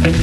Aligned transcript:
Welcome 0.00 0.14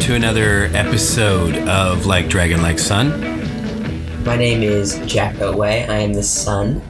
to 0.00 0.14
another 0.14 0.66
episode 0.74 1.56
of 1.66 2.04
Like 2.04 2.28
Dragon 2.28 2.60
Like 2.60 2.78
Sun, 2.78 3.18
My 4.24 4.36
name 4.36 4.62
is 4.62 5.00
Jack 5.06 5.36
Otway. 5.36 5.86
I 5.88 6.00
am 6.00 6.12
the 6.12 6.22
son. 6.22 6.82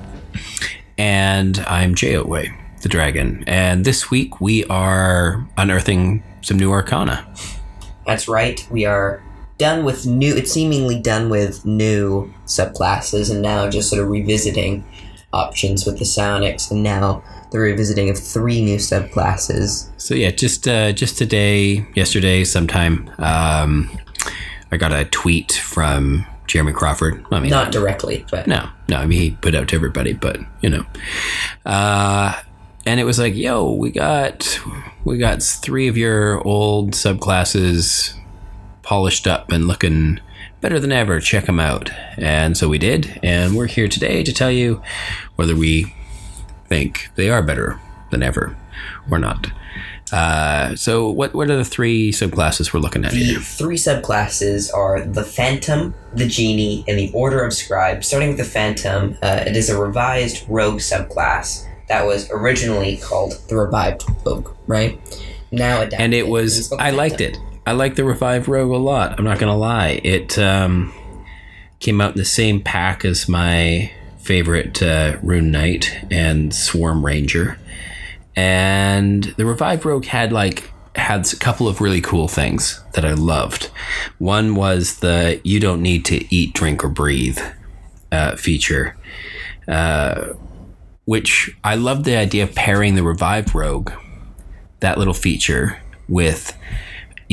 And 1.04 1.58
I'm 1.66 1.94
Jay 1.94 2.14
Otway, 2.14 2.50
the 2.80 2.88
dragon. 2.88 3.44
And 3.46 3.84
this 3.84 4.10
week 4.10 4.40
we 4.40 4.64
are 4.68 5.46
unearthing 5.58 6.22
some 6.40 6.58
new 6.58 6.72
arcana. 6.72 7.30
That's 8.06 8.26
right. 8.26 8.66
We 8.70 8.86
are 8.86 9.22
done 9.58 9.84
with 9.84 10.06
new. 10.06 10.34
It's 10.34 10.50
seemingly 10.50 10.98
done 10.98 11.28
with 11.28 11.66
new 11.66 12.32
subclasses, 12.46 13.30
and 13.30 13.42
now 13.42 13.68
just 13.68 13.90
sort 13.90 14.00
of 14.00 14.08
revisiting 14.08 14.82
options 15.34 15.84
with 15.84 15.98
the 15.98 16.06
psionics, 16.06 16.70
and 16.70 16.82
now 16.82 17.22
the 17.50 17.58
revisiting 17.58 18.08
of 18.08 18.18
three 18.18 18.64
new 18.64 18.78
subclasses. 18.78 19.90
So 20.00 20.14
yeah, 20.14 20.30
just 20.30 20.66
uh, 20.66 20.92
just 20.92 21.18
today, 21.18 21.86
yesterday, 21.94 22.44
sometime, 22.44 23.10
um, 23.18 23.90
I 24.72 24.78
got 24.78 24.92
a 24.92 25.04
tweet 25.04 25.52
from 25.52 26.24
Jeremy 26.46 26.72
Crawford. 26.72 27.24
I 27.30 27.40
mean, 27.40 27.50
Not 27.50 27.72
directly, 27.72 28.24
but 28.30 28.46
No, 28.46 28.68
no. 28.88 28.96
I 28.96 29.06
mean, 29.06 29.20
he 29.20 29.30
put 29.32 29.54
out 29.54 29.68
to 29.68 29.76
everybody, 29.76 30.12
but 30.12 30.38
you 30.60 30.70
know, 30.70 30.84
uh, 31.64 32.40
and 32.86 33.00
it 33.00 33.04
was 33.04 33.18
like, 33.18 33.34
yo, 33.34 33.72
we 33.72 33.90
got 33.90 34.60
we 35.04 35.18
got 35.18 35.42
three 35.42 35.88
of 35.88 35.96
your 35.96 36.46
old 36.46 36.92
subclasses 36.92 38.14
polished 38.82 39.26
up 39.26 39.50
and 39.50 39.66
looking 39.66 40.20
better 40.60 40.78
than 40.78 40.92
ever. 40.92 41.20
Check 41.20 41.46
them 41.46 41.60
out, 41.60 41.90
and 42.18 42.56
so 42.56 42.68
we 42.68 42.78
did, 42.78 43.18
and 43.22 43.56
we're 43.56 43.66
here 43.66 43.88
today 43.88 44.22
to 44.22 44.32
tell 44.32 44.50
you 44.50 44.82
whether 45.36 45.56
we 45.56 45.94
think 46.68 47.10
they 47.16 47.30
are 47.30 47.42
better 47.42 47.80
than 48.10 48.22
ever 48.22 48.56
or 49.10 49.18
not. 49.18 49.46
Uh, 50.14 50.76
so, 50.76 51.10
what 51.10 51.34
what 51.34 51.50
are 51.50 51.56
the 51.56 51.64
three 51.64 52.12
subclasses 52.12 52.72
we're 52.72 52.78
looking 52.78 53.04
at 53.04 53.10
the 53.10 53.18
here? 53.18 53.40
three 53.40 53.76
subclasses 53.76 54.72
are 54.72 55.00
the 55.00 55.24
Phantom, 55.24 55.92
the 56.12 56.28
Genie, 56.28 56.84
and 56.86 56.96
the 56.96 57.10
Order 57.12 57.44
of 57.44 57.52
Scribes. 57.52 58.06
Starting 58.06 58.28
with 58.28 58.38
the 58.38 58.44
Phantom, 58.44 59.18
uh, 59.22 59.42
it 59.44 59.56
is 59.56 59.70
a 59.70 59.80
revised 59.80 60.44
rogue 60.48 60.78
subclass 60.78 61.66
that 61.88 62.06
was 62.06 62.30
originally 62.30 62.96
called 62.98 63.32
the 63.48 63.56
Revived 63.56 64.04
Rogue, 64.24 64.54
right? 64.68 65.00
Now 65.50 65.78
adapted. 65.78 66.00
and 66.00 66.14
it 66.14 66.28
was 66.28 66.72
I 66.74 66.90
liked 66.90 67.20
it. 67.20 67.36
I 67.66 67.72
liked 67.72 67.96
the 67.96 68.04
Revived 68.04 68.46
Rogue 68.46 68.70
a 68.70 68.76
lot. 68.76 69.18
I'm 69.18 69.24
not 69.24 69.40
gonna 69.40 69.56
lie. 69.56 70.00
It 70.04 70.38
um, 70.38 70.92
came 71.80 72.00
out 72.00 72.12
in 72.12 72.18
the 72.18 72.24
same 72.24 72.60
pack 72.60 73.04
as 73.04 73.28
my 73.28 73.90
favorite 74.18 74.80
uh, 74.80 75.16
Rune 75.22 75.50
Knight 75.50 76.04
and 76.08 76.54
Swarm 76.54 77.04
Ranger, 77.04 77.58
and 78.36 79.24
the 79.36 79.46
Revive 79.46 79.84
Rogue 79.84 80.06
had 80.06 80.32
like 80.32 80.70
had 80.96 81.32
a 81.32 81.36
couple 81.36 81.66
of 81.66 81.80
really 81.80 82.00
cool 82.00 82.28
things 82.28 82.80
that 82.92 83.04
I 83.04 83.12
loved. 83.12 83.70
One 84.18 84.54
was 84.54 85.00
the 85.00 85.40
"You 85.44 85.60
don't 85.60 85.82
need 85.82 86.04
to 86.06 86.34
eat, 86.34 86.54
drink, 86.54 86.84
or 86.84 86.88
breathe" 86.88 87.38
uh, 88.12 88.36
feature. 88.36 88.96
Uh, 89.66 90.34
which 91.06 91.54
I 91.62 91.74
loved 91.74 92.04
the 92.04 92.16
idea 92.16 92.44
of 92.44 92.54
pairing 92.54 92.94
the 92.94 93.02
Revive 93.02 93.54
Rogue 93.54 93.92
that 94.80 94.98
little 94.98 95.14
feature 95.14 95.80
with 96.08 96.56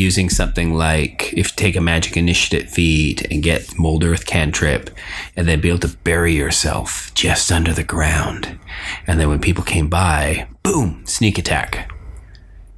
using 0.02 0.30
something 0.30 0.74
like 0.74 1.32
if 1.34 1.52
you 1.52 1.56
take 1.56 1.76
a 1.76 1.82
magic 1.82 2.18
initiative 2.18 2.70
feat 2.70 3.26
and 3.32 3.44
get 3.44 3.78
mold 3.78 4.04
earth 4.04 4.26
cantrip 4.26 4.90
and 5.36 5.48
then 5.48 5.62
be 5.62 5.70
able 5.70 5.80
to 5.80 5.96
bury 6.04 6.34
yourself 6.34 7.14
just 7.14 7.52
under 7.52 7.74
the 7.74 7.84
ground. 7.84 8.60
And 9.08 9.20
then 9.20 9.30
when 9.30 9.40
people 9.40 9.64
came 9.64 9.88
by 9.88 10.48
boom 10.64 11.06
sneak 11.06 11.38
attack 11.38 11.92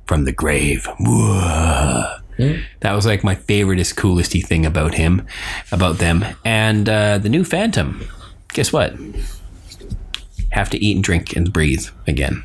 from 0.06 0.26
the 0.26 0.32
grave. 0.32 0.88
Whoa. 1.00 2.18
that 2.82 2.94
was 2.94 3.06
like 3.06 3.24
my 3.24 3.36
favoriteest 3.36 3.96
coolesty 3.96 4.46
thing 4.46 4.66
about 4.66 4.96
him 4.96 5.26
about 5.72 6.00
them. 6.00 6.26
And 6.44 6.90
uh, 6.90 7.18
the 7.20 7.30
new 7.30 7.44
phantom. 7.44 8.08
Guess 8.54 8.74
what 8.74 8.94
have 10.54 10.70
to 10.70 10.84
eat 10.84 10.96
and 10.96 11.04
drink 11.04 11.36
and 11.36 11.52
breathe 11.52 11.88
again 12.08 12.44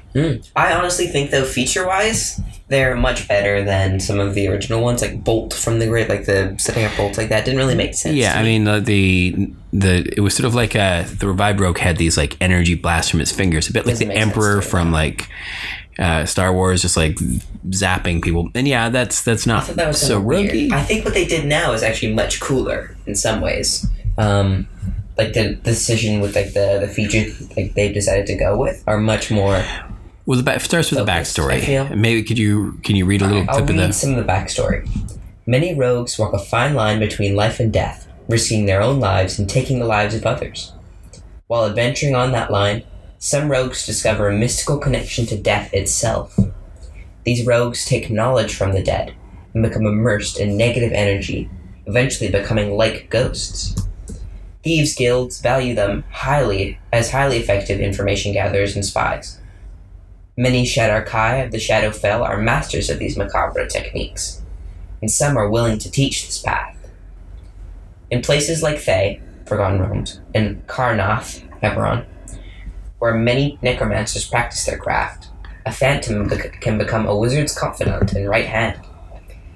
I 0.56 0.74
honestly 0.74 1.06
think 1.06 1.30
though 1.30 1.44
feature 1.44 1.86
wise, 1.86 2.40
they're 2.68 2.96
much 2.96 3.28
better 3.28 3.62
than 3.62 4.00
some 4.00 4.18
of 4.18 4.34
the 4.34 4.48
original 4.48 4.82
ones, 4.82 5.02
like 5.02 5.22
Bolt 5.22 5.54
from 5.54 5.78
the 5.78 5.86
Grave, 5.86 6.08
like 6.08 6.24
the 6.24 6.56
setting 6.58 6.84
up 6.84 6.96
Bolt 6.96 7.16
like 7.16 7.28
that 7.28 7.44
didn't 7.44 7.58
really 7.58 7.74
make 7.74 7.94
sense. 7.94 8.16
Yeah, 8.16 8.34
I 8.38 8.42
me. 8.42 8.58
mean 8.58 8.68
uh, 8.68 8.80
the 8.80 9.52
the 9.72 10.12
it 10.16 10.20
was 10.20 10.34
sort 10.34 10.46
of 10.46 10.54
like 10.54 10.74
uh 10.74 11.04
the 11.18 11.28
revived 11.28 11.60
rogue 11.60 11.78
had 11.78 11.96
these 11.98 12.16
like 12.16 12.36
energy 12.40 12.74
blasts 12.74 13.10
from 13.10 13.20
his 13.20 13.32
fingers, 13.32 13.68
a 13.68 13.72
bit 13.72 13.86
like 13.86 13.98
the 13.98 14.10
Emperor 14.10 14.60
from 14.60 14.90
like 14.90 15.28
uh, 15.98 16.24
Star 16.24 16.52
Wars, 16.52 16.82
just 16.82 16.96
like 16.96 17.16
zapping 17.68 18.22
people. 18.22 18.50
And 18.54 18.66
yeah, 18.66 18.88
that's 18.88 19.22
that's 19.22 19.46
not 19.46 19.66
that 19.68 19.94
so 19.94 20.20
roguey. 20.20 20.72
I 20.72 20.82
think 20.82 21.04
what 21.04 21.14
they 21.14 21.26
did 21.26 21.46
now 21.46 21.72
is 21.72 21.82
actually 21.82 22.14
much 22.14 22.40
cooler 22.40 22.96
in 23.06 23.14
some 23.14 23.40
ways. 23.40 23.86
Um, 24.16 24.68
like 25.18 25.34
the 25.34 25.56
decision 25.56 26.20
with 26.20 26.34
like 26.36 26.52
the 26.54 26.78
the 26.80 26.88
feature 26.88 27.30
like 27.56 27.74
they've 27.74 27.92
decided 27.92 28.26
to 28.26 28.36
go 28.36 28.56
with 28.56 28.82
are 28.86 28.98
much 28.98 29.30
more. 29.30 29.62
Well, 30.24 30.36
the 30.36 30.42
back, 30.42 30.60
starts 30.60 30.90
with 30.90 30.98
the 30.98 31.06
Focused, 31.06 31.38
I 31.38 31.42
backstory. 31.42 31.96
Maybe 31.96 32.22
could 32.22 32.38
you 32.38 32.78
can 32.84 32.96
you 32.96 33.04
read 33.04 33.22
a 33.22 33.26
little 33.26 33.40
bit? 33.40 33.48
I'll 33.48 33.56
clip 33.56 33.70
read 33.70 33.80
of 33.80 33.88
the? 33.88 33.92
some 33.92 34.14
of 34.14 34.24
the 34.24 34.30
backstory. 34.30 34.88
Many 35.46 35.74
rogues 35.74 36.18
walk 36.18 36.34
a 36.34 36.38
fine 36.38 36.74
line 36.74 37.00
between 37.00 37.34
life 37.34 37.58
and 37.58 37.72
death, 37.72 38.06
risking 38.28 38.66
their 38.66 38.82
own 38.82 39.00
lives 39.00 39.38
and 39.38 39.48
taking 39.48 39.78
the 39.78 39.86
lives 39.86 40.14
of 40.14 40.26
others. 40.26 40.72
While 41.46 41.64
adventuring 41.64 42.14
on 42.14 42.32
that 42.32 42.50
line, 42.50 42.84
some 43.18 43.50
rogues 43.50 43.86
discover 43.86 44.28
a 44.28 44.36
mystical 44.36 44.78
connection 44.78 45.24
to 45.26 45.40
death 45.40 45.72
itself. 45.72 46.38
These 47.24 47.46
rogues 47.46 47.86
take 47.86 48.10
knowledge 48.10 48.54
from 48.54 48.72
the 48.72 48.82
dead 48.82 49.14
and 49.54 49.62
become 49.62 49.86
immersed 49.86 50.38
in 50.38 50.58
negative 50.58 50.92
energy, 50.92 51.48
eventually 51.86 52.30
becoming 52.30 52.76
like 52.76 53.08
ghosts. 53.08 53.87
Thieves' 54.68 54.94
guilds 54.94 55.40
value 55.40 55.74
them 55.74 56.04
highly 56.10 56.78
as 56.92 57.10
highly 57.10 57.38
effective 57.38 57.80
information 57.80 58.34
gatherers 58.34 58.74
and 58.74 58.84
spies. 58.84 59.40
Many 60.36 60.66
Shadar-kai 60.66 61.36
of 61.36 61.52
the 61.52 61.56
Shadowfell 61.56 62.20
are 62.20 62.36
masters 62.36 62.90
of 62.90 62.98
these 62.98 63.16
macabre 63.16 63.66
techniques, 63.66 64.42
and 65.00 65.10
some 65.10 65.38
are 65.38 65.48
willing 65.48 65.78
to 65.78 65.90
teach 65.90 66.26
this 66.26 66.42
path. 66.42 66.76
In 68.10 68.20
places 68.20 68.62
like 68.62 68.78
Thay, 68.78 69.22
Forgotten 69.46 69.80
Realms, 69.80 70.20
and 70.34 70.66
Karrnath, 70.66 71.42
Eberron, 71.62 72.04
where 72.98 73.14
many 73.14 73.58
necromancers 73.62 74.28
practice 74.28 74.66
their 74.66 74.76
craft, 74.76 75.28
a 75.64 75.72
phantom 75.72 76.28
can 76.60 76.76
become 76.76 77.06
a 77.06 77.16
wizard's 77.16 77.58
confidant 77.58 78.12
and 78.12 78.28
right 78.28 78.44
hand. 78.44 78.78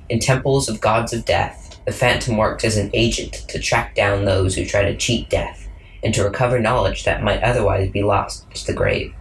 In 0.08 0.20
temples 0.20 0.70
of 0.70 0.80
gods 0.80 1.12
of 1.12 1.26
death, 1.26 1.61
the 1.84 1.92
phantom 1.92 2.36
works 2.36 2.64
as 2.64 2.76
an 2.76 2.90
agent 2.92 3.32
to 3.48 3.58
track 3.58 3.94
down 3.94 4.24
those 4.24 4.54
who 4.54 4.64
try 4.64 4.82
to 4.82 4.96
cheat 4.96 5.28
death 5.28 5.68
and 6.02 6.14
to 6.14 6.24
recover 6.24 6.58
knowledge 6.58 7.04
that 7.04 7.22
might 7.22 7.42
otherwise 7.42 7.90
be 7.90 8.02
lost 8.02 8.50
to 8.54 8.66
the 8.66 8.72
grave. 8.72 9.14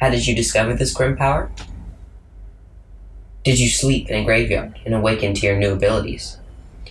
How 0.00 0.10
did 0.10 0.26
you 0.26 0.34
discover 0.34 0.74
this 0.74 0.92
grim 0.92 1.16
power? 1.16 1.50
Did 3.44 3.58
you 3.58 3.68
sleep 3.68 4.08
in 4.08 4.20
a 4.20 4.24
graveyard 4.24 4.78
and 4.84 4.94
awaken 4.94 5.34
to 5.34 5.46
your 5.46 5.56
new 5.56 5.72
abilities? 5.72 6.38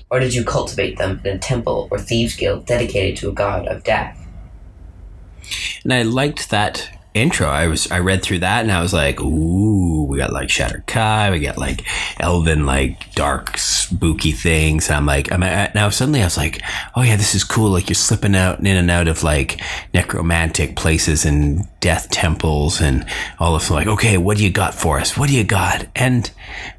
Or 0.09 0.19
did 0.19 0.33
you 0.33 0.43
cultivate 0.43 0.97
them 0.97 1.21
in 1.23 1.35
a 1.35 1.39
temple 1.39 1.87
or 1.91 1.99
thieves' 1.99 2.35
guild 2.35 2.65
dedicated 2.65 3.17
to 3.17 3.29
a 3.29 3.33
god 3.33 3.67
of 3.67 3.83
death? 3.83 4.27
And 5.83 5.93
I 5.93 6.01
liked 6.01 6.49
that 6.49 6.98
intro. 7.13 7.47
I 7.47 7.67
was 7.67 7.89
I 7.91 7.99
read 7.99 8.21
through 8.21 8.39
that 8.39 8.61
and 8.61 8.71
I 8.71 8.81
was 8.81 8.93
like, 8.93 9.19
ooh, 9.21 10.05
we 10.05 10.17
got 10.17 10.31
like 10.31 10.49
Shadar-kai, 10.49 11.31
we 11.31 11.39
got 11.39 11.57
like 11.57 11.85
elven 12.19 12.65
like 12.65 13.13
dark 13.15 13.57
spooky 13.57 14.31
things. 14.31 14.87
And 14.87 14.97
I'm 14.97 15.05
like, 15.05 15.31
I'm 15.31 15.39
now 15.39 15.89
suddenly 15.89 16.21
I 16.21 16.25
was 16.25 16.37
like, 16.37 16.61
oh 16.95 17.01
yeah, 17.01 17.15
this 17.15 17.35
is 17.35 17.43
cool. 17.43 17.71
Like 17.71 17.89
you're 17.89 17.95
slipping 17.95 18.35
out 18.35 18.59
in 18.59 18.67
and 18.67 18.91
out 18.91 19.07
of 19.07 19.23
like 19.23 19.61
necromantic 19.93 20.75
places 20.75 21.25
and 21.25 21.67
death 21.79 22.09
temples 22.09 22.81
and 22.81 23.05
all 23.39 23.55
of 23.55 23.69
like, 23.69 23.87
okay, 23.87 24.17
what 24.17 24.37
do 24.37 24.43
you 24.43 24.51
got 24.51 24.73
for 24.73 24.99
us? 24.99 25.17
What 25.17 25.29
do 25.29 25.35
you 25.35 25.43
got? 25.43 25.85
And 25.95 26.29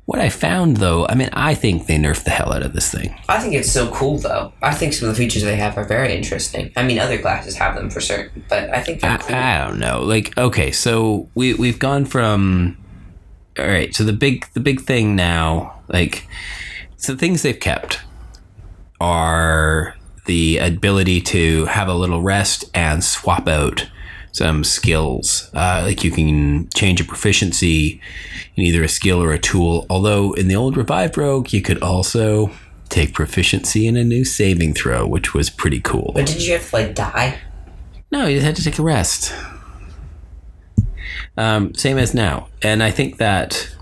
what 0.07 0.19
I 0.21 0.29
found 0.29 0.79
though, 0.79 1.07
I 1.07 1.15
mean, 1.15 1.31
I 1.33 1.55
think 1.55 1.87
they 1.87 1.97
nerfed 1.97 2.25
the 2.25 2.31
hell 2.31 2.53
out 2.53 2.63
of 2.63 2.73
this 2.73 2.91
thing. 2.91 3.15
I 3.29 3.39
think 3.41 3.55
it's 3.55 3.71
so 3.71 3.91
cool, 3.91 4.19
though. 4.19 4.53
I 4.63 4.75
think 4.75 4.93
some 4.93 5.09
of 5.09 5.15
the 5.15 5.23
features 5.23 5.43
they 5.43 5.57
have 5.57 5.77
are 5.79 5.85
very 5.85 6.15
interesting. 6.15 6.73
I 6.77 6.83
mean, 6.83 6.99
other 6.99 7.19
classes 7.19 7.57
have 7.57 7.75
them 7.75 7.91
for 7.91 8.01
certain, 8.01 8.45
but 8.49 8.71
I 8.71 8.83
think 8.83 9.01
they're 9.01 9.19
cool. 9.19 9.35
I, 9.35 9.55
I 9.55 9.67
don't 9.67 9.79
know. 9.79 10.03
Like, 10.03 10.37
okay, 10.37 10.71
so 10.71 11.29
we 11.35 11.55
we've 11.55 11.79
gone 11.79 12.05
from 12.05 12.77
all 13.59 13.67
right. 13.67 13.95
So 13.95 14.05
the 14.05 14.13
big 14.13 14.47
the 14.55 14.61
big 14.61 14.81
thing 14.81 15.17
now, 15.17 15.81
like, 15.89 16.27
so 16.97 17.13
the 17.13 17.19
things 17.19 17.43
they've 17.43 17.59
kept 17.59 18.01
are 19.01 19.95
the 20.27 20.59
ability 20.59 21.21
to 21.21 21.65
have 21.67 21.89
a 21.89 21.95
little 21.95 22.23
rest 22.23 22.65
and 22.75 23.03
swap 23.03 23.49
out 23.49 23.89
some 24.33 24.65
skills. 24.65 25.51
Uh, 25.55 25.83
like 25.85 26.05
you 26.05 26.11
can 26.11 26.69
change 26.71 27.01
a 27.01 27.05
proficiency 27.05 28.01
in 28.57 28.65
either 28.65 28.83
a 28.83 28.89
skill 28.89 29.23
or 29.23 29.33
a 29.33 29.39
tool. 29.39 29.87
Although 29.91 30.33
in 30.35 30.49
the 30.49 30.57
old 30.57 30.77
revived 30.77 31.17
rogue, 31.17 31.53
you 31.53 31.63
could 31.63 31.83
also 31.83 32.51
take 32.89 33.15
proficiency 33.15 33.87
in 33.87 33.97
a 33.97 34.05
new 34.05 34.25
saving 34.25 34.75
throw, 34.75 35.07
which 35.07 35.33
was 35.35 35.49
pretty 35.51 35.81
cool. 35.81 36.13
But 36.15 36.27
did 36.27 36.43
you 36.43 36.55
have 36.55 36.69
to 36.71 36.77
like 36.77 36.95
die? 36.95 37.39
No, 38.11 38.27
you 38.27 38.41
had 38.41 38.57
to 38.57 38.65
take 38.65 38.79
a 38.79 38.83
rest. 38.83 39.33
Um, 41.37 41.75
same 41.75 41.97
as 41.97 42.13
now, 42.13 42.49
and 42.61 42.83
I 42.83 42.91
think 42.91 43.19
that 43.19 43.75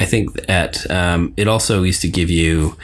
I 0.00 0.04
think 0.04 0.46
that 0.46 0.90
um, 0.90 1.32
it 1.36 1.48
also 1.48 1.82
used 1.82 2.02
to 2.02 2.08
give 2.08 2.28
you 2.28 2.76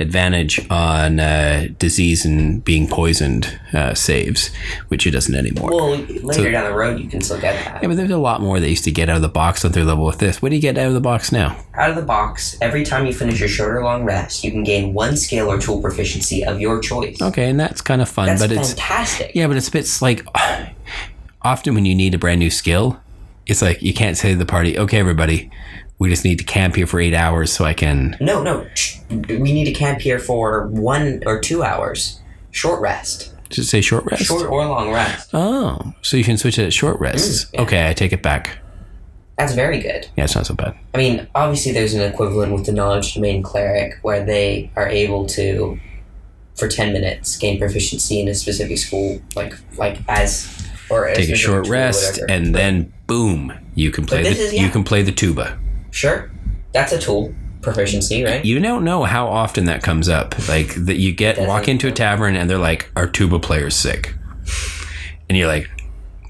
advantage 0.00 0.60
on 0.70 1.18
uh, 1.18 1.66
disease 1.78 2.24
and 2.24 2.64
being 2.64 2.86
poisoned 2.86 3.58
uh, 3.72 3.94
saves, 3.94 4.54
which 4.88 5.06
it 5.06 5.10
doesn't 5.10 5.34
anymore. 5.34 5.70
Well, 5.70 5.96
later 5.96 6.52
down 6.52 6.70
the 6.70 6.76
road, 6.76 7.00
you 7.00 7.08
can 7.08 7.20
still 7.20 7.40
get 7.40 7.54
that. 7.64 7.82
yeah, 7.82 7.88
but 7.88 7.96
there's 7.96 8.10
a 8.10 8.18
lot 8.18 8.40
more 8.40 8.60
that 8.60 8.68
used 8.68 8.84
to 8.84 8.90
get 8.92 9.08
out 9.08 9.16
of 9.16 9.22
the 9.22 9.28
box 9.28 9.64
on 9.64 9.72
third 9.72 9.86
level 9.86 10.04
with 10.04 10.18
this. 10.18 10.40
What 10.40 10.50
do 10.50 10.54
you 10.56 10.62
get 10.62 10.78
out 10.78 10.86
of 10.86 10.94
the 10.94 11.00
box 11.00 11.32
now? 11.32 11.58
Out 11.74 11.90
of 11.90 11.96
the 11.96 12.02
box, 12.02 12.56
every 12.60 12.84
time 12.84 13.06
you 13.06 13.12
finish 13.12 13.40
a 13.40 13.48
short 13.48 13.74
or 13.76 13.82
long 13.82 14.04
rest, 14.04 14.44
you 14.44 14.50
can 14.50 14.62
gain 14.64 14.94
one 14.94 15.16
skill 15.16 15.50
or 15.50 15.58
tool 15.58 15.80
proficiency 15.80 16.44
of 16.44 16.60
your 16.60 16.80
choice. 16.80 17.20
Okay, 17.20 17.48
and 17.50 17.58
that's 17.58 17.80
kind 17.80 18.00
of 18.00 18.08
fun, 18.08 18.26
That's 18.26 18.40
but 18.42 18.52
it's 18.52 18.70
fantastic. 18.74 19.32
yeah, 19.34 19.46
but 19.46 19.56
it's 19.56 19.68
a 19.68 19.72
bit 19.72 19.88
like 20.00 20.24
often 21.42 21.74
when 21.74 21.84
you 21.84 21.94
need 21.94 22.14
a 22.14 22.18
brand 22.18 22.38
new 22.40 22.50
skill, 22.50 23.00
it's 23.46 23.62
like 23.62 23.82
you 23.82 23.94
can't 23.94 24.16
say 24.16 24.32
to 24.32 24.36
the 24.38 24.46
party, 24.46 24.78
"Okay, 24.78 24.98
everybody, 24.98 25.50
we 25.98 26.08
just 26.08 26.24
need 26.24 26.38
to 26.38 26.44
camp 26.44 26.76
here 26.76 26.86
for 26.86 27.00
eight 27.00 27.14
hours 27.14 27.52
so 27.52 27.64
I 27.64 27.74
can." 27.74 28.16
No, 28.20 28.42
no. 28.42 28.66
We 29.10 29.52
need 29.52 29.64
to 29.66 29.72
camp 29.72 30.00
here 30.00 30.18
for 30.18 30.66
one 30.68 31.22
or 31.26 31.40
two 31.40 31.62
hours. 31.62 32.20
Short 32.50 32.80
rest. 32.80 33.34
Just 33.50 33.70
say 33.70 33.80
short 33.80 34.04
rest. 34.04 34.24
Short 34.24 34.50
or 34.50 34.66
long 34.66 34.92
rest. 34.92 35.30
Oh, 35.32 35.94
so 36.02 36.16
you 36.16 36.24
can 36.24 36.36
switch 36.36 36.58
it 36.58 36.66
at 36.66 36.72
short 36.72 37.00
rests. 37.00 37.44
Mm, 37.46 37.50
yeah. 37.54 37.60
Okay, 37.62 37.88
I 37.88 37.94
take 37.94 38.12
it 38.12 38.22
back. 38.22 38.58
That's 39.38 39.54
very 39.54 39.78
good. 39.78 40.08
Yeah, 40.16 40.24
it's 40.24 40.34
not 40.34 40.46
so 40.46 40.54
bad. 40.54 40.76
I 40.94 40.98
mean, 40.98 41.26
obviously, 41.34 41.72
there's 41.72 41.94
an 41.94 42.00
equivalent 42.02 42.52
with 42.52 42.66
the 42.66 42.72
knowledge 42.72 43.14
domain 43.14 43.42
cleric 43.42 43.94
where 44.02 44.24
they 44.24 44.70
are 44.74 44.88
able 44.88 45.26
to, 45.26 45.78
for 46.56 46.68
ten 46.68 46.92
minutes, 46.92 47.36
gain 47.36 47.58
proficiency 47.58 48.20
in 48.20 48.28
a 48.28 48.34
specific 48.34 48.78
school, 48.78 49.20
like 49.36 49.54
like 49.76 49.98
as 50.08 50.52
or 50.90 51.06
as 51.08 51.16
Take 51.18 51.30
a 51.30 51.36
short 51.36 51.68
rest, 51.68 52.20
and 52.28 52.54
then 52.54 52.92
boom, 53.06 53.52
you 53.74 53.90
can 53.90 54.06
play 54.06 54.22
the 54.24 54.30
is- 54.30 54.52
yeah. 54.52 54.62
you 54.64 54.70
can 54.70 54.82
play 54.84 55.02
the 55.02 55.12
tuba. 55.12 55.58
Sure, 55.90 56.30
that's 56.72 56.92
a 56.92 56.98
tool 56.98 57.34
proficiency, 57.62 58.22
right? 58.24 58.44
You 58.44 58.60
don't 58.60 58.84
know 58.84 59.04
how 59.04 59.26
often 59.26 59.64
that 59.66 59.82
comes 59.82 60.08
up. 60.08 60.36
Like 60.48 60.74
that, 60.86 60.96
you 60.96 61.12
get 61.12 61.36
Doesn't 61.36 61.48
walk 61.48 61.68
into 61.68 61.88
a 61.88 61.92
tavern 61.92 62.36
and 62.36 62.48
they're 62.48 62.58
like, 62.58 62.90
"Our 62.96 63.06
tuba 63.06 63.38
player's 63.38 63.74
sick," 63.74 64.14
and 65.28 65.36
you're 65.36 65.48
like, 65.48 65.68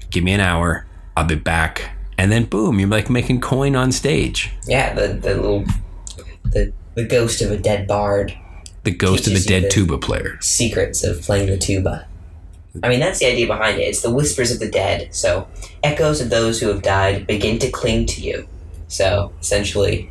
"Give 0.09 0.23
me 0.23 0.33
an 0.33 0.41
hour, 0.41 0.85
I'll 1.15 1.25
be 1.25 1.35
back." 1.35 1.95
And 2.17 2.31
then 2.31 2.45
boom, 2.45 2.79
you're 2.79 2.89
like 2.89 3.09
making 3.09 3.41
coin 3.41 3.75
on 3.75 3.91
stage. 3.91 4.49
Yeah, 4.67 4.93
the 4.93 5.07
the 5.13 5.35
little 5.35 5.65
the 6.43 6.73
the 6.95 7.05
ghost 7.05 7.41
of 7.41 7.51
a 7.51 7.57
dead 7.57 7.87
bard 7.87 8.33
The 8.83 8.91
ghost 8.91 9.27
of 9.27 9.33
a 9.33 9.39
dead 9.39 9.63
the- 9.63 9.69
tuba 9.69 9.97
player. 9.97 10.37
secrets 10.41 11.03
of 11.03 11.21
playing 11.21 11.47
the 11.49 11.57
tuba. 11.57 12.07
I 12.83 12.89
mean, 12.89 12.99
that's 12.99 13.19
the 13.19 13.25
idea 13.25 13.47
behind 13.47 13.79
it. 13.79 13.83
It's 13.83 14.01
the 14.01 14.11
whispers 14.11 14.51
of 14.51 14.59
the 14.59 14.69
dead. 14.69 15.09
So, 15.11 15.47
echoes 15.83 16.21
of 16.21 16.29
those 16.29 16.59
who 16.59 16.67
have 16.67 16.81
died 16.83 17.25
begin 17.25 17.57
to 17.59 17.69
cling 17.71 18.05
to 18.07 18.21
you. 18.21 18.47
So, 18.89 19.31
essentially, 19.39 20.09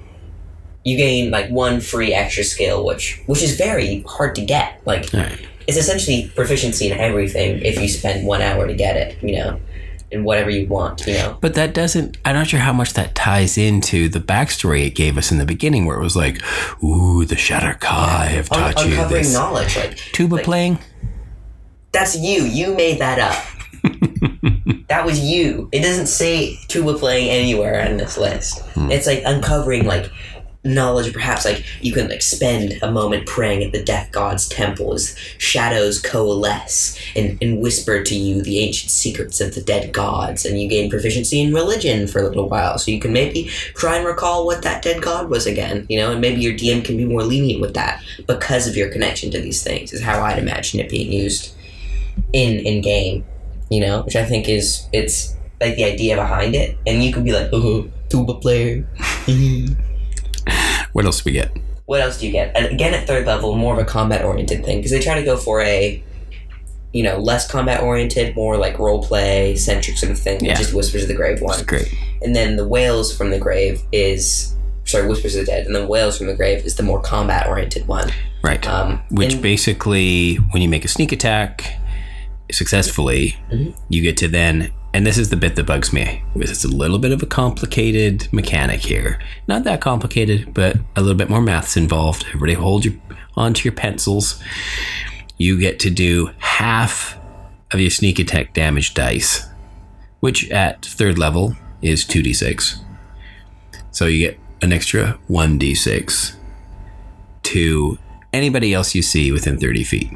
you 0.85 0.97
gain 0.97 1.31
like 1.31 1.51
one 1.51 1.81
free 1.81 2.15
extra 2.15 2.45
skill, 2.45 2.87
which 2.87 3.21
which 3.27 3.43
is 3.43 3.57
very 3.57 4.03
hard 4.09 4.35
to 4.37 4.45
get. 4.45 4.81
Like, 4.87 5.13
right. 5.13 5.39
it's 5.67 5.77
essentially 5.77 6.33
proficiency 6.35 6.91
in 6.91 6.97
everything 6.99 7.61
if 7.63 7.79
you 7.79 7.89
spend 7.89 8.27
one 8.27 8.41
hour 8.41 8.67
to 8.67 8.75
get 8.75 8.97
it. 8.97 9.23
You 9.23 9.37
know, 9.37 9.61
in 10.11 10.25
whatever 10.25 10.49
you 10.49 10.67
want. 10.67 11.07
You 11.07 11.15
know. 11.15 11.39
But 11.41 11.55
that 11.55 11.75
doesn't, 11.75 12.17
I'm 12.25 12.35
not 12.35 12.47
sure 12.47 12.61
how 12.61 12.73
much 12.73 12.95
that 12.95 13.15
ties 13.15 13.59
into 13.59 14.09
the 14.09 14.21
backstory 14.21 14.87
it 14.87 14.95
gave 14.95 15.19
us 15.19 15.31
in 15.31 15.39
the 15.39 15.45
beginning, 15.45 15.85
where 15.85 15.99
it 15.99 16.03
was 16.03 16.17
like, 16.17 16.41
ooh, 16.83 17.25
the 17.25 17.35
Shadar-kai 17.35 18.27
have 18.27 18.51
Un- 18.53 18.59
taught 18.75 18.87
you 18.87 18.93
uncovering 18.93 19.33
knowledge, 19.33 19.77
like 19.77 19.97
Tuba 20.13 20.37
like- 20.37 20.45
playing? 20.45 20.79
That's 21.93 22.17
you. 22.17 22.45
You 22.45 22.75
made 22.75 23.01
that 23.01 23.19
up. 23.19 23.58
That 24.89 25.05
was 25.05 25.21
you. 25.21 25.69
It 25.73 25.83
doesn't 25.83 26.07
say 26.07 26.59
tuba 26.69 26.95
playing 26.95 27.31
anywhere 27.31 27.87
on 27.89 27.97
this 27.97 28.17
list. 28.17 28.61
Hmm. 28.75 28.91
It's 28.91 29.07
like 29.07 29.23
uncovering 29.25 29.87
like 29.87 30.11
knowledge 30.65 31.13
perhaps 31.13 31.45
like 31.45 31.65
you 31.81 31.93
can 31.93 32.09
like 32.09 32.21
spend 32.21 32.79
a 32.83 32.91
moment 32.91 33.27
praying 33.27 33.63
at 33.63 33.71
the 33.71 33.83
death 33.83 34.11
god's 34.11 34.49
temple 34.49 34.93
as 34.93 35.17
shadows 35.39 36.01
coalesce 36.01 36.99
and, 37.15 37.39
and 37.41 37.61
whisper 37.61 38.03
to 38.03 38.17
you 38.17 38.43
the 38.43 38.59
ancient 38.59 38.91
secrets 38.91 39.41
of 39.41 39.55
the 39.55 39.63
dead 39.63 39.93
gods 39.93 40.45
and 40.45 40.61
you 40.61 40.69
gain 40.69 40.91
proficiency 40.91 41.41
in 41.41 41.55
religion 41.55 42.09
for 42.09 42.21
a 42.21 42.29
little 42.29 42.49
while 42.49 42.77
so 42.77 42.91
you 42.91 42.99
can 42.99 43.13
maybe 43.13 43.45
try 43.75 43.97
and 43.97 44.05
recall 44.05 44.45
what 44.45 44.63
that 44.63 44.83
dead 44.83 45.01
god 45.01 45.31
was 45.31 45.47
again 45.47 45.87
you 45.89 45.97
know 45.97 46.11
and 46.11 46.21
maybe 46.21 46.41
your 46.41 46.53
dm 46.53 46.85
can 46.85 46.97
be 46.97 47.05
more 47.05 47.23
lenient 47.23 47.61
with 47.61 47.75
that 47.75 48.03
because 48.27 48.67
of 48.67 48.77
your 48.77 48.91
connection 48.91 49.31
to 49.31 49.41
these 49.41 49.63
things 49.63 49.93
is 49.93 50.03
how 50.03 50.21
i'd 50.25 50.41
imagine 50.41 50.81
it 50.81 50.91
being 50.91 51.11
used 51.11 51.55
in 52.33 52.59
in 52.61 52.83
game, 52.83 53.25
you 53.71 53.81
know, 53.81 54.03
which 54.03 54.17
I 54.17 54.25
think 54.25 54.49
is 54.49 54.87
it's 54.93 55.35
like 55.61 55.77
the 55.77 55.85
idea 55.85 56.17
behind 56.17 56.55
it, 56.55 56.77
and 56.87 57.03
you 57.03 57.13
could 57.13 57.25
be 57.25 57.33
like, 57.33 57.49
oh, 57.53 57.89
tuba 58.09 58.35
player. 58.35 58.87
What 60.93 61.05
else 61.05 61.23
do 61.23 61.29
we 61.29 61.33
get? 61.33 61.51
what 61.85 62.01
else 62.03 62.19
do 62.21 62.27
you 62.27 62.33
get? 62.33 62.55
And 62.55 62.67
again, 62.67 62.93
at 62.93 63.07
third 63.07 63.27
level, 63.27 63.55
more 63.57 63.73
of 63.73 63.79
a 63.79 63.85
combat 63.85 64.23
oriented 64.25 64.63
thing 64.65 64.79
because 64.79 64.91
they 64.91 65.01
try 65.01 65.15
to 65.19 65.25
go 65.25 65.37
for 65.39 65.63
a, 65.63 66.03
you 66.93 67.03
know, 67.03 67.19
less 67.19 67.51
combat 67.51 67.83
oriented, 67.83 68.35
more 68.37 68.59
like 68.59 68.79
role 68.79 69.03
play 69.03 69.57
centric 69.57 69.97
sort 69.97 70.13
of 70.13 70.19
thing, 70.19 70.45
Yeah. 70.45 70.53
which 70.53 70.61
is 70.61 70.75
Whispers 70.75 71.03
of 71.03 71.09
the 71.09 71.15
Grave 71.15 71.41
one. 71.41 71.55
It's 71.55 71.63
great. 71.63 71.91
And 72.21 72.37
then 72.37 72.57
the 72.57 72.67
Wails 72.69 73.17
from 73.17 73.31
the 73.31 73.39
Grave 73.39 73.83
is 73.91 74.55
sorry, 74.85 75.07
Whispers 75.09 75.35
of 75.37 75.47
the 75.47 75.53
Dead, 75.53 75.65
and 75.67 75.75
then 75.75 75.89
Wails 75.89 76.19
from 76.19 76.27
the 76.27 76.35
Grave 76.35 76.65
is 76.67 76.77
the 76.77 76.83
more 76.83 77.01
combat 77.01 77.47
oriented 77.47 77.87
one. 77.89 78.11
Right. 78.43 78.67
Um, 78.69 79.01
Which 79.11 79.35
and- 79.35 79.43
basically, 79.43 80.37
when 80.37 80.61
you 80.63 80.69
make 80.69 80.85
a 80.85 80.89
sneak 80.89 81.13
attack 81.13 81.79
successfully, 82.53 83.37
Mhm. 83.53 83.75
you 83.89 84.03
get 84.03 84.17
to 84.19 84.29
then, 84.29 84.71
and 84.95 85.07
this 85.07 85.19
is 85.19 85.29
the 85.29 85.37
bit 85.37 85.57
that 85.57 85.67
bugs 85.67 85.93
me, 85.93 86.23
because 86.35 86.51
it's 86.51 86.65
a 86.65 86.69
little 86.69 86.99
bit 86.99 87.13
of 87.13 87.23
a 87.23 87.27
complicated 87.27 88.29
mechanic 88.33 88.81
here. 88.81 89.19
Not 89.47 89.65
that 89.65 89.81
complicated, 89.81 90.55
but 90.55 90.77
a 90.97 91.01
little 91.01 91.17
bit 91.17 91.31
more 91.31 91.43
maths 91.43 91.77
involved. 91.77 92.25
Everybody 92.29 92.55
hold 92.55 92.85
your 92.85 92.95
onto 93.37 93.65
your 93.65 93.75
pencils. 93.75 94.41
You 95.37 95.59
get 95.59 95.79
to 95.81 95.91
do 95.91 96.31
half 96.39 97.17
of 97.71 97.81
your 97.81 97.91
sneak 97.91 98.19
attack 98.19 98.55
damage 98.55 98.95
dice, 98.95 99.47
which 100.21 100.49
at 100.51 100.85
third 100.85 101.19
level 101.19 101.57
is 101.83 102.05
2d6. 102.05 102.81
So 103.93 104.07
you 104.07 104.27
get 104.27 104.41
an 104.63 104.73
extra 104.73 105.19
1d6 105.29 106.33
to 107.45 107.99
anybody 108.33 108.75
else 108.75 108.95
you 108.95 109.03
see 109.03 109.31
within 109.31 109.59
30 109.59 109.85
feet. 109.85 110.11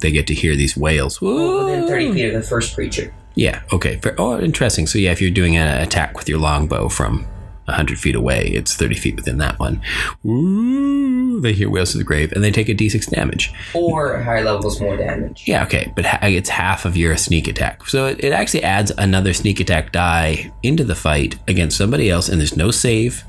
They 0.00 0.10
get 0.10 0.26
to 0.28 0.34
hear 0.34 0.54
these 0.56 0.76
wails. 0.76 1.20
within 1.20 1.86
thirty 1.86 2.12
feet 2.12 2.34
of 2.34 2.42
the 2.42 2.48
first 2.48 2.74
creature. 2.74 3.12
Yeah, 3.34 3.62
okay. 3.72 4.00
Oh, 4.18 4.40
interesting. 4.40 4.86
So, 4.86 4.98
yeah, 4.98 5.12
if 5.12 5.20
you're 5.20 5.30
doing 5.30 5.56
an 5.56 5.80
attack 5.80 6.16
with 6.18 6.28
your 6.28 6.38
longbow 6.38 6.88
from 6.88 7.26
100 7.68 7.98
feet 7.98 8.14
away, 8.14 8.48
it's 8.54 8.74
30 8.74 8.94
feet 8.96 9.16
within 9.16 9.38
that 9.38 9.58
one. 9.58 9.80
Woo! 10.22 11.40
They 11.40 11.52
hear 11.52 11.70
wails 11.70 11.92
to 11.92 11.98
the 11.98 12.04
grave 12.04 12.32
and 12.32 12.42
they 12.42 12.50
take 12.50 12.68
a 12.68 12.74
d6 12.74 13.10
damage. 13.10 13.52
Or 13.74 14.20
higher 14.22 14.42
levels, 14.44 14.80
more 14.80 14.96
damage. 14.96 15.44
Yeah, 15.46 15.64
okay, 15.64 15.92
but 15.94 16.04
ha- 16.06 16.18
it's 16.22 16.48
half 16.48 16.84
of 16.84 16.96
your 16.96 17.16
sneak 17.16 17.46
attack. 17.48 17.86
So 17.86 18.06
it, 18.06 18.22
it 18.24 18.32
actually 18.32 18.62
adds 18.64 18.90
another 18.98 19.32
sneak 19.32 19.60
attack 19.60 19.92
die 19.92 20.52
into 20.62 20.84
the 20.84 20.94
fight 20.94 21.38
against 21.46 21.76
somebody 21.76 22.10
else, 22.10 22.28
and 22.28 22.40
there's 22.40 22.56
no 22.56 22.70
save, 22.70 23.24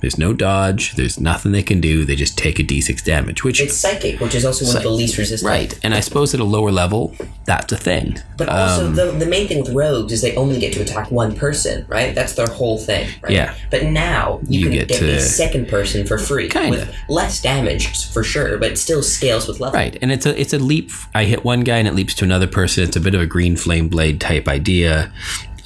there's 0.00 0.18
no 0.18 0.34
dodge, 0.34 0.94
there's 0.96 1.18
nothing 1.18 1.52
they 1.52 1.62
can 1.62 1.80
do. 1.80 2.04
They 2.04 2.16
just 2.16 2.36
take 2.36 2.58
a 2.58 2.62
d6 2.62 3.02
damage, 3.04 3.42
which 3.44 3.60
It's 3.60 3.76
psychic, 3.76 4.20
which 4.20 4.34
is 4.34 4.44
also 4.44 4.66
one 4.66 4.76
of 4.76 4.82
the 4.82 4.90
least 4.90 5.16
resistant. 5.16 5.48
right. 5.48 5.78
And 5.82 5.94
I 5.94 6.00
suppose 6.00 6.34
at 6.34 6.40
a 6.40 6.44
lower 6.44 6.70
level, 6.70 7.14
that's 7.46 7.72
a 7.72 7.76
thing. 7.76 8.18
But 8.36 8.48
also, 8.48 8.86
Um, 8.88 8.94
the, 8.94 9.12
the 9.12 9.26
main 9.26 9.48
thing 9.48 9.60
with 9.62 9.70
rogues 9.72 10.12
is 10.12 10.20
they 10.22 10.34
only 10.36 10.58
get 10.58 10.72
to 10.74 10.82
attack 10.82 11.10
one 11.10 11.34
person, 11.34 11.86
right? 11.88 12.14
That's 12.14 12.34
their 12.34 12.48
whole 12.48 12.76
thing, 12.78 13.08
right? 13.22 13.32
Yeah. 13.32 13.54
But 13.70 13.83
now 13.92 14.40
you, 14.48 14.60
You 14.60 14.66
can 14.66 14.74
get 14.74 14.88
get, 14.88 14.98
to- 14.98 15.10
a 15.16 15.20
second 15.20 15.68
person 15.68 16.06
for 16.06 16.18
free, 16.18 16.48
Kinda. 16.48 16.70
with 16.70 16.94
less 17.08 17.40
damage 17.42 18.08
for 18.12 18.22
sure, 18.22 18.58
but 18.58 18.78
still 18.78 19.02
scales 19.02 19.46
with 19.48 19.60
level. 19.60 19.78
Right, 19.78 19.96
and 20.00 20.10
it's 20.12 20.26
a 20.26 20.38
it's 20.40 20.52
a 20.52 20.58
leap. 20.58 20.90
I 21.14 21.24
hit 21.24 21.44
one 21.44 21.60
guy 21.60 21.78
and 21.78 21.88
it 21.88 21.94
leaps 21.94 22.14
to 22.14 22.24
another 22.24 22.46
person. 22.46 22.84
It's 22.84 22.96
a 22.96 23.00
bit 23.00 23.14
of 23.14 23.20
a 23.20 23.26
green 23.26 23.56
flame 23.56 23.88
blade 23.88 24.20
type 24.20 24.48
idea. 24.48 25.12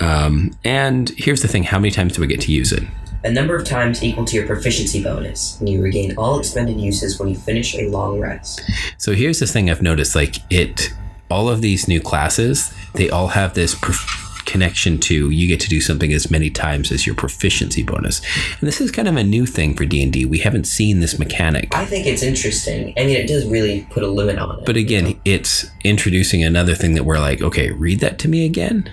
Um, 0.00 0.52
and 0.64 1.10
here's 1.16 1.42
the 1.42 1.48
thing: 1.48 1.64
how 1.64 1.78
many 1.78 1.90
times 1.90 2.14
do 2.14 2.22
I 2.22 2.26
get 2.26 2.40
to 2.42 2.52
use 2.52 2.72
it? 2.72 2.82
A 3.24 3.30
number 3.32 3.56
of 3.56 3.64
times 3.64 4.02
equal 4.04 4.24
to 4.26 4.36
your 4.36 4.46
proficiency 4.46 5.02
bonus, 5.02 5.58
and 5.58 5.68
you 5.68 5.82
regain 5.82 6.14
all 6.16 6.38
expended 6.38 6.80
uses 6.80 7.18
when 7.18 7.28
you 7.28 7.34
finish 7.34 7.74
a 7.74 7.88
long 7.88 8.20
rest. 8.20 8.62
So 8.96 9.12
here's 9.12 9.40
the 9.40 9.46
thing 9.46 9.68
I've 9.70 9.82
noticed: 9.82 10.14
like 10.14 10.36
it, 10.50 10.92
all 11.30 11.48
of 11.48 11.60
these 11.60 11.88
new 11.88 12.00
classes, 12.00 12.72
they 12.94 13.10
all 13.10 13.28
have 13.28 13.54
this 13.54 13.74
prof- 13.74 14.27
connection 14.48 14.98
to 14.98 15.30
you 15.30 15.46
get 15.46 15.60
to 15.60 15.68
do 15.68 15.80
something 15.80 16.12
as 16.12 16.30
many 16.30 16.48
times 16.48 16.90
as 16.90 17.06
your 17.06 17.14
proficiency 17.14 17.82
bonus. 17.82 18.20
And 18.58 18.66
this 18.66 18.80
is 18.80 18.90
kind 18.90 19.06
of 19.06 19.14
a 19.16 19.22
new 19.22 19.44
thing 19.44 19.74
for 19.74 19.84
D 19.84 20.02
and 20.02 20.12
D. 20.12 20.24
We 20.24 20.38
haven't 20.38 20.64
seen 20.64 21.00
this 21.00 21.18
mechanic. 21.18 21.76
I 21.76 21.84
think 21.84 22.06
it's 22.06 22.22
interesting. 22.22 22.94
I 22.96 23.04
mean, 23.04 23.16
it 23.16 23.28
does 23.28 23.46
really 23.46 23.86
put 23.90 24.02
a 24.02 24.08
limit 24.08 24.38
on 24.38 24.58
it. 24.58 24.64
But 24.64 24.76
again, 24.76 25.20
it's 25.24 25.70
introducing 25.84 26.42
another 26.42 26.74
thing 26.74 26.94
that 26.94 27.04
we're 27.04 27.20
like, 27.20 27.42
okay, 27.42 27.70
read 27.70 28.00
that 28.00 28.18
to 28.20 28.28
me 28.28 28.46
again. 28.46 28.90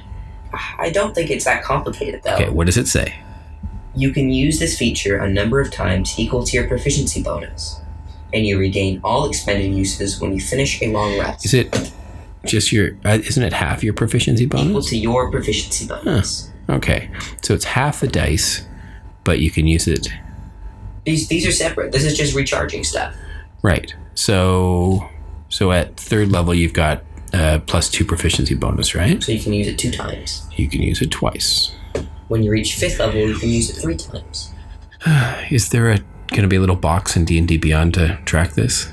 I 0.77 0.89
don't 0.89 1.15
think 1.15 1.31
it's 1.31 1.45
that 1.45 1.63
complicated 1.63 2.21
though. 2.23 2.35
Okay, 2.35 2.49
what 2.49 2.65
does 2.65 2.77
it 2.77 2.87
say? 2.87 3.15
You 3.95 4.11
can 4.11 4.29
use 4.29 4.59
this 4.59 4.77
feature 4.77 5.17
a 5.17 5.29
number 5.29 5.61
of 5.61 5.71
times 5.71 6.19
equal 6.19 6.43
to 6.43 6.57
your 6.57 6.67
proficiency 6.67 7.23
bonus, 7.23 7.79
and 8.33 8.45
you 8.45 8.59
regain 8.59 8.99
all 9.05 9.27
expended 9.29 9.73
uses 9.73 10.19
when 10.19 10.33
you 10.33 10.41
finish 10.41 10.81
a 10.81 10.87
long 10.91 11.17
rest. 11.17 11.45
Is 11.45 11.53
it 11.53 11.93
just 12.45 12.71
your? 12.71 12.97
Uh, 13.05 13.19
isn't 13.23 13.43
it 13.43 13.53
half 13.53 13.83
your 13.83 13.93
proficiency 13.93 14.45
bonus? 14.45 14.67
equal 14.67 14.81
to 14.81 14.97
your 14.97 15.31
proficiency 15.31 15.87
bonus. 15.87 16.51
Okay, 16.69 17.09
so 17.41 17.53
it's 17.53 17.65
half 17.65 17.99
the 17.99 18.07
dice, 18.07 18.65
but 19.23 19.39
you 19.39 19.51
can 19.51 19.67
use 19.67 19.87
it. 19.87 20.07
These 21.05 21.27
these 21.27 21.45
are 21.45 21.51
separate. 21.51 21.91
This 21.91 22.03
is 22.03 22.17
just 22.17 22.35
recharging 22.35 22.83
stuff. 22.83 23.15
Right. 23.61 23.93
So, 24.15 25.07
so 25.49 25.71
at 25.71 25.97
third 25.97 26.31
level, 26.31 26.53
you've 26.53 26.73
got 26.73 27.03
uh, 27.33 27.59
plus 27.65 27.89
two 27.89 28.05
proficiency 28.05 28.55
bonus, 28.55 28.95
right? 28.95 29.21
So 29.21 29.31
you 29.31 29.41
can 29.41 29.53
use 29.53 29.67
it 29.67 29.77
two 29.77 29.91
times. 29.91 30.47
You 30.55 30.69
can 30.69 30.81
use 30.81 31.01
it 31.01 31.11
twice. 31.11 31.75
When 32.27 32.41
you 32.41 32.51
reach 32.51 32.75
fifth 32.75 32.99
level, 32.99 33.19
you 33.19 33.35
can 33.35 33.49
use 33.49 33.69
it 33.69 33.79
three 33.81 33.97
times. 33.97 34.51
Is 35.51 35.69
there 35.69 35.91
a 35.91 35.99
going 36.29 36.41
to 36.41 36.47
be 36.47 36.55
a 36.55 36.59
little 36.59 36.75
box 36.75 37.15
in 37.15 37.25
D 37.25 37.37
and 37.37 37.47
D 37.47 37.57
Beyond 37.57 37.93
to 37.95 38.19
track 38.25 38.53
this? 38.53 38.91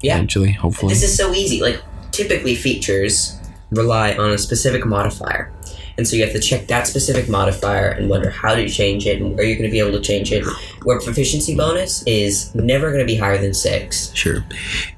Yeah. 0.00 0.14
Eventually, 0.16 0.52
hopefully. 0.52 0.94
This 0.94 1.02
is 1.02 1.16
so 1.16 1.32
easy. 1.32 1.60
Like 1.60 1.82
typically 2.12 2.54
features 2.54 3.38
rely 3.70 4.14
on 4.14 4.30
a 4.30 4.38
specific 4.38 4.86
modifier. 4.86 5.52
And 5.96 6.06
so 6.06 6.16
you 6.16 6.24
have 6.24 6.32
to 6.32 6.40
check 6.40 6.66
that 6.68 6.86
specific 6.86 7.28
modifier 7.28 7.88
and 7.88 8.08
wonder 8.08 8.30
how 8.30 8.54
to 8.54 8.68
change 8.68 9.06
it 9.06 9.20
and 9.20 9.36
where 9.36 9.44
you're 9.44 9.56
going 9.56 9.68
to 9.68 9.72
be 9.72 9.80
able 9.80 9.92
to 9.92 10.00
change 10.00 10.32
it. 10.32 10.44
Where 10.84 11.00
proficiency 11.00 11.56
bonus 11.56 12.02
is 12.04 12.54
never 12.54 12.88
going 12.90 13.06
to 13.06 13.06
be 13.06 13.16
higher 13.16 13.38
than 13.38 13.54
six. 13.54 14.12
Sure. 14.14 14.44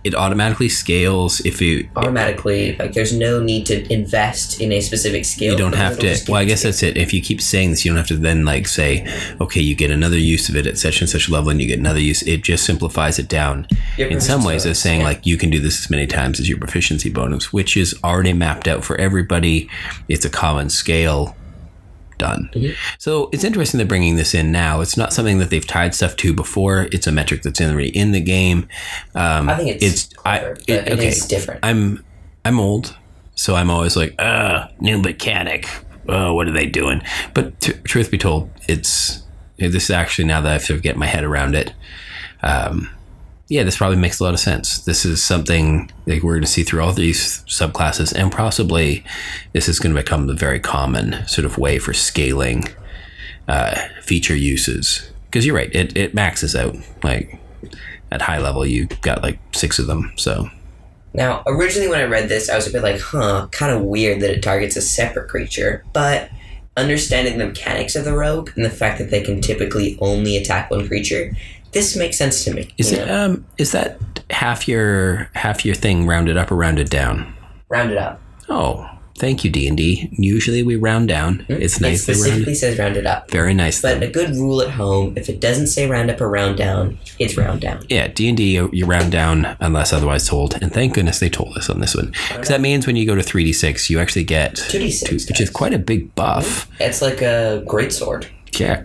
It 0.03 0.15
automatically 0.15 0.69
scales 0.69 1.41
if 1.41 1.61
you 1.61 1.89
Automatically, 1.97 2.77
like 2.77 2.93
there's 2.93 3.13
no 3.13 3.43
need 3.43 3.67
to 3.67 3.93
invest 3.93 4.61
in 4.61 4.73
a 4.73 4.81
specific 4.81 5.25
skill. 5.25 5.53
you 5.53 5.59
don't 5.59 5.75
have 5.75 5.99
to 5.99 6.17
well 6.29 6.41
i 6.41 6.45
guess 6.45 6.63
that's 6.63 6.83
it 6.83 6.97
if 6.97 7.13
you 7.13 7.21
keep 7.21 7.41
saying 7.41 7.71
this 7.71 7.85
you 7.85 7.91
don't 7.91 7.99
have 7.99 8.07
to 8.07 8.17
then 8.17 8.45
like 8.45 8.67
say 8.67 9.07
okay 9.41 9.61
you 9.61 9.75
get 9.75 9.91
another 9.91 10.19
use 10.19 10.49
of 10.49 10.57
it 10.57 10.67
at 10.67 10.79
such 10.79 11.01
and 11.01 11.09
such 11.11 11.29
level 11.29 11.51
and 11.51 11.61
you 11.61 11.67
get 11.67 11.79
another 11.79 12.01
use 12.01 12.23
it 12.23 12.43
just 12.43 12.65
simplifies 12.65 13.19
it 13.19 13.29
down 13.29 13.67
Your 13.97 14.09
in 14.09 14.21
some 14.21 14.45
ways 14.45 14.67
as 14.67 14.79
saying 14.79 15.01
yeah. 15.01 15.07
like 15.07 15.27
you 15.27 15.37
can 15.37 15.51
do 15.51 15.59
this 15.59 15.79
as 15.81 15.91
many 15.91 16.07
times 16.07 16.41
as 16.41 16.49
your 16.49 16.59
proficiency 16.59 17.11
bonus 17.11 17.53
which 17.53 17.77
is 17.77 17.95
already 18.05 18.33
mapped 18.33 18.69
out 18.69 18.85
for 18.85 18.97
everybody 18.97 19.69
it's 20.09 20.25
a 20.25 20.31
common 20.31 20.71
scale 20.85 21.35
done 22.19 22.49
Mm-hmm. 22.55 22.73
so 22.99 23.29
it's 23.33 23.43
interesting 23.43 23.79
they're 23.79 23.87
bringing 23.95 24.15
this 24.17 24.35
in 24.35 24.53
now 24.53 24.81
it's 24.81 24.97
not 24.97 25.13
something 25.13 25.39
that 25.41 25.51
they've 25.51 25.67
tied 25.67 25.95
stuff 25.95 26.15
to 26.23 26.33
before 26.33 26.87
it's 26.93 27.07
a 27.09 27.13
metric 27.13 27.43
that's 27.43 27.61
already 27.61 27.89
in 27.89 28.13
the 28.13 28.21
game 28.21 28.69
um, 29.17 29.49
I 29.49 29.57
think 29.57 29.83
it's, 29.83 30.09
I- 30.25 30.39
clever, 30.39 30.55
but 30.55 30.69
it- 30.69 30.89
it 30.89 30.93
okay. 30.93 31.09
is 31.09 31.27
different. 31.27 31.61
I'm 31.65 32.05
I'm 32.47 32.61
old, 32.61 32.95
so 33.35 33.55
I'm 33.57 33.71
always 33.71 33.97
like, 33.97 34.15
uh, 34.21 34.69
new 34.79 34.99
mechanic. 34.99 35.67
Oh, 36.07 36.35
what 36.35 36.47
are 36.47 36.53
they 36.53 36.67
doing? 36.67 37.01
But 37.33 37.59
t- 37.61 37.73
truth 37.85 38.11
be 38.11 38.19
told, 38.19 38.51
it's 38.69 39.23
this 39.57 39.85
is 39.85 39.91
actually 39.91 40.27
now 40.27 40.43
that 40.43 40.51
I 40.51 40.53
have 40.53 40.67
to 40.67 40.79
get 40.79 40.97
my 40.99 41.07
head 41.07 41.25
around 41.25 41.55
it. 41.55 41.73
Um, 42.43 42.91
yeah, 43.49 43.63
this 43.63 43.77
probably 43.77 43.99
makes 43.99 44.21
a 44.21 44.25
lot 44.25 44.33
of 44.33 44.41
sense. 44.41 44.79
This 44.85 45.05
is 45.05 45.23
something 45.23 45.91
like 46.07 46.23
we're 46.23 46.35
going 46.35 46.45
to 46.45 46.51
see 46.51 46.63
through 46.63 46.83
all 46.83 46.93
these 46.93 47.45
subclasses, 47.45 48.13
and 48.15 48.33
possibly 48.33 49.05
this 49.53 49.69
is 49.69 49.79
going 49.79 49.95
to 49.95 50.01
become 50.01 50.27
the 50.27 50.35
very 50.35 50.61
common 50.61 51.27
sort 51.27 51.45
of 51.45 51.59
way 51.59 51.79
for 51.79 51.93
scaling 51.93 52.65
uh, 53.47 53.77
feature 54.03 54.35
uses. 54.35 55.11
Because 55.27 55.45
you're 55.45 55.57
right, 55.57 55.75
it, 55.75 55.97
it 55.97 56.15
maxes 56.15 56.57
out 56.57 56.75
like 57.03 57.39
at 58.11 58.23
high 58.23 58.39
level. 58.39 58.65
You've 58.65 59.01
got 59.03 59.23
like 59.23 59.39
six 59.53 59.79
of 59.79 59.87
them, 59.87 60.13
so 60.17 60.49
Now, 61.15 61.43
originally 61.47 61.89
when 61.89 62.01
I 62.01 62.05
read 62.05 62.29
this, 62.29 62.51
I 62.51 62.57
was 62.57 62.67
a 62.67 62.73
bit 62.73 62.83
like, 62.83 63.01
huh, 63.01 63.49
kind 63.53 63.73
of 63.73 63.83
weird 63.83 64.21
that 64.21 64.31
it 64.31 64.43
targets 64.43 64.77
a 64.77 64.83
separate 64.83 65.29
creature. 65.29 65.85
But 65.93 66.29
understanding 66.77 67.39
the 67.39 67.47
mechanics 67.47 67.95
of 67.95 68.05
the 68.05 68.17
rogue 68.17 68.51
and 68.57 68.65
the 68.65 68.71
fact 68.71 68.99
that 68.99 69.11
they 69.11 69.23
can 69.23 69.41
typically 69.41 69.97
only 70.01 70.37
attack 70.37 70.71
one 70.71 70.89
creature, 70.89 71.31
this 71.75 71.97
makes 71.97 72.17
sense 72.17 72.45
to 72.45 72.55
me. 72.55 72.73
Is 72.79 72.93
it 72.93 73.07
know? 73.07 73.25
um 73.25 73.47
is 73.59 73.73
that 73.73 73.99
half 74.31 74.67
your 74.67 75.31
half 75.35 75.65
your 75.65 75.75
thing 75.75 76.07
rounded 76.07 76.37
up 76.37 76.51
or 76.51 76.57
rounded 76.57 76.89
down? 76.89 77.35
Rounded 77.69 77.99
up? 77.99 78.21
Oh, 78.49 78.89
thank 79.19 79.45
you 79.45 79.51
D 79.51 79.67
and 79.67 79.77
D. 79.77 80.09
Usually 80.13 80.63
we 80.63 80.77
round 80.77 81.09
down. 81.09 81.45
It's 81.49 81.81
nice. 81.81 82.01
It 82.01 82.15
specifically 82.15 82.39
rounded. 82.39 82.57
says 82.57 82.79
round 82.79 82.97
it 82.97 83.07
up. 83.07 83.31
Very 83.31 83.55
nice. 83.55 83.81
But 83.83 84.01
though. 84.01 84.07
a 84.07 84.11
good 84.11 84.31
rule 84.31 84.61
at 84.61 84.71
home, 84.71 85.15
if 85.17 85.29
it 85.29 85.41
doesn't 85.41 85.69
say 85.69 85.89
round 85.89 86.11
up 86.11 86.21
or 86.21 86.29
round 86.29 86.57
down, 86.57 86.99
it's 87.19 87.37
round 87.37 87.61
down. 87.61 87.85
yeah, 87.89 88.09
D 88.09 88.29
and 88.29 88.37
D 88.37 88.53
you 88.73 88.87
round 88.87 89.13
down 89.13 89.57
unless 89.61 89.93
otherwise 89.93 90.29
told, 90.29 90.61
and 90.63 90.73
thank 90.73 90.95
goodness 90.95 91.19
they 91.19 91.31
told 91.31 91.57
us 91.57 91.69
on 91.69 91.81
this 91.81 91.95
one 91.95 92.13
because 92.29 92.49
that 92.49 92.61
means 92.61 92.87
when 92.87 92.97
you 92.97 93.07
go 93.07 93.15
to 93.15 93.23
three 93.23 93.45
D 93.45 93.53
six, 93.53 93.91
you 93.91 93.99
actually 94.01 94.25
get 94.25 94.55
2d6, 94.55 95.29
which 95.29 95.41
is 95.41 95.51
quite 95.51 95.75
a 95.75 95.79
big 95.79 96.15
buff. 96.15 96.71
It's 96.81 97.03
like 97.03 97.23
a 97.23 97.63
great 97.67 97.93
sword 97.93 98.27
Yeah, 98.61 98.85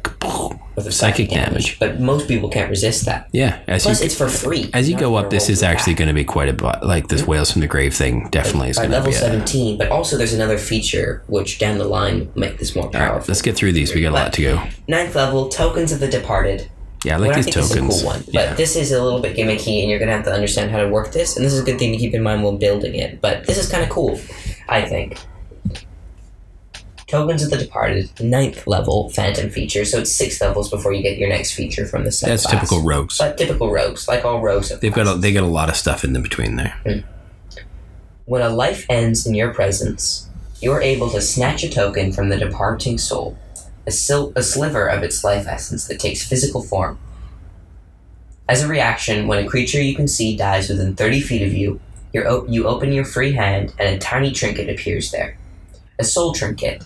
with 0.75 0.87
a 0.87 0.91
Psychic 0.91 1.29
damage. 1.29 1.77
But 1.79 1.99
most 1.99 2.27
people 2.27 2.49
can't 2.49 2.69
resist 2.69 3.05
that. 3.05 3.27
yeah. 3.31 3.59
As 3.67 3.83
Plus, 3.83 3.99
you 3.99 4.05
it's 4.05 4.15
for 4.15 4.29
free. 4.29 4.69
as 4.73 4.89
you 4.89 4.97
go 4.97 5.15
up, 5.15 5.29
this 5.29 5.49
is 5.49 5.61
actually 5.63 5.93
going 5.95 6.07
to 6.07 6.13
be 6.13 6.23
quite 6.23 6.49
a 6.49 6.85
like 6.85 7.07
this 7.07 7.21
mm-hmm. 7.21 7.31
wails 7.31 7.51
from 7.51 7.61
the 7.61 7.67
grave 7.67 7.93
thing. 7.93 8.29
Definitely 8.31 8.69
is 8.69 8.77
by 8.77 8.83
going 8.87 8.91
to 8.91 8.97
level 8.97 9.11
be. 9.11 9.17
A, 9.17 9.19
17 9.19 9.77
but 9.77 9.89
also 9.89 10.17
there's 10.17 10.33
another 10.33 10.57
feature 10.57 11.23
which 11.27 11.59
down 11.59 11.77
the 11.77 11.85
line 11.85 12.19
will 12.33 12.39
make 12.39 12.57
this 12.59 12.75
more 12.75 12.85
all 12.85 12.91
right, 12.91 12.99
powerful 12.99 13.25
let's 13.27 13.41
get 13.41 13.55
through 13.55 13.73
these. 13.73 13.93
We 13.93 14.01
got 14.01 14.09
a 14.11 14.19
lot 14.19 14.33
to 14.33 14.41
go. 14.41 14.63
ninth 14.87 15.15
level 15.15 15.49
tokens 15.49 15.91
of 15.91 15.99
the 15.99 16.07
departed 16.07 16.69
Yeah, 17.03 17.15
I 17.15 17.17
like 17.17 17.29
Well, 17.29 17.39
I 17.39 17.41
these 17.41 17.53
this 17.53 17.65
is 17.65 17.71
a 17.71 17.75
tokens. 17.75 18.01
cool 18.01 18.07
one 18.11 18.21
but 18.25 18.33
Yeah. 18.33 18.53
this 18.55 18.75
is 18.75 18.91
a 18.91 19.03
little 19.03 19.19
bit 19.21 19.35
gimmicky 19.37 19.81
and 19.81 19.89
you're 19.89 19.99
gonna 19.99 20.11
have 20.13 20.25
to 20.25 20.33
understand 20.33 20.71
how 20.71 20.77
to 20.77 20.87
work 20.89 21.11
this 21.11 21.35
and 21.37 21.45
this 21.45 21.53
is 21.53 21.59
a 21.59 21.63
good 21.63 21.77
thing 21.79 21.91
to 21.93 21.97
keep 21.97 22.13
in 22.13 22.23
mind 22.23 22.43
while 22.43 22.57
building 22.57 22.95
it 22.95 23.19
but 23.21 23.45
this 23.45 23.57
is 23.57 23.69
kind 23.69 23.83
of 23.83 23.89
cool 23.89 24.19
i 24.69 24.81
think 24.81 25.17
tokens 27.09 27.43
of 27.43 27.49
the 27.49 27.57
departed 27.57 28.09
ninth 28.21 28.65
level 28.67 29.09
phantom 29.09 29.49
feature 29.49 29.83
so 29.83 29.99
it's 29.99 30.11
six 30.11 30.39
levels 30.39 30.69
before 30.69 30.93
you 30.93 31.01
get 31.01 31.17
your 31.17 31.29
next 31.29 31.53
feature 31.53 31.85
from 31.85 32.03
the 32.03 32.11
set. 32.11 32.27
That's 32.27 32.45
subclass. 32.45 32.51
typical 32.51 32.81
rogues. 32.83 33.17
but 33.17 33.37
typical 33.37 33.71
rogues 33.71 34.07
like 34.07 34.23
all 34.23 34.41
rogues 34.41 34.77
They've 34.79 34.93
got 34.93 35.15
a, 35.15 35.17
they 35.17 35.33
got 35.33 35.43
a 35.43 35.47
lot 35.47 35.69
of 35.69 35.75
stuff 35.75 36.03
in 36.03 36.13
the 36.13 36.19
between 36.19 36.55
there. 36.55 36.79
Hmm. 36.85 36.99
When 38.25 38.41
a 38.41 38.49
life 38.49 38.85
ends 38.89 39.25
in 39.25 39.33
your 39.33 39.53
presence, 39.53 40.29
you 40.61 40.71
are 40.71 40.81
able 40.81 41.09
to 41.09 41.21
snatch 41.21 41.63
a 41.63 41.69
token 41.69 42.11
from 42.13 42.29
the 42.29 42.37
departing 42.37 42.97
soul, 42.97 43.37
a, 43.87 43.91
sil- 43.91 44.33
a 44.35 44.43
sliver 44.43 44.87
of 44.87 45.01
its 45.01 45.23
life 45.23 45.47
essence 45.47 45.87
that 45.87 45.99
takes 45.99 46.27
physical 46.27 46.61
form. 46.61 46.99
As 48.47 48.61
a 48.61 48.67
reaction, 48.67 49.27
when 49.27 49.43
a 49.43 49.47
creature 49.47 49.81
you 49.81 49.95
can 49.95 50.07
see 50.07 50.35
dies 50.35 50.69
within 50.69 50.95
30 50.95 51.21
feet 51.21 51.41
of 51.41 51.53
you, 51.53 51.79
you 52.11 52.65
open 52.67 52.91
your 52.91 53.05
free 53.05 53.31
hand 53.33 53.73
and 53.79 53.95
a 53.95 53.99
tiny 53.99 54.31
trinket 54.31 54.69
appears 54.69 55.11
there. 55.11 55.37
A 55.99 56.03
soul 56.03 56.33
trinket. 56.33 56.83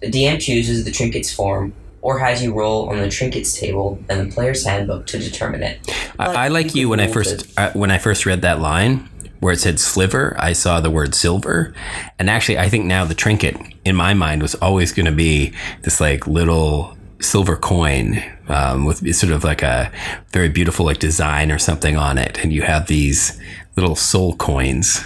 The 0.00 0.10
DM 0.10 0.40
chooses 0.40 0.84
the 0.84 0.90
trinket's 0.90 1.32
form 1.32 1.74
or 2.02 2.18
has 2.18 2.42
you 2.42 2.54
roll 2.54 2.88
on 2.88 2.98
the 2.98 3.08
trinkets 3.08 3.58
table 3.58 3.98
and 4.08 4.30
the 4.30 4.34
player's 4.34 4.64
handbook 4.64 5.06
to 5.06 5.18
determine 5.18 5.62
it. 5.62 5.78
I, 6.18 6.46
I 6.46 6.48
like 6.48 6.74
you 6.74 6.82
you 6.82 6.88
when 6.88 7.00
I 7.00 7.08
first 7.08 7.58
uh, 7.58 7.72
when 7.72 7.90
I 7.90 7.98
first 7.98 8.26
read 8.26 8.42
that 8.42 8.60
line 8.60 9.08
where 9.40 9.52
it 9.52 9.60
said 9.60 9.80
sliver. 9.80 10.36
I 10.38 10.52
saw 10.52 10.80
the 10.80 10.90
word 10.90 11.14
silver, 11.14 11.74
and 12.18 12.30
actually, 12.30 12.58
I 12.58 12.68
think 12.68 12.84
now 12.84 13.04
the 13.04 13.14
trinket 13.14 13.56
in 13.84 13.96
my 13.96 14.14
mind 14.14 14.42
was 14.42 14.54
always 14.56 14.92
going 14.92 15.06
to 15.06 15.12
be 15.12 15.52
this 15.82 16.00
like 16.00 16.26
little 16.26 16.96
silver 17.20 17.56
coin 17.56 18.22
um, 18.48 18.84
with 18.84 19.14
sort 19.14 19.32
of 19.32 19.44
like 19.44 19.62
a 19.62 19.90
very 20.32 20.48
beautiful 20.48 20.86
like 20.86 20.98
design 20.98 21.50
or 21.50 21.58
something 21.58 21.96
on 21.96 22.18
it, 22.18 22.42
and 22.42 22.52
you 22.52 22.62
have 22.62 22.86
these 22.86 23.38
little 23.76 23.96
soul 23.96 24.36
coins 24.36 25.02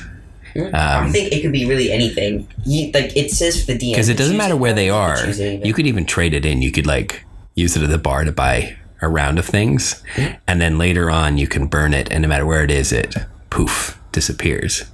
Hmm. 0.54 0.66
Um, 0.66 0.73
I 0.75 1.08
think 1.11 1.32
it 1.32 1.42
could 1.42 1.52
be 1.52 1.66
really 1.66 1.90
anything. 1.90 2.49
You, 2.64 2.90
like 2.92 3.16
it 3.16 3.30
says 3.30 3.61
for 3.61 3.73
the 3.73 3.78
DM 3.78 3.90
because 3.90 4.08
it 4.08 4.16
doesn't 4.16 4.37
matter 4.37 4.56
where 4.56 4.73
they 4.73 4.88
are. 4.88 5.26
You 5.26 5.75
could 5.75 5.87
even 5.87 6.06
trade 6.06 6.32
it 6.32 6.46
in. 6.46 6.62
You 6.62 6.70
could 6.70 6.87
like 6.87 7.25
use 7.54 7.76
it 7.76 7.82
at 7.82 7.90
the 7.90 7.99
bar 7.99 8.25
to 8.25 8.32
buy 8.32 8.76
a 9.02 9.08
round 9.08 9.38
of 9.38 9.46
things, 9.46 10.02
hmm. 10.14 10.28
and 10.46 10.61
then 10.61 10.78
later 10.78 11.11
on 11.11 11.38
you 11.38 11.49
can 11.49 11.66
burn 11.66 11.92
it, 11.92 12.11
and 12.11 12.23
no 12.23 12.28
matter 12.28 12.46
where 12.46 12.64
it 12.64 12.70
is, 12.70 12.92
it 12.92 13.16
poof 13.50 14.00
disappears. 14.12 14.84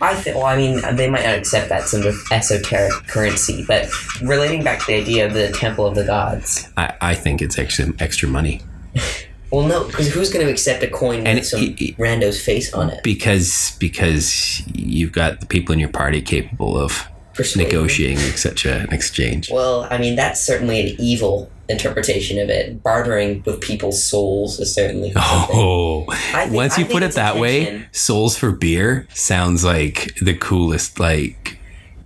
I 0.00 0.14
think. 0.14 0.36
Well, 0.36 0.46
I 0.46 0.56
mean, 0.56 0.80
they 0.96 1.10
might 1.10 1.24
not 1.24 1.34
accept 1.36 1.68
that 1.70 1.88
sort 1.88 2.06
of 2.06 2.14
esoteric 2.30 2.92
currency, 3.08 3.64
but 3.66 3.88
relating 4.22 4.62
back 4.62 4.80
to 4.80 4.86
the 4.86 4.94
idea 4.94 5.26
of 5.26 5.34
the 5.34 5.50
temple 5.50 5.86
of 5.86 5.96
the 5.96 6.04
gods. 6.04 6.68
I, 6.76 6.94
I 7.00 7.14
think 7.14 7.42
it's 7.42 7.58
extra 7.58 7.92
extra 7.98 8.28
money 8.28 8.62
Well, 9.50 9.66
no, 9.66 9.84
because 9.84 10.12
who's 10.12 10.30
going 10.32 10.44
to 10.46 10.52
accept 10.52 10.82
a 10.82 10.88
coin 10.88 11.26
And 11.26 11.38
with 11.38 11.46
some 11.46 11.62
it- 11.62 11.80
it- 11.80 11.96
rando's 11.98 12.40
face 12.40 12.72
on 12.74 12.90
it? 12.90 13.02
because 13.02 13.76
because 13.78 14.62
you've 14.74 15.12
got 15.12 15.40
the 15.40 15.46
people 15.46 15.72
in 15.72 15.78
your 15.78 15.88
party 15.88 16.20
capable 16.20 16.76
of 16.78 17.06
Persuade. 17.34 17.66
negotiating 17.66 18.18
such 18.36 18.66
an 18.66 18.92
exchange. 18.92 19.50
Well, 19.50 19.86
I 19.90 19.96
mean, 19.98 20.16
that's 20.16 20.40
certainly 20.44 20.80
an 20.80 20.96
evil 20.98 21.50
interpretation 21.68 22.38
of 22.38 22.48
it. 22.50 22.82
Bartering 22.82 23.42
with 23.46 23.60
people's 23.60 24.02
souls 24.02 24.58
is 24.60 24.74
certainly. 24.74 25.12
Oh, 25.16 26.04
think- 26.32 26.52
once 26.52 26.76
you 26.76 26.84
think 26.84 26.92
put 26.92 27.02
it 27.02 27.12
that 27.12 27.36
way, 27.38 27.86
souls 27.92 28.36
for 28.36 28.50
beer 28.52 29.06
sounds 29.14 29.64
like 29.64 30.14
the 30.20 30.34
coolest 30.34 30.98
like 31.00 31.58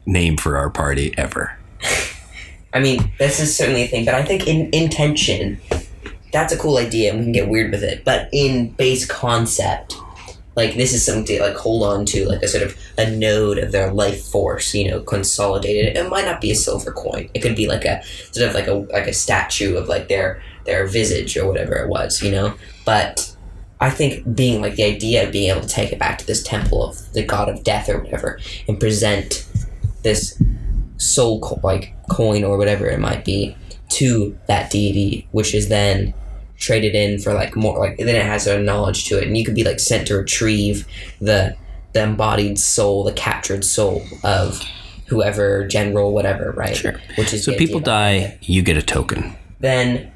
name 0.07 0.37
for 0.37 0.57
our 0.59 0.69
party 0.71 1.15
ever. 1.17 1.57
I 2.75 2.81
mean, 2.81 3.13
this 3.19 3.39
is 3.41 3.57
certainly 3.57 3.83
a 3.83 3.87
thing, 3.89 4.05
but 4.05 4.15
I 4.15 4.23
think 4.23 4.47
in 4.47 4.71
intention, 4.73 5.61
that's 6.33 6.53
a 6.53 6.59
cool 6.59 6.79
idea, 6.79 7.11
and 7.11 7.19
we 7.19 7.25
can 7.27 7.33
get 7.33 7.49
weird 7.49 7.71
with 7.71 7.83
it. 7.83 8.05
But 8.05 8.29
in 8.33 8.71
base 8.71 9.07
concept, 9.07 9.97
like 10.57 10.75
this 10.75 10.93
is 10.93 11.05
something 11.05 11.25
to 11.27 11.43
like 11.43 11.57
hold 11.57 11.83
on 11.83 12.05
to, 12.07 12.27
like 12.27 12.43
a 12.43 12.49
sort 12.49 12.65
of 12.65 12.77
a 12.99 13.11
node 13.11 13.59
of 13.59 13.73
their 13.73 13.93
life 13.93 14.23
force, 14.25 14.75
you 14.75 14.91
know, 14.91 15.01
consolidated. 15.01 15.97
It 15.97 16.09
might 16.09 16.25
not 16.25 16.41
be 16.41 16.51
a 16.51 16.57
silver 16.57 16.93
coin. 16.93 17.29
It 17.35 17.41
could 17.41 17.57
be 17.57 17.69
like 17.69 17.85
a 17.85 18.03
sort 18.33 18.49
of 18.49 18.55
like 18.55 18.67
a 18.67 18.75
like 18.93 19.07
a 19.07 19.13
statue 19.13 19.77
of 19.77 19.89
like 19.89 20.09
their 20.09 20.43
their 20.65 20.87
visage 20.87 21.37
or 21.37 21.47
whatever 21.47 21.77
it 21.77 21.89
was, 21.89 22.23
you 22.23 22.31
know. 22.31 22.55
But 22.85 23.35
I 23.81 23.91
think 23.91 24.35
being 24.35 24.63
like 24.63 24.77
the 24.77 24.85
idea 24.85 25.27
of 25.27 25.33
being 25.33 25.51
able 25.51 25.63
to 25.63 25.69
take 25.69 25.93
it 25.93 25.99
back 25.99 26.19
to 26.19 26.27
this 26.27 26.43
temple 26.43 26.85
of 26.85 27.13
the 27.13 27.25
god 27.25 27.49
of 27.49 27.65
death 27.65 27.89
or 27.89 27.99
whatever 28.01 28.39
and 28.69 28.79
present 28.79 29.47
this 30.03 30.41
soul 30.99 31.41
co- 31.41 31.61
like 31.65 31.95
coin 32.09 32.45
or 32.45 32.57
whatever 32.57 32.87
it 32.87 33.01
might 33.01 33.25
be 33.25 33.57
to 33.89 34.39
that 34.47 34.71
deity, 34.71 35.27
which 35.33 35.55
is 35.55 35.69
then 35.69 36.15
traded 36.63 36.95
in 36.95 37.19
for 37.19 37.35
like 37.35 37.57
more 37.57 37.79
like 37.79 37.99
then 37.99 38.15
it 38.15 38.25
has 38.25 38.47
a 38.47 38.59
knowledge 38.59 39.07
to 39.07 39.19
it, 39.19 39.27
and 39.27 39.37
you 39.37 39.45
could 39.45 39.55
be 39.55 39.65
like 39.65 39.81
sent 39.81 40.07
to 40.09 40.15
retrieve 40.17 40.87
the 41.21 41.57
the 41.93 42.03
embodied 42.03 42.59
soul, 42.59 43.05
the 43.05 43.13
captured 43.13 43.65
soul 43.65 44.03
of 44.25 44.63
whoever 45.07 45.67
general 45.67 46.13
whatever, 46.13 46.53
right? 46.53 46.77
Sure. 46.77 46.99
Which 47.17 47.35
is 47.35 47.45
So 47.45 47.55
people 47.55 47.81
die, 47.81 48.39
you 48.41 48.63
get 48.63 48.77
a 48.79 48.83
token. 48.83 49.37
Then 49.61 50.11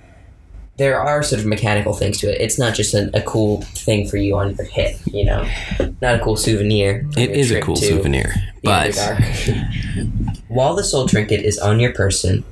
there 0.79 1.01
are 1.01 1.23
sort 1.23 1.41
of 1.41 1.47
mechanical 1.47 1.95
things 1.95 2.19
to 2.19 2.33
it. 2.33 2.41
It's 2.41 2.59
not 2.59 2.75
just 2.75 2.95
a, 2.95 3.11
a 3.15 3.23
cool 3.23 3.63
thing 3.63 4.09
for 4.09 4.17
you 4.17 4.37
on 4.37 4.55
your 4.55 4.67
hip, 4.67 4.97
you 5.07 5.25
know, 5.25 5.49
not 6.01 6.17
a 6.17 6.19
cool 6.23 6.37
souvenir. 6.37 7.07
It 7.17 7.31
is 7.31 7.51
a 7.51 7.61
cool 7.61 7.77
souvenir, 7.77 8.33
but 8.63 8.95
While 10.49 10.77
the 10.77 10.85
soul 10.85 11.07
trinket 11.09 11.41
is 11.45 11.59
on 11.59 11.81
your 11.81 11.93
person, 11.93 12.45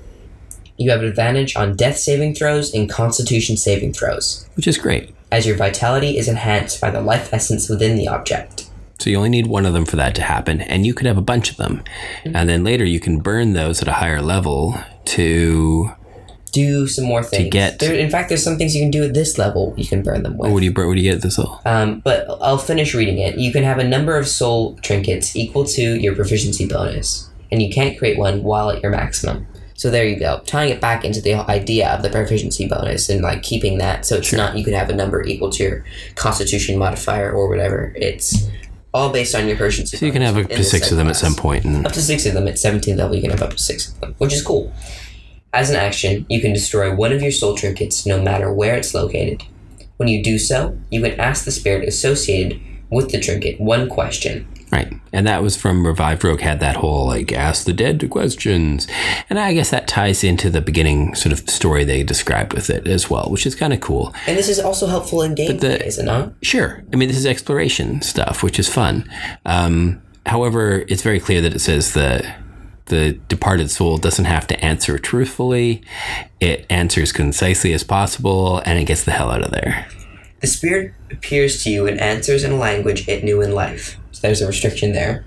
you 0.77 0.91
have 0.91 1.03
advantage 1.03 1.55
on 1.57 1.77
death 1.77 1.97
saving 1.99 2.35
throws 2.35 2.75
and 2.75 2.89
constitution 2.91 3.57
saving 3.57 3.93
throws, 3.93 4.47
which 4.55 4.67
is 4.67 4.79
great. 4.79 5.15
as 5.33 5.47
your 5.47 5.57
vitality 5.57 6.17
is 6.19 6.29
enhanced 6.29 6.81
by 6.81 6.91
the 6.91 7.01
life 7.01 7.33
essence 7.33 7.69
within 7.69 7.97
the 7.97 8.07
object. 8.09 8.69
So 9.01 9.11
you 9.11 9.17
only 9.17 9.29
need 9.31 9.49
one 9.49 9.67
of 9.67 9.73
them 9.73 9.85
for 9.85 9.97
that 9.97 10.15
to 10.15 10.23
happen, 10.23 10.61
and 10.61 10.87
you 10.87 10.95
could 10.95 11.07
have 11.07 11.19
a 11.19 11.23
bunch 11.23 11.51
of 11.51 11.57
them, 11.57 11.83
and 12.25 12.49
then 12.49 12.63
later 12.65 12.85
you 12.85 13.01
can 13.01 13.19
burn 13.21 13.53
those 13.53 13.83
at 13.83 13.89
a 13.89 13.93
higher 13.95 14.23
level 14.23 14.79
to. 15.07 15.91
Do 16.53 16.87
some 16.87 17.05
more 17.07 17.25
things. 17.25 17.43
To 17.45 17.51
get- 17.51 17.81
There, 17.81 17.93
in 17.95 18.09
fact, 18.11 18.29
there's 18.29 18.45
some 18.45 18.57
things 18.57 18.77
you 18.77 18.83
can 18.83 18.93
do 18.93 19.03
at 19.03 19.13
this 19.13 19.39
level. 19.39 19.75
You 19.77 19.85
can 19.85 20.03
burn 20.03 20.23
them 20.23 20.39
with. 20.39 20.53
What 20.53 20.61
do 20.61 20.65
you 20.65 20.73
burn? 20.73 20.87
What 20.87 20.95
do 20.95 21.01
you 21.03 21.11
get 21.11 21.21
this 21.21 21.37
all? 21.37 21.61
Um, 21.67 22.01
but 22.05 22.29
I'll 22.41 22.59
finish 22.59 22.95
reading 22.95 23.19
it. 23.19 23.37
You 23.37 23.51
can 23.51 23.65
have 23.65 23.79
a 23.81 23.85
number 23.85 24.17
of 24.17 24.29
soul 24.29 24.79
trinkets 24.81 25.35
equal 25.35 25.65
to 25.65 25.83
your 26.01 26.15
proficiency 26.15 26.69
bonus, 26.69 27.29
and 27.51 27.61
you 27.61 27.73
can't 27.73 27.99
create 27.99 28.17
one 28.19 28.45
while 28.45 28.71
at 28.71 28.81
your 28.85 28.93
maximum. 28.93 29.49
So 29.75 29.91
there 29.91 30.07
you 30.07 30.19
go, 30.19 30.41
tying 30.47 30.71
it 30.71 30.81
back 30.81 31.05
into 31.05 31.21
the 31.21 31.35
idea 31.35 31.91
of 31.91 32.03
the 32.03 32.11
proficiency 32.11 32.69
bonus 32.69 33.09
and 33.09 33.23
like 33.23 33.43
keeping 33.43 33.79
that 33.79 34.07
so 34.07 34.17
it's 34.17 34.33
not 34.33 34.57
you 34.57 34.65
can 34.65 34.73
have 34.73 34.89
a 34.89 34.95
number 34.95 35.25
equal 35.25 35.51
to 35.51 35.63
your 35.63 35.85
Constitution 36.15 36.79
modifier 36.79 37.33
or 37.33 37.49
whatever. 37.49 37.93
It's 37.97 38.49
all 38.93 39.11
based 39.11 39.35
on 39.35 39.49
your 39.49 39.57
proficiency. 39.57 39.97
So 39.97 40.07
you 40.07 40.13
can 40.13 40.23
have 40.23 40.37
up 40.39 40.49
to 40.49 40.65
six 40.65 40.93
of 40.93 40.97
them 40.97 41.09
at 41.09 41.17
some 41.17 41.35
point, 41.35 41.65
and 41.65 41.85
Up 41.85 41.93
to 41.93 42.01
six 42.01 42.25
of 42.25 42.35
them 42.35 42.47
at 42.47 42.55
17th 42.55 42.97
level, 42.97 43.17
you 43.17 43.23
can 43.23 43.33
have 43.33 43.43
up 43.43 43.51
to 43.51 43.59
six 43.59 43.89
of 43.89 44.01
them, 44.01 44.15
which 44.19 44.33
is 44.33 44.43
cool. 44.43 44.73
As 45.53 45.71
an 45.71 45.77
action, 45.77 46.25
you 46.29 46.41
can 46.41 46.53
destroy 46.53 46.95
one 46.95 47.13
of 47.13 47.21
your 47.21 47.33
soul 47.33 47.57
trinkets 47.57 48.07
no 48.07 48.23
matter 48.23 48.53
where 48.53 48.77
it's 48.77 48.95
located. 48.95 49.43
When 49.97 50.09
you 50.09 50.23
do 50.23 50.39
so, 50.39 50.79
you 50.91 51.01
can 51.01 51.19
ask 51.19 51.45
the 51.45 51.51
spirit 51.51 51.89
associated 51.89 52.61
with 52.95 53.11
the 53.11 53.21
trinket 53.21 53.61
one 53.61 53.89
question. 53.89 54.47
right, 54.73 54.93
and 55.13 55.27
that 55.27 55.43
was 55.43 55.57
from 55.57 55.87
Revived 55.87 56.25
Rogue 56.25 56.41
had 56.41 56.59
that 56.61 56.77
whole 56.77 57.07
like 57.07 57.33
ask 57.33 57.65
the 57.67 57.73
dead 57.73 58.01
to 58.01 58.09
questions, 58.09 58.87
and 59.29 59.39
I 59.39 59.53
guess 59.53 59.71
that 59.71 59.87
ties 59.87 60.25
into 60.25 60.49
the 60.51 60.61
beginning 60.61 61.15
sort 61.15 61.33
of 61.33 61.49
story 61.51 61.85
they 61.85 62.03
described 62.03 62.53
with 62.55 62.71
it 62.71 62.87
as 62.89 63.11
well, 63.11 63.29
which 63.31 63.47
is 63.47 63.55
kind 63.55 63.73
of 63.73 63.81
cool. 63.81 64.15
And 64.27 64.37
this 64.39 64.49
is 64.49 64.59
also 64.59 64.87
helpful 64.87 65.23
in 65.23 65.35
game, 65.35 65.59
the- 65.59 65.85
is 65.87 65.99
it 65.99 66.05
not? 66.05 66.33
Sure. 66.43 66.83
I 66.93 66.97
mean, 66.97 67.09
this 67.09 67.19
is 67.19 67.27
exploration 67.27 68.01
stuff, 68.03 68.43
which 68.43 68.59
is 68.59 68.69
fun. 68.69 69.09
Um, 69.45 70.01
however, 70.27 70.85
it's 70.89 71.03
very 71.03 71.21
clear 71.21 71.41
that 71.43 71.55
it 71.55 71.61
says 71.61 71.93
the 71.93 72.25
the 72.87 73.13
departed 73.29 73.71
soul 73.71 73.97
doesn't 73.97 74.27
have 74.27 74.47
to 74.47 74.63
answer 74.63 74.99
truthfully. 74.99 75.83
It 76.39 76.67
answers 76.69 77.13
concisely 77.13 77.73
as 77.73 77.83
possible, 77.83 78.61
and 78.67 78.79
it 78.79 78.85
gets 78.85 79.05
the 79.05 79.13
hell 79.13 79.31
out 79.31 79.43
of 79.43 79.53
there. 79.53 79.87
The 80.45 80.49
spirit 80.51 80.93
appears 81.11 81.65
to 81.65 81.71
you 81.71 81.87
and 81.87 81.99
answers 81.99 82.45
in 82.45 82.53
a 82.53 82.57
language 82.57 83.09
it 83.09 83.25
knew 83.25 83.41
in 83.41 83.53
life. 83.53 83.97
So 84.13 84.21
there's 84.21 84.43
a 84.43 84.47
restriction 84.47 84.93
there. 84.93 85.25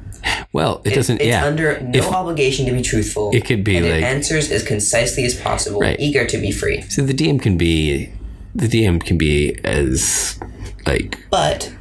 Well, 0.54 0.80
it 0.86 0.92
doesn't. 0.94 1.16
It's 1.22 1.26
yeah. 1.26 1.44
under 1.44 1.80
no 1.82 1.98
If- 1.98 2.06
obligation 2.12 2.68
to 2.68 2.72
be 2.72 2.84
truthful. 2.84 3.32
It 3.34 3.44
could 3.44 3.64
be 3.64 3.78
and 3.78 3.88
like- 3.88 3.96
it 3.96 4.04
answers 4.04 4.52
as 4.52 4.62
concisely 4.62 5.24
as 5.26 5.34
possible, 5.34 5.80
Right. 5.80 6.00
eager 6.00 6.24
to 6.28 6.38
be 6.38 6.52
free. 6.52 6.84
so 6.88 7.02
the 7.02 7.16
DM 7.16 7.40
can 7.42 7.58
be 7.58 8.12
the 8.54 8.68
DM 8.68 9.00
can 9.04 9.18
be 9.18 9.58
as 9.64 10.38
like 10.86 11.18
But 11.32 11.72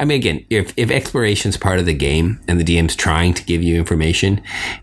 I 0.00 0.04
mean, 0.04 0.16
again, 0.18 0.44
if 0.50 0.72
if 0.76 0.90
exploration's 0.90 1.56
part 1.56 1.78
of 1.78 1.86
the 1.86 1.94
game 1.94 2.40
and 2.48 2.58
the 2.58 2.64
DM's 2.64 2.96
trying 2.96 3.32
to 3.34 3.44
give 3.44 3.62
you 3.62 3.76
information, 3.76 4.40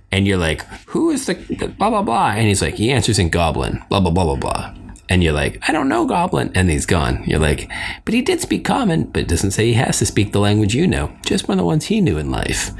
and 0.09 0.25
you're 0.25 0.37
like, 0.37 0.63
"Who 0.93 1.09
is 1.09 1.25
the 1.25 1.33
blah 1.77 1.89
blah 1.89 2.01
blah?" 2.01 2.29
and 2.31 2.47
he's 2.47 2.61
like, 2.61 2.75
he 2.75 2.91
answers 2.91 3.19
in 3.19 3.27
Goblin, 3.27 3.81
blah 3.89 3.99
blah 3.99 4.11
blah 4.11 4.23
blah 4.23 4.35
blah, 4.37 4.73
and 5.09 5.23
you're 5.23 5.33
like, 5.33 5.59
"I 5.67 5.71
don't 5.71 5.89
know 5.89 6.05
Goblin," 6.05 6.51
and 6.55 6.69
he's 6.69 6.85
gone. 6.85 7.23
You're 7.25 7.39
like, 7.39 7.69
"But 8.05 8.13
he 8.13 8.21
did 8.21 8.41
speak 8.41 8.65
Common, 8.65 9.03
but 9.05 9.23
it 9.23 9.27
doesn't 9.27 9.51
say 9.51 9.67
he 9.67 9.73
has 9.73 9.99
to 9.99 10.05
speak 10.05 10.31
the 10.31 10.39
language 10.39 10.75
you 10.75 10.87
know, 10.87 11.11
just 11.25 11.47
one 11.47 11.57
of 11.57 11.63
the 11.63 11.67
ones 11.67 11.85
he 11.85 12.01
knew 12.01 12.17
in 12.17 12.31
life." 12.31 12.71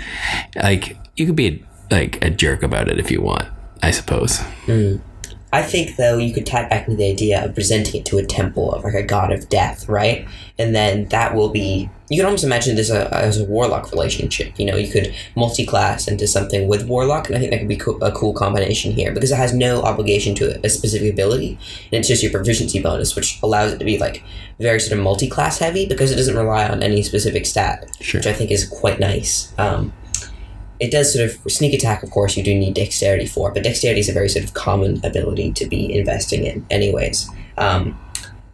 Like, 0.56 0.98
you 1.16 1.26
could 1.26 1.36
be 1.36 1.64
like 1.90 2.24
a 2.24 2.30
jerk 2.30 2.64
about 2.64 2.88
it 2.90 3.00
if 3.00 3.12
you 3.12 3.22
want, 3.22 3.48
I 3.82 3.92
suppose. 3.92 4.40
Mm. 4.66 5.02
I 5.54 5.62
think 5.64 5.96
though 5.96 6.18
you 6.18 6.34
could 6.34 6.46
tie 6.46 6.68
back 6.68 6.88
into 6.88 6.98
the 6.98 7.10
idea 7.10 7.44
of 7.46 7.54
presenting 7.54 8.02
it 8.02 8.06
to 8.08 8.18
a 8.18 8.26
temple 8.26 8.74
of 8.74 8.84
like 8.84 8.94
a 8.94 9.04
god 9.04 9.32
of 9.32 9.48
death, 9.50 9.88
right? 9.88 10.28
And 10.60 10.76
then 10.76 11.06
that 11.10 11.36
will 11.36 11.50
be 11.50 11.90
you 12.10 12.18
can 12.18 12.26
almost 12.26 12.44
imagine 12.46 12.76
this 12.78 12.90
a, 12.90 13.14
as 13.14 13.38
a 13.38 13.44
warlock 13.46 13.92
relationship. 13.92 14.58
You 14.58 14.66
know, 14.66 14.78
you 14.78 14.90
could 14.90 15.14
multi-class 15.36 16.08
into 16.08 16.26
something 16.26 16.68
with 16.68 16.88
warlock, 16.88 17.28
and 17.28 17.36
I 17.36 17.40
think 17.40 17.52
that 17.52 17.60
could 17.60 17.68
be 17.68 17.76
co- 17.76 17.98
a 17.98 18.12
cool 18.14 18.34
combination 18.34 18.94
here 18.94 19.12
because 19.14 19.32
it 19.32 19.36
has 19.36 19.54
no 19.54 19.82
obligation 19.82 20.34
to 20.36 20.58
a 20.66 20.70
specific 20.70 21.12
ability, 21.12 21.60
and 21.92 22.00
it's 22.00 22.08
just 22.08 22.24
your 22.24 22.32
proficiency 22.32 22.82
bonus, 22.82 23.16
which 23.16 23.40
allows 23.44 23.74
it 23.74 23.80
to 23.80 23.86
be 23.86 23.98
like 23.98 24.24
very 24.60 24.80
sort 24.80 24.98
of 24.98 25.04
multi-class 25.04 25.60
heavy 25.60 25.86
because 25.86 26.12
it 26.12 26.16
doesn't 26.16 26.36
rely 26.38 26.68
on 26.68 26.82
any 26.82 27.04
specific 27.04 27.46
stat, 27.46 27.86
Sure. 28.00 28.20
which 28.20 28.28
I 28.28 28.34
think 28.34 28.52
is 28.52 28.68
quite 28.68 29.00
nice. 29.02 29.54
Um, 29.58 29.92
it 30.80 30.92
does 30.92 31.12
sort 31.14 31.28
of 31.30 31.52
sneak 31.52 31.74
attack 31.74 32.04
of 32.04 32.10
course 32.12 32.38
you 32.38 32.44
do 32.44 32.54
need 32.54 32.74
dexterity 32.74 33.26
for 33.26 33.52
but 33.52 33.64
dexterity 33.64 34.00
is 34.00 34.10
a 34.10 34.14
very 34.14 34.30
sort 34.30 34.46
of 34.46 34.54
common 34.54 35.04
ability 35.06 35.52
to 35.54 35.66
be 35.66 35.94
investing 35.98 36.46
in 36.46 36.66
anyways 36.70 37.30
um, 37.58 37.98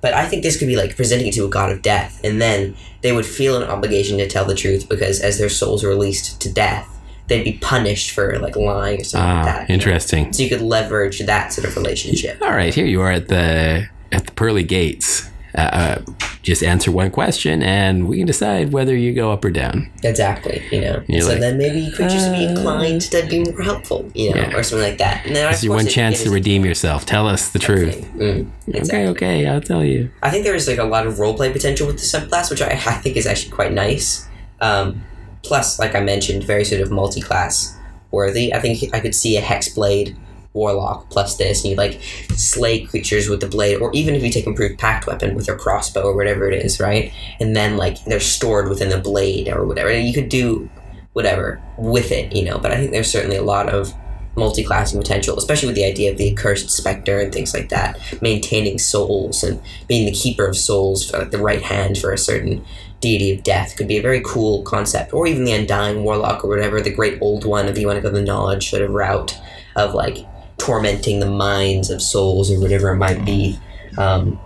but 0.01 0.13
i 0.13 0.25
think 0.25 0.43
this 0.43 0.57
could 0.57 0.67
be 0.67 0.75
like 0.75 0.95
presenting 0.95 1.27
it 1.27 1.33
to 1.33 1.45
a 1.45 1.49
god 1.49 1.71
of 1.71 1.81
death 1.81 2.19
and 2.23 2.41
then 2.41 2.75
they 3.01 3.11
would 3.11 3.25
feel 3.25 3.61
an 3.61 3.69
obligation 3.69 4.17
to 4.17 4.27
tell 4.27 4.45
the 4.45 4.55
truth 4.55 4.87
because 4.87 5.19
as 5.19 5.37
their 5.37 5.49
souls 5.49 5.83
are 5.83 5.89
released 5.89 6.39
to 6.41 6.51
death 6.51 6.89
they'd 7.27 7.43
be 7.43 7.53
punished 7.59 8.11
for 8.11 8.37
like 8.39 8.55
lying 8.57 8.99
or 8.99 9.03
something 9.03 9.29
like 9.29 9.39
Ah, 9.39 9.45
that 9.45 9.61
you 9.61 9.67
know? 9.69 9.73
interesting. 9.75 10.31
so 10.33 10.43
you 10.43 10.49
could 10.49 10.61
leverage 10.61 11.19
that 11.19 11.53
sort 11.53 11.67
of 11.67 11.75
relationship 11.75 12.41
All 12.41 12.51
right, 12.51 12.73
here 12.73 12.85
you 12.85 13.01
are 13.01 13.11
at 13.11 13.27
the 13.29 13.87
at 14.11 14.25
the 14.27 14.31
pearly 14.33 14.63
gates. 14.63 15.29
Uh, 15.55 15.61
uh, 15.61 16.01
just 16.41 16.61
answer 16.63 16.91
one 16.91 17.09
question, 17.11 17.61
and 17.63 18.07
we 18.09 18.17
can 18.17 18.25
decide 18.27 18.73
whether 18.73 18.95
you 18.97 19.13
go 19.13 19.31
up 19.31 19.45
or 19.45 19.51
down. 19.51 19.89
exactly 20.03 20.61
you 20.71 20.81
know 20.81 21.01
You're 21.07 21.21
so 21.21 21.29
like, 21.29 21.39
then 21.39 21.57
maybe 21.57 21.89
creatures 21.91 22.23
would 22.23 22.33
be 22.37 22.45
uh, 22.47 22.49
inclined 22.49 23.01
to 23.01 23.25
be 23.27 23.39
more 23.45 23.61
helpful 23.61 24.09
you 24.13 24.31
know 24.31 24.41
Yeah. 24.41 24.57
or 24.57 24.63
something 24.63 24.89
like 24.89 24.97
that 24.97 25.25
and 25.25 25.35
then 25.35 25.47
This 25.49 25.59
is 25.59 25.63
your 25.65 25.75
one 25.75 25.87
chance 25.87 26.23
to 26.23 26.29
redeem 26.31 26.65
yourself. 26.65 27.05
Tell 27.05 27.27
us 27.27 27.51
the 27.51 27.59
truth. 27.59 27.95
mm, 28.15 28.49
Okay, 28.67 29.07
okay, 29.07 29.45
I'll 29.47 29.61
tell 29.61 29.85
you. 29.85 30.09
I 30.21 30.29
think 30.31 30.43
there 30.43 30.55
is 30.55 30.67
like 30.67 30.79
a 30.79 30.83
lot 30.83 31.07
of 31.07 31.13
roleplay 31.15 31.53
potential 31.53 31.87
with 31.87 31.97
the 31.97 32.03
subclass, 32.17 32.49
which 32.49 32.61
I, 32.61 32.71
I 32.71 32.95
think 33.01 33.15
is 33.15 33.25
actually 33.27 33.51
quite 33.51 33.71
nice. 33.71 34.27
Um, 34.59 35.01
plus, 35.43 35.79
like 35.79 35.93
I 35.95 36.01
mentioned, 36.01 36.43
very 36.43 36.65
sort 36.65 36.81
of 36.81 36.91
multi-class 36.91 37.77
worthy. 38.11 38.53
I 38.53 38.59
think 38.59 38.93
I 38.93 38.99
could 38.99 39.15
see 39.15 39.37
a 39.37 39.41
hexblade 39.41 40.15
warlock 40.53 41.09
plus 41.09 41.37
this, 41.37 41.63
and 41.63 41.71
you 41.71 41.75
like 41.75 42.01
slay 42.35 42.81
creatures 42.81 43.27
with 43.27 43.41
the 43.41 43.47
blade, 43.47 43.81
or 43.81 43.91
even 43.93 44.15
if 44.15 44.23
you 44.23 44.29
take 44.29 44.47
improved 44.47 44.79
pact 44.79 45.07
weapon 45.07 45.35
with 45.35 45.47
your 45.47 45.57
crossbow 45.57 46.03
or 46.03 46.15
whatever 46.15 46.49
it 46.49 46.63
is, 46.63 46.79
right? 46.79 47.11
And 47.39 47.55
then 47.55 47.77
like 47.77 48.03
they're 48.05 48.19
stored 48.19 48.69
within 48.69 48.89
the 48.89 48.99
blade 48.99 49.49
or 49.49 49.65
whatever. 49.65 49.89
And 49.89 50.07
you 50.07 50.13
could 50.13 50.29
do 50.29 50.69
whatever 51.13 51.61
with 51.77 52.11
it, 52.11 52.35
you 52.35 52.45
know. 52.45 52.57
But 52.57 52.71
I 52.71 52.77
think 52.77 52.91
there's 52.91 53.11
certainly 53.11 53.37
a 53.37 53.43
lot 53.43 53.69
of 53.69 53.93
multi-classing 54.35 54.99
potential, 54.99 55.37
especially 55.37 55.67
with 55.67 55.75
the 55.75 55.85
idea 55.85 56.11
of 56.11 56.17
the 56.17 56.31
accursed 56.31 56.71
specter 56.71 57.19
and 57.19 57.31
things 57.31 57.53
like 57.53 57.69
that, 57.69 57.99
maintaining 58.21 58.79
souls 58.79 59.43
and 59.43 59.61
being 59.87 60.05
the 60.05 60.11
keeper 60.11 60.45
of 60.45 60.57
souls 60.57 61.07
for 61.07 61.19
like 61.19 61.29
the 61.29 61.37
right 61.37 61.61
hand 61.61 61.99
for 61.99 62.11
a 62.11 62.17
certain 62.17 62.65
deity 62.99 63.31
of 63.31 63.43
death 63.43 63.75
could 63.75 63.87
be 63.87 63.97
a 63.97 64.01
very 64.01 64.21
cool 64.25 64.63
concept. 64.63 65.13
Or 65.13 65.27
even 65.27 65.43
the 65.43 65.51
undying 65.51 66.03
warlock 66.03 66.43
or 66.43 66.47
whatever, 66.47 66.81
the 66.81 66.89
great 66.89 67.21
old 67.21 67.45
one, 67.45 67.67
if 67.67 67.77
you 67.77 67.85
want 67.85 67.97
to 67.97 68.01
go 68.01 68.09
the 68.09 68.23
knowledge 68.23 68.71
sort 68.71 68.81
of 68.81 68.91
route 68.91 69.39
of 69.75 69.93
like 69.93 70.25
tormenting 70.57 71.19
the 71.19 71.29
minds 71.29 71.89
of 71.89 72.01
souls 72.01 72.51
or 72.51 72.59
whatever 72.59 72.89
it 72.89 72.97
might 72.97 73.25
be. 73.25 73.59
Um, 73.97 74.39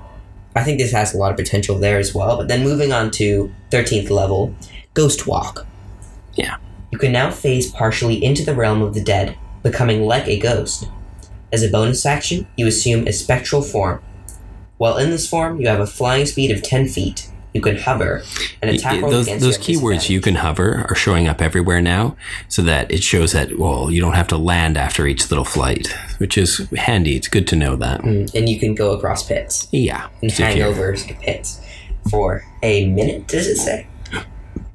I 0.55 0.63
think 0.63 0.79
this 0.79 0.91
has 0.91 1.13
a 1.13 1.17
lot 1.17 1.31
of 1.31 1.37
potential 1.37 1.77
there 1.77 1.99
as 1.99 2.15
well. 2.15 2.37
But 2.37 2.47
then 2.47 2.63
moving 2.63 2.91
on 2.91 3.11
to 3.11 3.53
13th 3.71 4.09
level, 4.09 4.55
Ghost 4.93 5.27
Walk. 5.27 5.65
Yeah. 6.33 6.57
You 6.91 6.97
can 6.97 7.11
now 7.11 7.29
phase 7.29 7.71
partially 7.71 8.23
into 8.23 8.43
the 8.43 8.55
realm 8.55 8.81
of 8.81 8.93
the 8.93 9.03
dead, 9.03 9.37
becoming 9.61 10.05
like 10.05 10.27
a 10.27 10.39
ghost. 10.39 10.89
As 11.51 11.63
a 11.63 11.69
bonus 11.69 12.05
action, 12.05 12.47
you 12.57 12.67
assume 12.67 13.07
a 13.07 13.13
spectral 13.13 13.61
form. 13.61 14.01
While 14.77 14.97
in 14.97 15.09
this 15.09 15.29
form, 15.29 15.59
you 15.59 15.67
have 15.67 15.79
a 15.79 15.87
flying 15.87 16.25
speed 16.25 16.51
of 16.51 16.63
10 16.63 16.87
feet. 16.87 17.26
You 17.57 17.63
can 17.63 17.77
hover 17.77 18.21
and 18.61 18.69
attack 18.71 19.01
rolls 19.01 19.25
those 19.25 19.41
those 19.41 19.57
keywords 19.57 20.09
you 20.09 20.21
can 20.21 20.35
hover 20.35 20.85
are 20.89 20.95
showing 20.95 21.27
up 21.27 21.41
everywhere 21.41 21.81
now, 21.81 22.15
so 22.47 22.61
that 22.61 22.91
it 22.91 23.01
shows 23.03 23.31
that 23.31 23.57
well 23.57 23.89
you 23.91 23.99
don't 23.99 24.13
have 24.13 24.27
to 24.27 24.37
land 24.37 24.77
after 24.77 25.07
each 25.07 25.29
little 25.31 25.45
flight, 25.45 25.87
which 26.19 26.37
is 26.37 26.69
handy. 26.77 27.15
It's 27.15 27.27
good 27.27 27.47
to 27.47 27.55
know 27.55 27.75
that. 27.77 28.01
disadvantage. 28.03 28.35
and 28.37 28.49
you 28.49 28.59
can 28.59 28.75
go 28.75 28.91
across 28.91 29.23
pits 29.27 29.67
Yeah, 29.71 30.09
and 30.21 30.31
hang 30.31 30.61
over 30.61 30.95
pits 31.21 31.59
for 32.11 32.43
a 32.61 32.87
minute. 32.87 33.27
Does 33.27 33.47
it 33.47 33.57
say? 33.57 33.87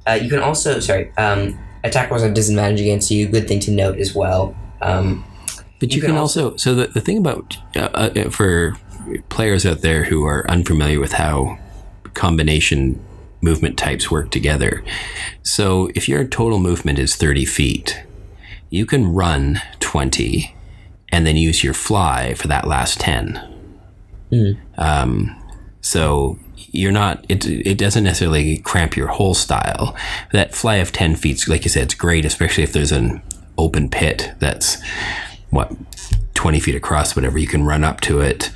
Uh, 0.05 0.18
you 0.21 0.29
can 0.29 0.40
also 0.40 0.81
sorry. 0.81 1.12
Um, 1.16 1.57
attack 1.85 2.11
rolls 2.11 2.25
are 2.25 2.33
disadvantage 2.33 2.81
against 2.81 3.09
you. 3.12 3.29
Good 3.29 3.47
thing 3.47 3.61
to 3.61 3.71
note 3.71 3.99
as 3.99 4.14
well. 4.16 4.57
Um, 4.81 5.25
But 5.79 5.90
you, 5.92 5.97
You 5.97 6.03
can, 6.03 6.11
can 6.11 6.18
also, 6.18 6.57
so 6.57 6.75
the, 6.75 6.88
the 6.88 7.01
thing 7.01 7.18
about 7.18 7.57
uh, 7.77 7.88
uh, 7.95 8.31
for 8.31 8.77
players 9.29 9.64
out 9.64 9.81
there 9.83 10.05
who 10.05 10.25
are 10.25 10.49
unfamiliar 10.51 10.99
with 10.99 11.12
how 11.12 11.59
combination 12.14 13.03
movement 13.40 13.77
types 13.77 14.11
work 14.11 14.31
together. 14.31 14.85
So 15.42 15.90
if 15.94 16.09
your 16.09 16.25
total 16.25 16.59
movement 16.59 16.98
is 16.98 17.16
30 17.16 17.44
feet, 17.44 18.03
you 18.70 18.87
can 18.87 19.12
run 19.12 19.61
20 19.81 20.55
and 21.11 21.27
then 21.27 21.37
use 21.37 21.62
your 21.62 21.75
fly 21.75 22.35
for 22.35 22.48
that 22.48 22.66
last 22.66 23.01
10. 23.01 23.40
Um, 24.79 25.37
so 25.83 26.38
you're 26.70 26.92
not 26.92 27.25
it, 27.29 27.44
it 27.44 27.77
doesn't 27.77 28.05
necessarily 28.05 28.59
cramp 28.59 28.96
your 28.96 29.09
whole 29.09 29.35
style 29.35 29.94
that 30.33 30.55
fly 30.55 30.77
of 30.77 30.92
10 30.92 31.16
feet 31.16 31.46
like 31.48 31.64
you 31.64 31.68
said 31.68 31.83
it's 31.83 31.94
great 31.94 32.25
especially 32.25 32.64
if 32.64 32.72
there's 32.72 32.92
an 32.92 33.20
open 33.59 33.90
pit 33.90 34.33
that's 34.38 34.83
what 35.51 35.70
20 36.35 36.61
feet 36.61 36.75
across 36.75 37.14
whatever 37.14 37.37
you 37.37 37.46
can 37.46 37.64
run 37.64 37.85
up 37.85 38.01
to 38.01 38.20
it 38.20 38.51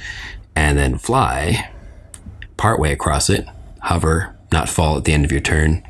and 0.54 0.78
then 0.78 0.96
fly 0.96 1.70
partway 2.56 2.92
across 2.92 3.28
it 3.30 3.46
hover 3.80 4.34
not 4.52 4.68
fall 4.68 4.96
at 4.96 5.04
the 5.04 5.12
end 5.12 5.24
of 5.24 5.32
your 5.32 5.40
turn 5.40 5.82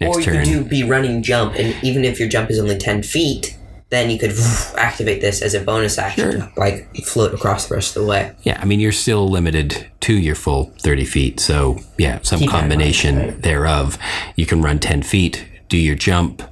next 0.00 0.16
or 0.16 0.20
you 0.20 0.24
turn 0.24 0.44
could 0.44 0.44
do 0.44 0.64
be 0.64 0.82
running 0.82 1.22
jump, 1.22 1.54
and 1.54 1.74
even 1.82 2.04
if 2.04 2.18
your 2.20 2.28
jump 2.28 2.50
is 2.50 2.58
only 2.58 2.76
ten 2.76 3.02
feet, 3.02 3.56
then 3.90 4.10
you 4.10 4.18
could 4.18 4.32
activate 4.76 5.20
this 5.20 5.40
as 5.42 5.54
a 5.54 5.60
bonus 5.60 5.98
action, 5.98 6.40
Sure. 6.40 6.52
like 6.56 6.94
float 7.04 7.32
across 7.34 7.66
the 7.68 7.74
rest 7.74 7.96
of 7.96 8.02
the 8.02 8.08
way. 8.08 8.32
Yeah, 8.42 8.58
I 8.60 8.64
mean, 8.66 8.78
you're 8.80 8.92
still 8.92 9.28
limited 9.28 9.86
to 10.00 10.14
your 10.14 10.34
full 10.34 10.72
30 10.80 11.04
feet. 11.04 11.40
So, 11.40 11.78
yeah, 11.98 12.18
some 12.22 12.40
Keep 12.40 12.48
in 12.48 12.52
mind, 12.52 12.62
combination 12.62 13.18
right. 13.18 13.42
thereof. 13.42 13.98
You 14.36 14.44
can 14.46 14.60
run 14.62 14.78
10 14.80 15.02
feet, 15.02 15.46
do 15.68 15.78
your 15.78 15.94
jump, 15.94 16.42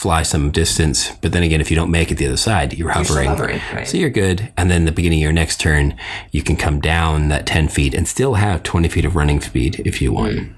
fly 0.00 0.22
some 0.22 0.50
distance, 0.50 1.14
but 1.20 1.32
then 1.32 1.42
again, 1.42 1.60
if 1.60 1.70
you 1.70 1.76
don't 1.76 1.90
make 1.90 2.10
it 2.10 2.14
the 2.14 2.26
other 2.26 2.38
side, 2.38 2.72
you're 2.72 2.88
hovering. 2.88 3.28
hovering, 3.28 3.60
right. 3.74 3.86
So 3.86 3.98
you're 3.98 4.08
good. 4.08 4.50
And 4.56 4.70
then 4.70 4.86
the 4.86 4.92
beginning 4.92 5.18
of 5.18 5.24
your 5.24 5.32
next 5.32 5.60
turn, 5.60 5.94
you 6.32 6.42
can 6.42 6.56
come 6.56 6.80
down 6.80 7.28
that 7.28 7.44
10 7.44 7.68
feet 7.68 7.92
and 7.92 8.08
still 8.08 8.34
have 8.34 8.62
20 8.62 8.88
feet 8.88 9.04
of 9.04 9.14
running 9.14 9.42
speed 9.42 9.82
if 9.84 10.00
you 10.00 10.10
want. 10.10 10.38
Hmm. 10.38 10.52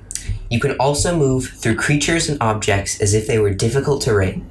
You 0.49 0.61
can 0.61 0.77
also 0.77 1.19
move 1.19 1.49
through 1.49 1.75
creatures 1.75 2.29
and 2.29 2.41
objects 2.41 3.01
as 3.01 3.15
if 3.15 3.27
they 3.27 3.41
were 3.41 3.51
difficult 3.51 4.03
terrain, 4.03 4.49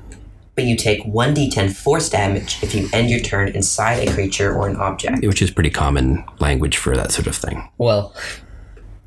but 0.56 0.66
you 0.66 0.76
take 0.76 1.02
1d10 1.06 1.74
force 1.74 2.10
damage 2.10 2.62
if 2.62 2.76
you 2.76 2.90
end 2.92 3.10
your 3.10 3.22
turn 3.22 3.48
inside 3.50 4.06
a 4.06 4.12
creature 4.12 4.54
or 4.54 4.68
an 4.68 4.76
object. 4.76 5.26
Which 5.26 5.42
is 5.42 5.52
pretty 5.52 5.70
common 5.70 6.26
language 6.40 6.76
for 6.76 6.98
that 6.98 7.14
sort 7.14 7.28
of 7.28 7.36
thing. 7.38 7.70
Well, 7.78 8.14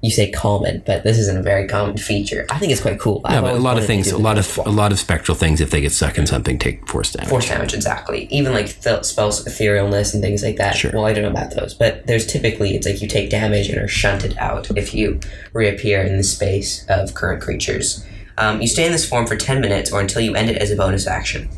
you 0.05 0.11
say 0.11 0.31
common, 0.31 0.83
but 0.87 1.03
this 1.03 1.19
isn't 1.19 1.39
a 1.39 1.43
very 1.43 1.67
common 1.67 1.97
feature. 1.97 2.47
I 2.51 2.59
think 2.59 2.71
it's 2.73 2.83
quite 2.83 3.01
cool. 3.01 3.23
Yeah, 3.31 3.41
a 3.41 3.59
lot 3.59 3.79
of 3.79 3.87
things, 3.87 4.11
a 4.13 4.19
lot 4.19 4.39
of 4.39 4.59
a 4.59 4.71
lot 4.71 4.93
of 4.93 4.99
spectral 4.99 5.35
things, 5.37 5.61
if 5.61 5.71
they 5.71 5.81
get 5.81 5.93
stuck 5.93 6.19
in 6.19 6.27
something, 6.27 6.59
take 6.59 6.87
force 6.89 7.13
damage. 7.13 7.29
force 7.31 7.49
damage 7.49 7.75
exactly 7.75 8.29
even 8.31 8.53
like 8.53 8.81
th- 8.83 9.05
spells 9.05 9.41
of 9.41 9.47
etherealness 9.53 10.13
and 10.15 10.23
things 10.23 10.43
like 10.43 10.57
that 10.57 10.77
Sure. 10.77 10.91
well 10.95 11.05
i 11.07 11.13
don't 11.13 11.23
know 11.25 11.31
about 11.31 11.51
those 11.55 11.75
but 11.75 12.07
there's 12.07 12.27
typically 12.27 12.75
it's 12.77 12.87
like 12.87 13.01
you 13.03 13.09
take 13.09 13.31
damage 13.31 13.69
and 13.69 13.79
are 13.79 13.89
shunted 13.89 14.37
out 14.39 14.71
if 14.77 14.95
you 14.95 15.19
reappear 15.53 16.03
in 16.03 16.17
the 16.17 16.23
space 16.23 16.85
of 16.89 17.15
current 17.15 17.43
creatures 17.43 18.05
um, 18.37 18.61
you 18.61 18.67
stay 18.67 18.85
in 18.87 18.93
this 18.93 19.09
form 19.09 19.27
for 19.27 19.37
10 19.37 19.61
minutes 19.61 19.93
or 19.93 20.01
until 20.01 20.21
you 20.21 20.35
end 20.35 20.51
it 20.51 20.57
as 20.59 20.71
a 20.71 20.77
bonus 20.77 21.07
action 21.07 21.49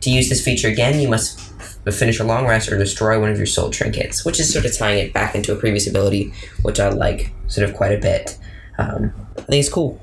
to 0.00 0.10
use 0.10 0.28
this 0.28 0.42
feature 0.44 0.68
again 0.68 0.98
you 1.00 1.08
must 1.08 1.38
f- 1.86 1.94
finish 1.94 2.18
a 2.20 2.24
long 2.24 2.46
rest 2.46 2.70
or 2.70 2.78
destroy 2.78 3.18
one 3.20 3.30
of 3.30 3.36
your 3.36 3.46
soul 3.46 3.70
trinkets 3.70 4.24
which 4.24 4.38
is 4.40 4.52
sort 4.52 4.64
of 4.64 4.76
tying 4.76 4.98
it 5.06 5.12
back 5.12 5.34
into 5.34 5.52
a 5.52 5.56
previous 5.56 5.86
ability 5.88 6.32
which 6.62 6.78
i 6.80 6.88
like 6.88 7.30
sort 7.48 7.68
of 7.68 7.74
quite 7.76 7.92
a 7.92 7.98
bit 8.00 8.38
um, 8.78 9.12
i 9.38 9.42
think 9.42 9.60
it's 9.64 9.68
cool 9.72 10.00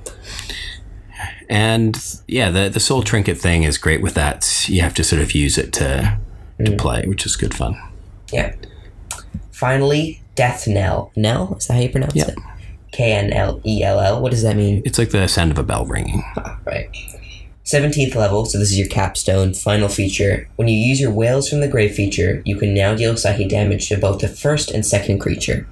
And 1.50 1.98
yeah, 2.28 2.50
the 2.50 2.70
the 2.70 2.80
soul 2.80 3.04
trinket 3.04 3.38
thing 3.38 3.64
is 3.64 3.78
great 3.78 4.02
with 4.02 4.14
that. 4.14 4.70
You 4.70 4.82
have 4.82 4.94
to 4.94 5.04
sort 5.04 5.22
of 5.22 5.34
use 5.36 5.58
it 5.58 5.74
to 5.74 6.18
to 6.64 6.76
play, 6.78 7.06
which 7.06 7.26
is 7.26 7.36
good 7.36 7.54
fun. 7.54 7.76
Yeah. 8.32 8.56
Finally, 9.52 10.22
Death 10.36 10.66
Knell. 10.68 11.12
Knell? 11.18 11.56
Is 11.58 11.68
that 11.68 11.74
how 11.74 11.80
you 11.82 11.90
pronounce 11.90 12.16
Yeah. 12.16 12.30
it? 12.30 12.38
K 12.94 13.12
N 13.12 13.34
L 13.34 13.60
E 13.66 13.84
L 13.84 14.00
L. 14.00 14.22
What 14.22 14.32
does 14.32 14.44
that 14.44 14.56
mean? 14.56 14.82
It's 14.86 14.98
like 14.98 15.10
the 15.10 15.28
sound 15.28 15.52
of 15.52 15.58
a 15.58 15.64
bell 15.64 15.86
ringing. 15.86 16.24
Ah, 16.38 16.58
right. 16.66 16.88
17th 17.74 18.16
level, 18.16 18.46
so 18.46 18.58
this 18.58 18.72
is 18.72 18.78
your 18.80 18.88
capstone, 18.88 19.54
final 19.54 19.88
feature. 19.88 20.48
When 20.56 20.68
you 20.68 20.76
use 20.78 21.00
your 21.00 21.12
Wails 21.12 21.50
from 21.50 21.62
the 21.62 21.68
Grave 21.68 21.94
feature, 21.94 22.42
you 22.46 22.58
can 22.58 22.74
now 22.74 22.96
deal 22.96 23.16
psychic 23.18 23.50
damage 23.50 23.88
to 23.90 23.98
both 23.98 24.20
the 24.20 24.28
first 24.28 24.72
and 24.72 24.86
second 24.86 25.20
creature. 25.20 25.68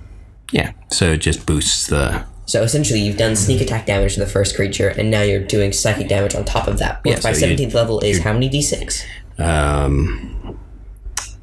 Yeah, 0.52 0.72
so 0.92 1.12
it 1.14 1.18
just 1.18 1.46
boosts 1.46 1.88
the. 1.88 2.26
So 2.46 2.64
essentially, 2.64 3.00
you've 3.00 3.18
done 3.18 3.36
sneak 3.36 3.62
attack 3.62 3.86
damage 3.86 4.16
to 4.16 4.20
the 4.22 4.26
first 4.26 4.56
creature, 4.56 4.90
and 4.90 5.12
now 5.12 5.22
you're 5.22 5.44
doing 5.44 5.72
psychic 5.72 6.08
damage 6.08 6.34
on 6.34 6.46
top 6.46 6.68
of 6.68 6.80
that. 6.80 7.04
Which 7.04 7.16
Yeah, 7.18 7.22
by 7.22 7.34
so 7.34 7.46
you- 7.46 7.56
17th 7.58 7.74
level 7.76 8.00
is 8.00 8.20
how 8.24 8.34
many 8.34 8.50
d6? 8.50 9.04
Um, 9.38 10.58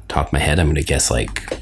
top 0.07 0.27
of 0.27 0.33
my 0.33 0.39
head, 0.39 0.59
I'm 0.59 0.67
going 0.67 0.75
to 0.75 0.83
guess 0.83 1.09
like 1.09 1.59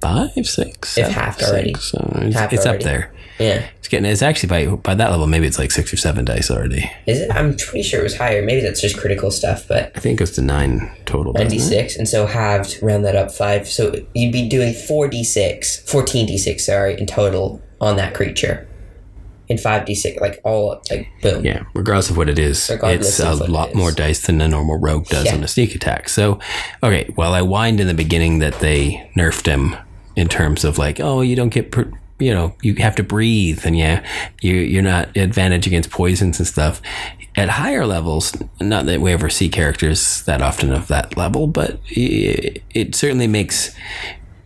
five, 0.00 0.30
six. 0.46 0.98
If 0.98 1.08
halved 1.08 1.42
already. 1.42 1.74
So 1.74 1.98
it's 2.22 2.36
Halved 2.36 2.52
it's 2.54 2.66
already. 2.66 2.84
up 2.84 2.90
there. 2.90 3.12
Yeah. 3.38 3.68
It's 3.78 3.88
getting. 3.88 4.10
It's 4.10 4.22
actually 4.22 4.48
by 4.48 4.76
by 4.76 4.94
that 4.94 5.10
level. 5.10 5.26
Maybe 5.26 5.46
it's 5.46 5.58
like 5.58 5.70
six 5.70 5.92
or 5.92 5.96
seven 5.96 6.24
dice 6.24 6.50
already. 6.50 6.90
Is 7.06 7.20
it? 7.20 7.30
I'm 7.34 7.56
pretty 7.56 7.82
sure 7.82 8.00
it 8.00 8.02
was 8.04 8.16
higher. 8.16 8.42
Maybe 8.42 8.60
that's 8.60 8.80
just 8.80 8.96
critical 8.98 9.30
stuff, 9.30 9.66
but 9.68 9.92
I 9.94 10.00
think 10.00 10.14
it 10.14 10.18
goes 10.18 10.32
to 10.32 10.42
nine 10.42 10.90
total. 11.06 11.32
it? 11.34 11.38
96 11.38 11.96
and 11.96 12.08
so 12.08 12.26
halved 12.26 12.78
round 12.82 13.04
that 13.04 13.16
up 13.16 13.30
5 13.32 13.66
so 13.68 13.94
you'd 14.14 14.32
be 14.32 14.48
doing 14.48 14.74
4d6 14.74 15.84
14d6 15.90 16.60
sorry 16.60 16.98
in 16.98 17.06
total 17.06 17.62
on 17.80 17.96
that 17.96 18.14
creature 18.14 18.66
in 19.48 19.56
5d6 19.56 20.20
like 20.20 20.40
all 20.44 20.82
like 20.90 21.08
boom 21.22 21.44
Yeah, 21.44 21.62
regardless 21.74 22.10
of 22.10 22.16
what 22.18 22.28
it 22.28 22.38
is, 22.38 22.68
Regardless 22.70 23.18
it's 23.18 23.20
a 23.20 23.34
lot 23.50 23.74
more 23.74 23.90
dice 23.92 24.26
than 24.26 24.40
a 24.42 24.48
normal 24.48 24.76
rogue 24.78 25.06
does 25.06 25.24
Yeah. 25.24 25.34
on 25.36 25.42
a 25.44 25.48
sneak 25.48 25.74
attack. 25.74 26.10
So, 26.10 26.38
okay, 26.82 27.08
well, 27.16 27.32
I 27.32 27.40
whined 27.40 27.80
in 27.80 27.86
the 27.86 27.94
beginning 27.94 28.40
that 28.40 28.58
they 28.60 29.10
nerfed 29.16 29.46
him 29.46 29.74
in 30.16 30.28
terms 30.28 30.64
of 30.64 30.76
like, 30.76 31.00
oh, 31.00 31.22
you 31.22 31.34
don't 31.34 31.48
get, 31.48 31.70
pr- 31.72 31.94
you 32.18 32.32
know, 32.34 32.54
you 32.62 32.74
have 32.76 32.94
to 32.96 33.02
breathe, 33.02 33.64
and 33.64 33.76
yeah, 33.76 34.04
you 34.40 34.54
you're 34.54 34.82
not 34.82 35.16
advantage 35.16 35.66
against 35.66 35.90
poisons 35.90 36.38
and 36.38 36.46
stuff. 36.46 36.80
At 37.36 37.50
higher 37.50 37.86
levels, 37.86 38.36
not 38.60 38.86
that 38.86 39.00
we 39.00 39.12
ever 39.12 39.30
see 39.30 39.48
characters 39.48 40.22
that 40.24 40.42
often 40.42 40.72
of 40.72 40.88
that 40.88 41.16
level, 41.16 41.46
but 41.46 41.78
it, 41.88 42.62
it 42.74 42.94
certainly 42.94 43.28
makes 43.28 43.74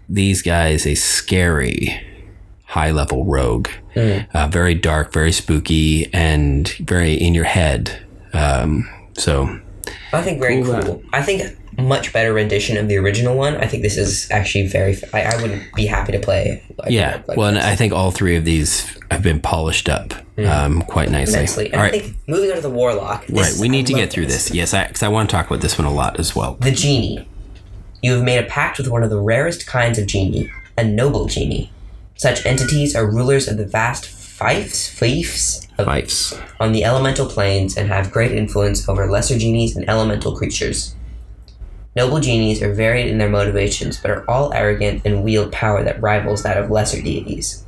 these 0.09 0.43
guys 0.43 0.87
a 0.87 0.95
scary 0.95 2.01
high 2.67 2.91
level 2.91 3.25
rogue. 3.25 3.69
Uh, 4.35 4.49
very 4.49 4.75
dark, 4.75 5.13
very 5.13 5.33
spooky, 5.33 6.13
and 6.13 6.69
very 6.81 7.15
in 7.15 7.35
your 7.35 7.45
head. 7.45 8.03
Um, 8.35 8.89
so, 9.15 9.61
i 10.13 10.23
think 10.23 10.41
very 10.41 10.63
Cool, 10.63 10.83
cool 10.83 11.03
i 11.13 11.23
think 11.23 11.59
much 11.79 12.13
better 12.13 12.33
rendition 12.33 12.77
of 12.77 12.87
the 12.89 12.97
original 12.97 13.37
one 13.37 13.57
i 13.57 13.67
think 13.67 13.83
this 13.83 13.97
is 13.97 14.31
actually 14.31 14.67
very 14.67 14.97
I 15.15 15.41
would 15.41 15.63
be 15.75 15.87
happy 15.87 16.13
to 16.13 16.19
play 16.19 16.63
like, 16.79 16.91
yeah. 16.91 17.23
like 17.27 17.37
well, 17.39 17.49
and 17.49 17.59
I 17.59 17.75
think 17.77 17.93
all 17.93 18.11
three 18.11 18.37
of 18.37 18.45
these 18.45 18.87
have 19.11 19.23
been 19.23 19.41
polished 19.41 19.89
up 19.89 20.13
um, 20.39 20.83
quite 20.83 21.11
nicely. 21.11 21.35
immensely 21.35 21.67
and 21.67 21.75
All 21.77 21.81
I 21.81 21.85
right. 21.85 22.03
think 22.03 22.17
moving 22.27 22.51
on 22.51 22.57
to 22.57 22.63
the 22.63 22.71
warlock 22.71 23.27
this- 23.27 23.55
Right, 23.55 23.61
we 23.61 23.69
need 23.69 23.85
I 23.87 23.93
to 23.93 23.93
get 23.95 24.11
through 24.13 24.27
this. 24.27 24.51
Yes, 24.53 24.73
because 24.73 25.03
I, 25.03 25.09
want 25.09 25.29
to 25.31 25.37
talk 25.37 25.47
about 25.47 25.61
this 25.61 25.79
one 25.79 25.87
a 25.87 25.93
lot 25.93 26.19
as 26.19 26.35
well. 26.37 26.57
the 26.61 26.73
genie 26.73 27.27
you 28.03 28.13
have 28.15 28.23
made 28.25 28.39
a 28.39 28.47
pact 28.49 28.79
with 28.79 28.89
one 28.89 29.03
of 29.03 29.11
the 29.11 29.21
rarest 29.21 29.67
kinds 29.67 29.99
of 29.99 30.07
genie 30.07 30.51
a 30.77 30.85
noble 30.85 31.27
genie 31.27 31.71
such 32.17 32.45
entities 32.47 32.95
are 32.97 33.07
rulers 33.11 33.49
of 33.49 33.57
the 33.57 33.67
vast 33.67 34.07
fiefs 34.07 34.89
fiefs 34.89 35.69
of 35.79 35.87
Fights. 35.87 36.39
on 36.61 36.73
the 36.73 36.85
elemental 36.85 37.27
planes 37.27 37.77
and 37.77 37.89
have 37.89 38.11
great 38.11 38.33
influence 38.33 38.89
over 38.89 39.11
lesser 39.11 39.39
genies 39.39 39.75
and 39.77 39.89
elemental 39.89 40.37
creatures. 40.37 40.95
Noble 41.95 42.21
genies 42.21 42.63
are 42.63 42.73
varied 42.73 43.09
in 43.09 43.19
their 43.19 43.29
motivations, 43.29 44.01
but 44.01 44.11
are 44.11 44.25
all 44.29 44.53
arrogant 44.55 45.03
and 45.05 45.23
wield 45.23 45.53
power 45.53 45.85
that 45.85 46.01
rivals 46.01 46.43
that 46.43 46.57
of 46.57 46.71
lesser 46.71 47.03
deities. 47.03 47.65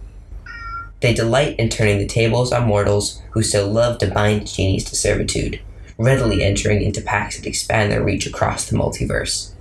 They 1.00 1.12
delight 1.12 1.58
in 1.58 1.68
turning 1.68 1.98
the 1.98 2.06
tables 2.06 2.50
on 2.50 2.66
mortals 2.66 3.20
who 3.32 3.42
so 3.42 3.68
love 3.68 3.98
to 3.98 4.10
bind 4.10 4.46
genies 4.46 4.84
to 4.84 4.96
servitude, 4.96 5.60
readily 5.98 6.42
entering 6.42 6.82
into 6.82 7.02
pacts 7.02 7.36
that 7.36 7.46
expand 7.46 7.92
their 7.92 8.02
reach 8.02 8.26
across 8.26 8.64
the 8.64 8.76
multiverse. 8.76 9.52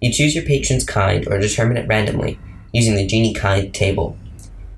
You 0.00 0.12
choose 0.12 0.34
your 0.34 0.44
patron's 0.44 0.84
kind 0.84 1.28
or 1.28 1.38
determine 1.38 1.76
it 1.76 1.86
randomly, 1.86 2.40
using 2.72 2.96
the 2.96 3.06
genie 3.06 3.32
kind 3.32 3.72
table. 3.72 4.18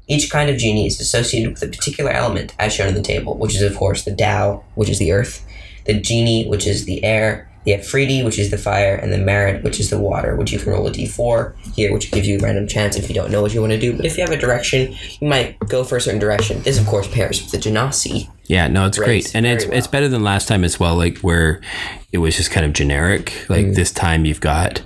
Each 0.07 0.31
kind 0.31 0.51
of 0.51 0.59
genie 0.59 0.87
is 0.87 1.01
associated 1.01 1.53
with 1.53 1.63
a 1.63 1.69
particular 1.69 2.11
element, 2.11 2.55
as 2.59 2.75
shown 2.75 2.89
in 2.89 2.95
the 2.95 3.03
table, 3.03 3.39
which 3.39 3.57
is, 3.57 3.63
of 3.63 3.77
course, 3.77 4.05
the 4.05 4.15
Dao, 4.15 4.63
which 4.75 4.91
is 4.91 4.99
the 4.99 5.13
earth, 5.13 5.45
the 5.87 5.99
Djinni, 5.99 6.47
which 6.47 6.67
is 6.67 6.85
the 6.85 7.03
air, 7.03 7.46
Efreeti, 7.67 8.25
which 8.25 8.39
is 8.39 8.51
the 8.51 8.59
fire, 8.59 8.95
and 8.95 9.13
then 9.13 9.25
Marid, 9.25 9.63
which 9.63 9.81
is 9.81 9.91
the 9.91 9.99
water, 9.99 10.37
which 10.37 10.53
you 10.53 10.59
can 10.59 10.73
roll 10.73 10.87
a 10.87 10.91
d4 10.91 11.55
here, 11.75 11.93
which 11.93 12.11
gives 12.13 12.29
you 12.29 12.39
a 12.39 12.41
random 12.41 12.69
chance 12.69 12.97
if 12.97 13.09
you 13.09 13.15
don't 13.15 13.31
know 13.31 13.43
what 13.43 13.53
you 13.53 13.61
want 13.61 13.73
to 13.73 13.79
do. 13.79 13.97
But 13.97 14.07
if 14.07 14.17
you 14.17 14.25
have 14.25 14.33
a 14.33 14.37
direction, 14.37 14.95
you 15.21 15.29
might 15.29 15.59
go 15.61 15.83
for 15.83 15.97
a 15.97 16.01
certain 16.01 16.21
direction. 16.21 16.63
This, 16.63 16.79
of 16.79 16.87
course, 16.87 17.09
pairs 17.09 17.43
with 17.43 17.51
the 17.51 17.59
Genasi. 17.59 18.29
Yeah, 18.45 18.69
no, 18.69 18.87
it's 18.87 18.99
great, 18.99 19.35
and 19.35 19.45
it's 19.45 19.65
very 19.65 19.77
it's 19.77 19.89
better 19.89 20.09
than 20.09 20.23
last 20.23 20.47
time 20.47 20.63
as 20.63 20.79
well. 20.79 20.95
Like 20.95 21.19
where 21.19 21.61
it 22.13 22.19
was 22.19 22.37
just 22.37 22.53
kind 22.53 22.65
of 22.65 22.73
generic. 22.73 23.33
Like 23.49 23.73
this 23.73 23.91
time, 23.91 24.25
you've 24.25 24.41
got 24.41 24.83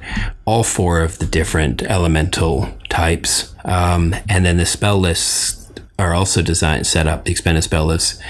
all 0.47 0.64
four 0.64 1.03
of 1.03 1.19
the 1.19 1.27
different 1.27 1.83
elemental 1.83 2.71
types, 2.88 3.55
um, 3.66 4.14
and 4.31 4.47
then 4.47 4.57
the 4.57 4.64
spell 4.64 4.99
lists 4.99 5.60
are 6.01 6.15
also 6.15 6.43
designed 6.43 6.87
set 6.87 7.07
up. 7.07 7.25
The 7.25 7.31
expanded 7.31 7.63
spell 7.65 7.85
lists 7.87 8.21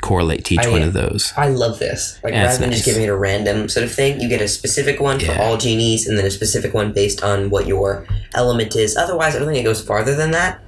correlate 0.00 0.44
to 0.46 0.54
each 0.54 0.60
I- 0.66 0.68
one 0.70 0.82
of 0.82 0.92
those. 0.94 1.32
I 1.36 1.48
love 1.48 1.78
this. 1.78 2.18
Like 2.24 2.32
Yeah, 2.32 2.44
rather 2.46 2.58
than 2.58 2.70
just 2.72 2.84
giving 2.84 3.02
it 3.02 3.08
a 3.08 3.16
random 3.16 3.68
sort 3.68 3.84
of 3.84 3.92
thing, 3.92 4.20
you 4.20 4.28
get 4.28 4.40
a 4.40 4.48
specific 4.48 5.00
one 5.00 5.20
for 5.20 5.32
all 5.40 5.56
genies, 5.56 6.06
and 6.08 6.16
then 6.18 6.24
a 6.24 6.30
specific 6.30 6.74
one 6.74 6.92
based 6.92 7.22
on 7.22 7.50
what 7.50 7.66
your 7.66 8.06
element 8.34 8.74
is. 8.76 8.96
Otherwise, 8.96 9.36
I 9.36 9.38
don't 9.38 9.48
think 9.48 9.58
it 9.60 9.64
goes 9.64 9.80
farther 9.82 10.14
than 10.16 10.30
that. 10.32 10.60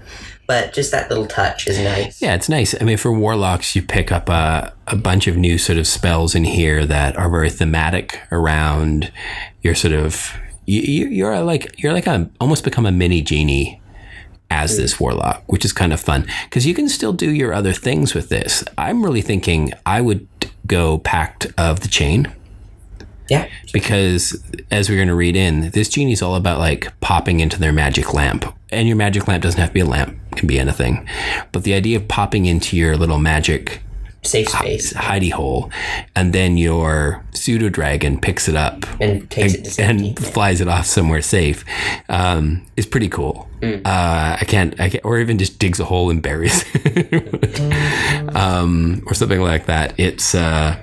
But 0.47 0.73
just 0.73 0.91
that 0.91 1.09
little 1.09 1.27
touch 1.27 1.69
is 1.69 1.79
nice. 1.79 2.21
Yeah, 2.21 2.35
it's 2.35 2.49
nice. 2.49 2.75
I 2.81 2.85
mean, 2.85 2.97
for 2.97 3.13
warlocks, 3.13 3.77
you 3.77 3.83
pick 3.83 4.11
up 4.11 4.29
a, 4.29 4.73
a 4.89 4.97
bunch 4.97 5.29
of 5.29 5.37
new 5.37 5.59
sort 5.59 5.79
of 5.79 5.87
spells 5.87 6.35
in 6.35 6.43
here 6.43 6.85
that 6.87 7.17
are 7.17 7.31
very 7.31 7.51
thematic 7.51 8.19
around 8.33 9.13
your 9.63 9.77
sort 9.77 9.95
of 9.95 10.33
you, 10.67 10.81
you- 10.83 11.09
you're 11.09 11.41
like 11.43 11.81
you're 11.81 11.93
like 11.93 12.09
a 12.09 12.29
almost 12.41 12.65
become 12.65 12.85
a 12.85 12.91
mini 12.93 13.23
genie 13.23 13.80
as 14.51 14.77
this 14.77 14.99
warlock, 14.99 15.43
which 15.47 15.65
is 15.65 15.73
kind 15.73 15.93
of 15.93 16.01
fun 16.01 16.27
because 16.45 16.67
you 16.67 16.75
can 16.75 16.89
still 16.89 17.13
do 17.13 17.31
your 17.31 17.53
other 17.55 17.73
things 17.73 18.15
with 18.15 18.29
this. 18.29 18.65
I'm 18.77 19.05
really 19.05 19.23
thinking 19.23 19.73
I 19.87 20.01
would 20.01 20.27
go 20.67 20.99
Pact 20.99 21.53
of 21.57 21.81
the 21.81 21.89
Chain 21.89 22.33
Yeah. 23.29 23.49
because 23.73 24.43
as 24.71 24.89
we're 24.89 24.97
going 24.97 25.09
to 25.09 25.15
read 25.15 25.37
in, 25.37 25.71
this 25.71 25.89
genie's 25.89 26.21
all 26.23 26.35
about 26.35 26.59
like 26.59 26.89
popping 27.01 27.41
into 27.41 27.59
their 27.59 27.73
magic 27.73 28.13
lamp. 28.13 28.45
And 28.71 28.87
your 28.87 28.97
magic 28.97 29.27
lamp 29.29 29.43
doesn't 29.43 29.59
have 29.61 29.71
to 29.71 29.75
be 29.75 29.81
a 29.81 29.85
lamp, 29.85 30.17
it 30.33 30.37
can 30.37 30.47
be 30.47 30.59
anything. 30.59 31.07
But 31.53 31.65
the 31.65 31.75
idea 31.75 31.97
of 31.97 32.07
popping 32.09 32.47
into 32.47 32.77
your 32.77 32.97
little 32.97 33.19
magic 33.19 33.81
Safe 34.23 34.49
space. 34.49 34.93
hidey 34.93 35.33
hole 35.33 35.71
and 36.15 36.33
then 36.35 36.59
your 36.59 37.25
pseudo 37.33 37.69
dragon 37.71 38.21
picks 38.21 38.49
it 38.49 38.55
up 38.55 38.85
And 39.01 39.31
takes 39.31 39.55
it 39.55 39.65
to 39.65 39.83
and 39.83 40.19
flies 40.35 40.61
it 40.61 40.69
off 40.69 40.85
somewhere 40.87 41.23
safe 41.23 41.65
um, 42.11 42.67
is 42.77 42.85
pretty 42.87 43.09
cool. 43.09 43.49
Uh, 43.63 44.37
I 44.41 44.45
can't, 44.47 44.79
I 44.81 44.89
can't, 44.91 45.05
or 45.05 45.19
even 45.19 45.39
just 45.39 45.59
digs 45.59 45.81
a 45.81 45.85
hole 45.85 46.11
and 46.11 46.23
buries 46.23 46.65
it, 46.75 48.35
um, 48.35 49.03
or 49.07 49.13
something 49.15 49.41
like 49.41 49.67
that. 49.67 49.93
It's, 49.99 50.35
uh, 50.35 50.77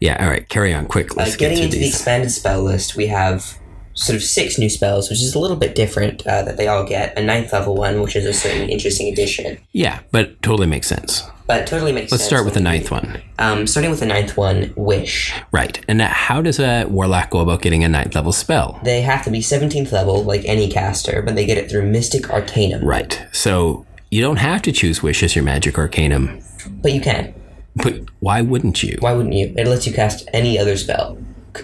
yeah. 0.00 0.22
All 0.22 0.28
right, 0.30 0.48
carry 0.48 0.72
on 0.74 0.86
quick. 0.86 1.10
Uh, 1.12 1.14
Let's 1.18 1.36
get 1.36 1.50
getting 1.50 1.56
through 1.56 1.64
into 1.66 1.78
the 1.78 1.88
expanded 1.88 2.30
spell 2.30 2.62
list, 2.62 2.94
we 2.96 3.08
have 3.08 3.58
sort 3.94 4.14
of 4.14 4.22
six 4.22 4.58
new 4.58 4.68
spells, 4.70 5.10
which 5.10 5.20
is 5.20 5.34
a 5.34 5.38
little 5.40 5.56
bit 5.56 5.74
different 5.74 6.24
uh, 6.26 6.42
that 6.42 6.56
they 6.56 6.68
all 6.68 6.84
get. 6.84 7.18
A 7.18 7.22
ninth 7.22 7.52
level 7.52 7.74
one, 7.74 8.00
which 8.00 8.14
is 8.14 8.24
a 8.24 8.32
certain 8.32 8.68
interesting 8.68 9.12
addition. 9.12 9.58
yeah, 9.72 10.00
but 10.12 10.40
totally 10.42 10.68
makes 10.68 10.86
sense. 10.86 11.22
But 11.48 11.66
totally 11.66 11.92
makes 11.92 12.10
sense. 12.10 12.12
Let's 12.12 12.22
sense. 12.24 12.28
start 12.28 12.44
with 12.44 12.54
the 12.54 12.60
ninth 12.60 12.90
one. 12.90 13.20
Um, 13.38 13.66
starting 13.66 13.90
with 13.90 14.00
the 14.00 14.06
ninth 14.06 14.36
one, 14.36 14.72
Wish. 14.76 15.34
Right. 15.50 15.82
And 15.88 15.98
now 15.98 16.08
how 16.08 16.42
does 16.42 16.60
a 16.60 16.84
warlock 16.84 17.30
go 17.30 17.40
about 17.40 17.62
getting 17.62 17.82
a 17.82 17.88
ninth 17.88 18.14
level 18.14 18.32
spell? 18.32 18.78
They 18.84 19.00
have 19.00 19.24
to 19.24 19.30
be 19.30 19.40
17th 19.40 19.90
level, 19.90 20.22
like 20.22 20.44
any 20.44 20.68
caster, 20.68 21.22
but 21.22 21.34
they 21.34 21.46
get 21.46 21.56
it 21.58 21.70
through 21.70 21.86
Mystic 21.90 22.30
Arcanum. 22.30 22.84
Right. 22.84 23.26
So 23.32 23.86
you 24.10 24.20
don't 24.20 24.36
have 24.36 24.60
to 24.62 24.72
choose 24.72 25.02
Wish 25.02 25.22
as 25.22 25.34
your 25.34 25.44
magic 25.44 25.78
arcanum, 25.78 26.40
But 26.82 26.92
you 26.92 27.00
can. 27.00 27.34
but 27.76 27.94
why 28.20 28.42
wouldn't 28.42 28.82
you? 28.82 28.98
Why 29.00 29.14
wouldn't 29.14 29.34
you? 29.34 29.54
It 29.56 29.66
lets 29.66 29.86
you 29.86 29.92
cast 29.94 30.28
any 30.34 30.58
other 30.58 30.76
spell 30.76 31.16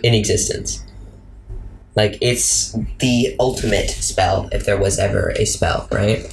in 0.03 0.14
existence. 0.14 0.83
Like, 1.94 2.16
it's 2.20 2.73
the 2.99 3.37
ultimate 3.38 3.90
spell, 3.90 4.49
if 4.51 4.64
there 4.64 4.77
was 4.79 4.99
ever 4.99 5.33
a 5.38 5.44
spell, 5.44 5.87
right? 5.92 6.27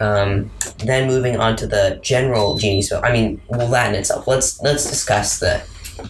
Um, 0.00 0.50
then 0.84 1.08
moving 1.08 1.36
on 1.38 1.56
to 1.56 1.66
the 1.66 1.98
general 2.02 2.56
genie 2.56 2.82
spell. 2.82 3.04
I 3.04 3.12
mean, 3.12 3.40
well, 3.48 3.68
that 3.68 3.88
in 3.92 3.94
itself. 3.98 4.26
Let's 4.28 4.60
let's 4.62 4.88
discuss 4.88 5.40
the 5.40 5.60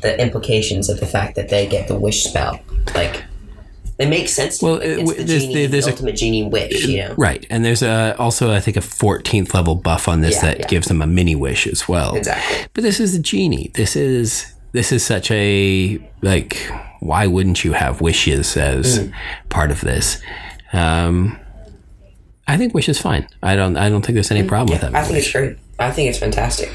the 0.02 0.20
implications 0.20 0.88
of 0.90 1.00
the 1.00 1.06
fact 1.06 1.36
that 1.36 1.48
they 1.48 1.66
get 1.66 1.88
the 1.88 1.98
wish 1.98 2.24
spell. 2.24 2.60
Like, 2.94 3.24
it 3.98 4.08
makes 4.08 4.32
sense. 4.32 4.58
To 4.58 4.64
Well, 4.66 4.74
it- 4.76 4.98
it's 4.98 5.10
the 5.14 5.22
there's- 5.24 5.42
genie, 5.42 5.66
there's 5.66 5.84
the 5.86 5.90
a- 5.90 5.94
ultimate 5.94 6.16
genie 6.16 6.44
wish. 6.44 6.84
You 6.86 6.98
know, 6.98 7.14
Right. 7.16 7.46
And 7.48 7.64
there's 7.64 7.82
a, 7.82 8.14
also, 8.18 8.52
I 8.52 8.60
think, 8.60 8.76
a 8.76 8.82
14th 8.82 9.54
level 9.54 9.74
buff 9.74 10.06
on 10.06 10.20
this 10.20 10.34
Yeah, 10.36 10.42
that 10.42 10.58
yeah. 10.60 10.66
gives 10.66 10.88
them 10.88 11.00
a 11.00 11.06
mini 11.06 11.34
wish 11.34 11.66
as 11.66 11.88
well. 11.88 12.14
exactly. 12.14 12.66
But 12.74 12.84
this 12.84 13.00
is 13.00 13.14
a 13.14 13.18
genie. 13.18 13.70
This 13.74 13.96
is 13.96 14.44
this 14.72 14.92
is 14.92 15.02
such 15.02 15.30
a 15.30 15.98
like 16.20 16.70
why 17.00 17.26
wouldn't 17.26 17.64
you 17.64 17.72
have 17.72 18.02
wishes 18.02 18.54
as 18.58 18.98
Mm. 18.98 19.12
part 19.48 19.70
of 19.70 19.80
this? 19.80 20.18
Um 20.74 21.38
I 22.48 22.56
think 22.56 22.74
wish 22.74 22.88
is 22.88 23.00
fine. 23.00 23.28
I 23.42 23.54
don't 23.54 23.76
I 23.76 23.88
don't 23.90 24.04
think 24.04 24.14
there's 24.14 24.30
any 24.30 24.42
problem 24.42 24.72
with 24.74 24.80
that. 24.80 24.92
Mm, 24.92 24.96
I 24.96 25.04
think 25.04 25.18
it's 25.18 25.30
great. 25.30 25.56
I 25.78 25.90
think 25.92 26.08
it's 26.10 26.18
fantastic. 26.18 26.70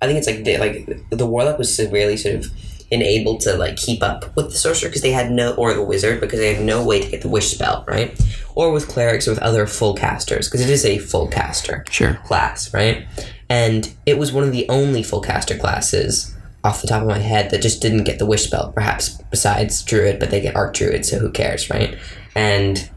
I 0.00 0.06
think 0.06 0.18
it's 0.18 0.26
like 0.26 0.44
the, 0.44 0.58
like 0.58 1.08
the 1.10 1.26
warlock 1.26 1.58
was 1.58 1.74
severely 1.74 2.16
sort 2.16 2.36
of 2.36 2.46
enabled 2.90 3.40
to 3.40 3.54
like 3.56 3.76
keep 3.76 4.02
up 4.02 4.36
with 4.36 4.50
the 4.50 4.56
sorcerer 4.56 4.88
because 4.90 5.00
they 5.02 5.10
had 5.10 5.30
no 5.32 5.54
or 5.54 5.72
the 5.72 5.82
wizard 5.82 6.20
because 6.20 6.38
they 6.38 6.54
had 6.54 6.62
no 6.64 6.84
way 6.84 7.00
to 7.02 7.10
get 7.10 7.22
the 7.22 7.28
wish 7.28 7.50
spell 7.52 7.84
right, 7.88 8.20
or 8.54 8.70
with 8.70 8.86
clerics 8.86 9.26
or 9.26 9.30
with 9.32 9.40
other 9.42 9.66
full 9.66 9.94
casters 9.94 10.46
because 10.48 10.60
it 10.60 10.68
is 10.70 10.84
a 10.84 10.98
full 10.98 11.26
caster 11.26 11.84
Sure. 11.88 12.14
class 12.26 12.72
right, 12.74 13.06
and 13.48 13.92
it 14.04 14.18
was 14.18 14.30
one 14.32 14.44
of 14.44 14.52
the 14.52 14.68
only 14.68 15.02
full 15.02 15.22
caster 15.22 15.56
classes 15.56 16.34
off 16.62 16.82
the 16.82 16.86
top 16.86 17.00
of 17.02 17.08
my 17.08 17.18
head 17.18 17.50
that 17.50 17.62
just 17.62 17.80
didn't 17.82 18.04
get 18.04 18.18
the 18.18 18.26
wish 18.26 18.44
spell. 18.44 18.72
Perhaps 18.72 19.20
besides 19.30 19.82
druid, 19.82 20.20
but 20.20 20.30
they 20.30 20.40
get 20.40 20.54
Archdruid, 20.54 21.04
so 21.06 21.18
who 21.18 21.30
cares 21.30 21.70
right? 21.70 21.96
And 22.36 22.90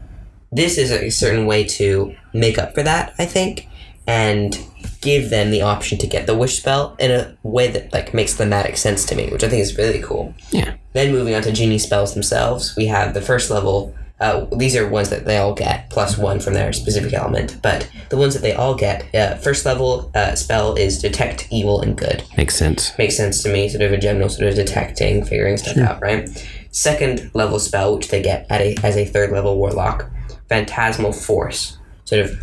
this 0.52 0.78
is 0.78 0.90
a 0.90 1.10
certain 1.10 1.46
way 1.46 1.64
to 1.64 2.14
make 2.32 2.58
up 2.58 2.74
for 2.74 2.82
that, 2.82 3.14
I 3.18 3.26
think, 3.26 3.68
and 4.06 4.58
give 5.00 5.30
them 5.30 5.50
the 5.50 5.62
option 5.62 5.98
to 5.98 6.06
get 6.06 6.26
the 6.26 6.36
wish 6.36 6.58
spell 6.58 6.96
in 6.98 7.10
a 7.10 7.36
way 7.42 7.68
that 7.70 7.92
like 7.92 8.14
makes 8.14 8.34
thematic 8.34 8.76
sense 8.76 9.04
to 9.06 9.14
me, 9.14 9.28
which 9.30 9.44
I 9.44 9.48
think 9.48 9.62
is 9.62 9.76
really 9.76 10.00
cool. 10.02 10.34
Yeah. 10.50 10.74
Then 10.92 11.12
moving 11.12 11.34
on 11.34 11.42
to 11.42 11.52
genie 11.52 11.78
spells 11.78 12.14
themselves, 12.14 12.74
we 12.76 12.86
have 12.86 13.14
the 13.14 13.20
first 13.22 13.50
level. 13.50 13.94
Uh, 14.20 14.46
these 14.56 14.74
are 14.74 14.88
ones 14.88 15.10
that 15.10 15.24
they 15.26 15.36
all 15.36 15.54
get 15.54 15.88
plus 15.90 16.18
one 16.18 16.40
from 16.40 16.54
their 16.54 16.72
specific 16.72 17.12
element, 17.12 17.56
but 17.62 17.88
the 18.08 18.16
ones 18.16 18.34
that 18.34 18.40
they 18.40 18.52
all 18.52 18.74
get, 18.74 19.14
uh, 19.14 19.36
first 19.36 19.64
level 19.64 20.10
uh, 20.16 20.34
spell 20.34 20.74
is 20.74 20.98
detect 20.98 21.46
evil 21.52 21.80
and 21.82 21.96
good 21.96 22.24
Makes 22.36 22.56
sense. 22.56 22.90
makes 22.98 23.16
sense 23.16 23.42
to 23.44 23.52
me, 23.52 23.68
sort 23.68 23.82
of 23.82 23.92
a 23.92 23.98
general 23.98 24.28
sort 24.28 24.48
of 24.48 24.56
detecting, 24.56 25.24
figuring 25.24 25.56
stuff 25.56 25.76
out, 25.78 26.00
right? 26.02 26.28
Second 26.72 27.30
level 27.34 27.60
spell, 27.60 27.94
which 27.96 28.08
they 28.08 28.20
get 28.20 28.46
at 28.50 28.60
a, 28.60 28.76
as 28.82 28.96
a 28.96 29.04
third 29.04 29.30
level 29.30 29.56
warlock, 29.56 30.10
phantasmal 30.48 31.12
force, 31.12 31.78
sort 32.04 32.24
of 32.24 32.38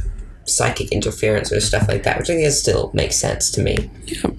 psychic 0.45 0.91
interference 0.91 1.51
or 1.51 1.59
stuff 1.59 1.87
like 1.87 2.03
that, 2.03 2.19
which 2.19 2.29
I 2.29 2.35
think 2.35 2.51
still 2.53 2.91
makes 2.93 3.15
sense 3.15 3.49
to 3.51 3.61
me. 3.61 3.89
Yep. 4.05 4.35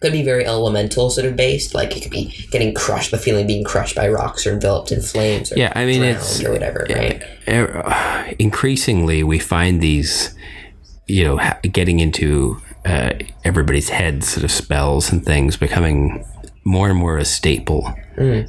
Could 0.00 0.12
be 0.12 0.22
very 0.22 0.46
elemental 0.46 1.10
sort 1.10 1.26
of 1.26 1.36
based, 1.36 1.74
like 1.74 1.94
it 1.94 2.00
could 2.02 2.10
be 2.10 2.34
getting 2.50 2.72
crushed, 2.72 3.10
the 3.10 3.18
feeling 3.18 3.42
of 3.42 3.48
being 3.48 3.64
crushed 3.64 3.94
by 3.96 4.08
rocks 4.08 4.46
or 4.46 4.52
enveloped 4.52 4.92
in 4.92 5.02
flames 5.02 5.52
or 5.52 5.58
Yeah, 5.58 5.72
I 5.74 5.84
mean 5.84 6.00
drowned 6.00 6.16
it's 6.16 6.42
or 6.42 6.52
whatever, 6.52 6.86
right? 6.88 7.22
uh, 7.46 8.32
increasingly 8.38 9.22
we 9.22 9.38
find 9.38 9.82
these 9.82 10.34
you 11.06 11.24
know 11.24 11.38
getting 11.70 12.00
into 12.00 12.56
uh, 12.86 13.10
everybody's 13.44 13.90
heads 13.90 14.28
sort 14.30 14.44
of 14.44 14.50
spells 14.50 15.12
and 15.12 15.22
things 15.22 15.58
becoming 15.58 16.24
more 16.64 16.88
and 16.88 16.98
more 16.98 17.18
a 17.18 17.24
staple 17.26 17.92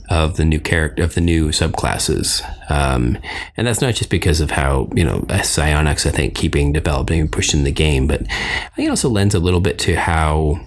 of 0.10 0.38
the 0.38 0.46
new 0.46 0.60
character 0.60 1.04
of 1.04 1.16
the 1.16 1.22
new 1.22 1.50
subclasses 1.50 2.42
um, 2.70 3.18
and 3.58 3.68
that's 3.68 3.82
not 3.82 3.96
just 3.96 4.10
because 4.10 4.42
of 4.42 4.52
how 4.52 4.90
you 4.94 5.04
know 5.04 5.26
uh, 5.30 5.42
psionics 5.42 6.06
i 6.06 6.12
think 6.12 6.36
keeping 6.36 6.74
developing 6.74 7.22
and 7.22 7.32
pushing 7.32 7.64
the 7.64 7.72
game 7.72 8.08
but 8.08 8.22
it 8.78 8.90
also 8.90 9.10
lends 9.10 9.34
a 9.34 9.40
little 9.40 9.62
bit 9.62 9.80
to 9.80 9.96
how 9.96 10.60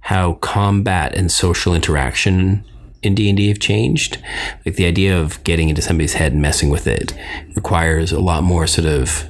how 0.00 0.34
combat 0.34 1.14
and 1.14 1.30
social 1.30 1.74
interaction 1.74 2.64
in 3.02 3.14
D&D 3.14 3.48
have 3.48 3.58
changed. 3.58 4.18
Like 4.64 4.76
the 4.76 4.86
idea 4.86 5.18
of 5.18 5.42
getting 5.44 5.68
into 5.68 5.82
somebody's 5.82 6.14
head 6.14 6.32
and 6.32 6.42
messing 6.42 6.70
with 6.70 6.86
it 6.86 7.14
requires 7.54 8.12
a 8.12 8.20
lot 8.20 8.42
more 8.42 8.66
sort 8.66 8.86
of 8.86 9.26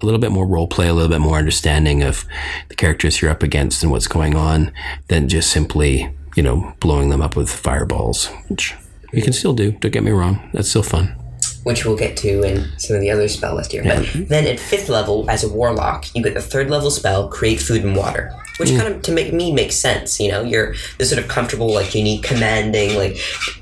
a 0.00 0.04
little 0.06 0.20
bit 0.20 0.30
more 0.30 0.46
role 0.46 0.68
play, 0.68 0.88
a 0.88 0.94
little 0.94 1.08
bit 1.08 1.20
more 1.20 1.38
understanding 1.38 2.02
of 2.02 2.24
the 2.68 2.76
characters 2.76 3.20
you're 3.20 3.30
up 3.30 3.42
against 3.42 3.82
and 3.82 3.90
what's 3.90 4.06
going 4.06 4.36
on 4.36 4.72
than 5.08 5.28
just 5.28 5.50
simply, 5.50 6.14
you 6.38 6.44
know, 6.44 6.72
blowing 6.78 7.08
them 7.08 7.20
up 7.20 7.34
with 7.34 7.50
fireballs, 7.50 8.26
which 8.46 8.72
you 9.12 9.22
can 9.22 9.32
still 9.32 9.52
do. 9.54 9.72
Don't 9.72 9.90
get 9.90 10.04
me 10.04 10.12
wrong. 10.12 10.38
That's 10.52 10.70
still 10.70 10.84
fun. 10.84 11.16
which 11.64 11.84
we'll 11.84 11.96
get 11.96 12.16
to 12.16 12.42
in 12.44 12.56
some 12.78 12.94
of 12.94 13.02
the 13.02 13.10
other 13.10 13.26
spell 13.26 13.56
list 13.56 13.72
here. 13.72 13.82
But 13.82 14.28
then 14.28 14.46
at 14.46 14.60
fifth 14.60 14.88
level, 14.88 15.28
as 15.28 15.42
a 15.42 15.48
warlock, 15.52 16.06
you 16.14 16.22
get 16.22 16.34
the 16.34 16.40
third 16.40 16.70
level 16.70 16.92
spell, 16.92 17.28
create 17.28 17.60
food 17.60 17.82
and 17.84 17.96
water, 17.96 18.32
which 18.58 18.70
kind 18.70 18.86
of 18.94 19.02
to 19.02 19.12
make 19.12 19.32
me 19.32 19.52
make 19.52 19.72
sense. 19.72 20.20
You 20.20 20.30
know, 20.30 20.42
you're 20.44 20.74
this 20.98 21.10
sort 21.10 21.20
of 21.20 21.28
comfortable, 21.28 21.74
like 21.74 21.92
unique, 21.96 22.22
commanding, 22.22 22.96
like 22.96 23.18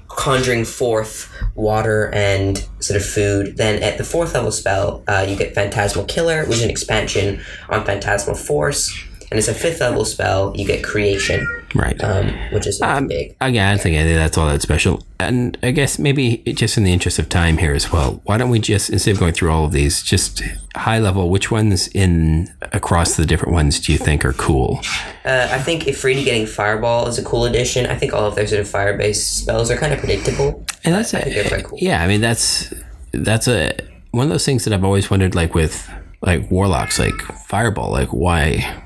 conjuring 0.09 0.67
forth 0.67 1.33
water 1.55 2.11
and 2.13 2.59
sort 2.81 3.01
of 3.01 3.07
food. 3.07 3.57
Then 3.57 3.83
at 3.83 3.97
the 3.97 4.05
fourth 4.05 4.35
level 4.35 4.53
spell, 4.53 5.03
uh, 5.09 5.25
you 5.27 5.35
get 5.35 5.55
Phantasmal 5.55 6.05
Killer, 6.05 6.45
which 6.45 6.59
is 6.59 6.63
an 6.65 6.71
expansion 6.71 7.41
on 7.71 7.87
Phantasmal 7.87 8.37
Force. 8.37 8.93
And 9.31 9.39
it's 9.39 9.49
a 9.49 9.55
fifth 9.55 9.81
level 9.81 10.05
spell. 10.05 10.53
You 10.57 10.65
get 10.65 10.85
creation, 10.85 11.47
Right. 11.75 12.03
um, 12.05 12.33
which 12.53 12.67
is 12.67 12.81
Um, 12.81 13.09
big. 13.09 13.35
Again, 13.41 13.67
I 13.67 13.71
don't 13.73 13.83
think 13.83 13.97
that's 13.97 14.39
all 14.39 14.47
that 14.47 14.63
special. 14.63 15.03
And 15.19 15.59
I 15.65 15.73
guess 15.73 15.99
maybe 15.99 16.39
just 16.55 16.77
in 16.79 16.85
the 16.85 16.93
interest 16.93 17.19
of 17.19 17.29
time 17.29 17.59
here 17.59 17.73
as 17.75 17.91
well, 17.93 18.21
why 18.25 18.37
don't 18.39 18.51
we 18.51 18.59
just 18.61 18.89
instead 18.91 19.13
of 19.13 19.19
going 19.19 19.33
through 19.33 19.51
all 19.51 19.65
of 19.65 19.73
these, 19.73 20.03
just 20.03 20.43
high 20.77 20.99
level, 21.01 21.29
which 21.29 21.51
ones 21.51 21.89
in 21.89 22.49
across 22.73 23.17
the 23.17 23.27
different 23.27 23.53
ones 23.53 23.81
do 23.81 23.91
you 23.93 23.99
think 23.99 24.25
are 24.25 24.35
cool? 24.35 24.81
Uh, 25.25 25.49
I 25.51 25.59
think 25.59 25.85
Efreeti 25.85 26.25
getting 26.25 26.47
Fireball 26.47 27.09
is 27.09 27.19
a 27.19 27.25
cool 27.25 27.47
addition. 27.47 27.87
I 27.87 27.97
think 27.97 28.13
all 28.13 28.27
of 28.27 28.37
their 28.37 28.47
sort 28.47 28.61
of 28.61 28.69
fire 28.69 28.97
based 28.97 29.39
spells 29.39 29.71
are 29.71 29.77
kind 29.77 29.93
of 29.93 29.99
predictable. 29.99 30.65
And 30.85 30.95
that's 30.95 31.13
I 31.15 31.23
think 31.23 31.35
they're 31.35 31.49
quite 31.49 31.65
cool. 31.65 31.79
yeah. 31.81 32.03
I 32.03 32.07
mean, 32.07 32.21
that's 32.21 32.73
that's 33.13 33.49
a 33.49 33.73
one 34.13 34.25
of 34.27 34.31
those 34.31 34.45
things 34.47 34.65
that 34.65 34.73
I've 34.73 34.85
always 34.85 35.11
wondered, 35.11 35.35
like 35.35 35.55
with 35.55 35.91
like 36.23 36.49
warlocks, 36.51 36.99
like 36.99 37.15
fireball, 37.49 37.91
like 37.91 38.09
why? 38.11 38.83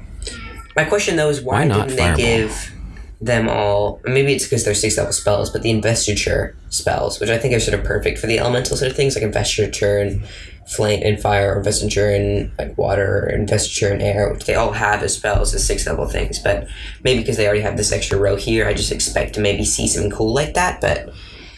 My 0.81 0.89
question 0.89 1.17
though 1.17 1.29
is 1.29 1.43
why, 1.43 1.67
Why 1.67 1.75
didn't 1.75 1.97
they 1.97 2.17
give 2.17 2.73
them 3.21 3.51
all? 3.51 4.01
Maybe 4.05 4.33
it's 4.33 4.45
because 4.45 4.65
they're 4.65 4.75
six 4.75 4.97
level 4.97 5.13
spells, 5.13 5.51
but 5.51 5.61
the 5.61 5.69
investiture 5.69 6.57
spells, 6.71 7.21
which 7.21 7.29
I 7.29 7.37
think 7.37 7.53
are 7.53 7.61
sort 7.61 7.79
of 7.79 7.85
perfect 7.85 8.19
for 8.19 8.27
the 8.27 8.39
elemental 8.39 8.79
sort 8.79 8.91
of 8.91 8.97
things, 8.97 9.15
like 9.15 9.23
investiture 9.23 9.99
and 9.99 10.27
flame 10.67 11.03
and 11.05 11.21
fire, 11.21 11.53
or 11.53 11.59
investiture 11.59 12.09
and 12.09 12.51
like 12.59 12.79
water, 12.79 13.27
or 13.27 13.29
investiture 13.29 13.93
and 13.93 14.01
air, 14.01 14.33
which 14.33 14.47
they 14.47 14.55
all 14.55 14.73
have 14.73 15.03
as 15.03 15.15
spells 15.15 15.55
as 15.55 15.67
six 15.67 15.87
level 15.87 16.07
things. 16.07 16.39
But 16.39 16.67
maybe 17.05 17.21
because 17.21 17.37
they 17.37 17.45
already 17.45 17.61
have 17.61 17.77
this 17.77 17.93
extra 17.93 18.19
row 18.19 18.37
here, 18.37 18.67
I 18.67 18.73
just 18.73 18.91
expect 18.91 19.35
to 19.35 19.41
maybe 19.43 19.67
see 19.67 19.87
something 19.87 20.11
cool 20.11 20.33
like 20.33 20.55
that. 20.55 20.81
But 20.81 21.13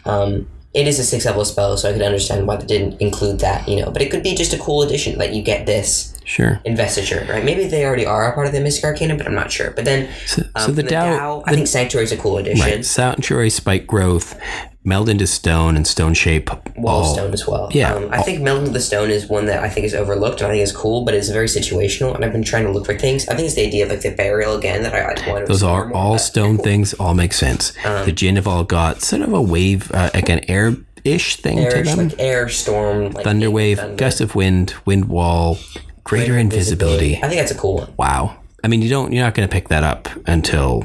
um, 0.05 0.49
it 0.75 0.89
is 0.89 0.99
a 0.99 1.05
six 1.05 1.25
level 1.27 1.45
spell, 1.45 1.77
so 1.77 1.89
I 1.89 1.93
could 1.93 2.03
understand 2.03 2.49
why 2.49 2.57
they 2.57 2.67
didn't 2.67 3.01
include 3.01 3.39
that, 3.39 3.69
you 3.69 3.77
know. 3.77 3.93
But 3.93 4.03
it 4.03 4.11
could 4.11 4.25
be 4.25 4.35
just 4.35 4.53
a 4.53 4.59
cool 4.59 4.83
addition, 4.83 5.17
like 5.17 5.33
you 5.33 5.43
get 5.43 5.65
this 5.65 6.12
Sure. 6.25 6.61
investiture, 6.65 7.27
right? 7.29 7.45
Maybe 7.45 7.67
they 7.67 7.85
already 7.85 8.07
are 8.07 8.31
a 8.31 8.35
part 8.35 8.47
of 8.47 8.53
the 8.53 8.61
Mystic 8.61 8.85
Arcana, 8.85 9.17
but 9.17 9.27
I'm 9.27 9.35
not 9.35 9.51
sure. 9.51 9.71
But 9.73 9.85
then, 9.85 10.09
So, 10.27 10.43
um, 10.55 10.67
so 10.67 10.73
the 10.73 10.83
Dao, 10.85 11.43
I 11.47 11.51
the, 11.51 11.57
think 11.57 11.69
Sanctuary 11.69 12.05
is 12.05 12.13
a 12.13 12.17
cool 12.17 12.39
addition. 12.39 12.65
right, 12.65 12.85
sanctuary 12.85 13.51
spike 13.51 13.87
growth, 13.87 14.39
meld 14.85 15.09
into 15.09 15.27
stone 15.27 15.77
and 15.77 15.87
stone 15.87 16.13
shape. 16.15 16.51
Wall 16.77 17.03
all- 17.05 17.15
Stone 17.15 17.33
as 17.33 17.47
well. 17.47 17.69
yeah. 17.73 17.95
Um, 17.95 18.09
I 18.11 18.21
think 18.23 18.41
Meld 18.43 18.61
into 18.61 18.73
the 18.73 18.81
Stone 18.81 19.11
is 19.11 19.29
one 19.29 19.47
that 19.47 19.63
I 19.63 19.69
think 19.69 19.87
is 19.87 19.95
overlooked 19.95 20.41
and 20.41 20.49
I 20.51 20.55
think 20.55 20.65
is 20.65 20.73
cool, 20.73 21.05
but 21.05 21.15
it's 21.15 21.29
very 21.29 21.47
situational. 21.47 22.15
And 22.17 22.25
I've 22.25 22.33
been 22.33 22.43
trying 22.43 22.65
to 22.65 22.73
look 22.73 22.87
for 22.87 22.99
things. 22.99 23.29
I 23.29 23.37
think 23.37 23.47
it's 23.47 23.55
the 23.55 23.65
idea 23.67 23.85
of 23.85 23.91
like 23.91 24.01
the 24.01 24.11
burial 24.11 24.57
again 24.57 24.83
that 24.83 24.93
I, 24.93 25.05
want 25.05 25.19
to 25.19 25.35
do. 25.43 25.47
Those 25.47 25.63
are 25.63 25.87
more, 25.87 25.97
all 25.97 26.19
stone 26.19 26.59
things. 26.59 26.95
All 26.95 27.15
make 27.15 27.33
sense. 27.33 27.73
Um, 27.85 28.05
the 28.07 28.13
Jinn 28.13 28.35
have 28.37 28.49
all 28.49 28.65
got 28.65 29.03
sort 29.03 29.23
of 29.23 29.33
a 29.33 29.41
wave, 29.41 29.93
uh, 29.93 30.11
like 30.15 30.29
an 30.29 30.41
air-ish 30.51 31.37
thing 31.37 31.59
to 31.71 31.83
them. 31.85 32.09
like 32.09 32.15
air, 32.19 32.49
storm, 32.49 33.13
like 33.13 33.23
Thunder 33.25 33.51
wave, 33.53 33.79
thunder, 33.79 33.95
gust 33.97 34.21
of 34.21 34.35
wind, 34.35 34.75
wind 34.85 35.05
wall, 35.05 35.59
greater 36.05 36.37
invisibility. 36.38 37.17
I 37.17 37.29
think 37.29 37.35
that's 37.41 37.53
a 37.53 37.57
cool 37.59 37.77
one. 37.79 37.95
Wow. 37.99 38.37
I 38.65 38.69
mean, 38.69 38.83
you 38.83 38.88
don't. 38.88 39.12
You're 39.12 39.25
not 39.25 39.35
going 39.35 39.49
to 39.49 39.53
pick 39.53 39.69
that 39.69 39.85
up 39.85 40.09
until 40.27 40.85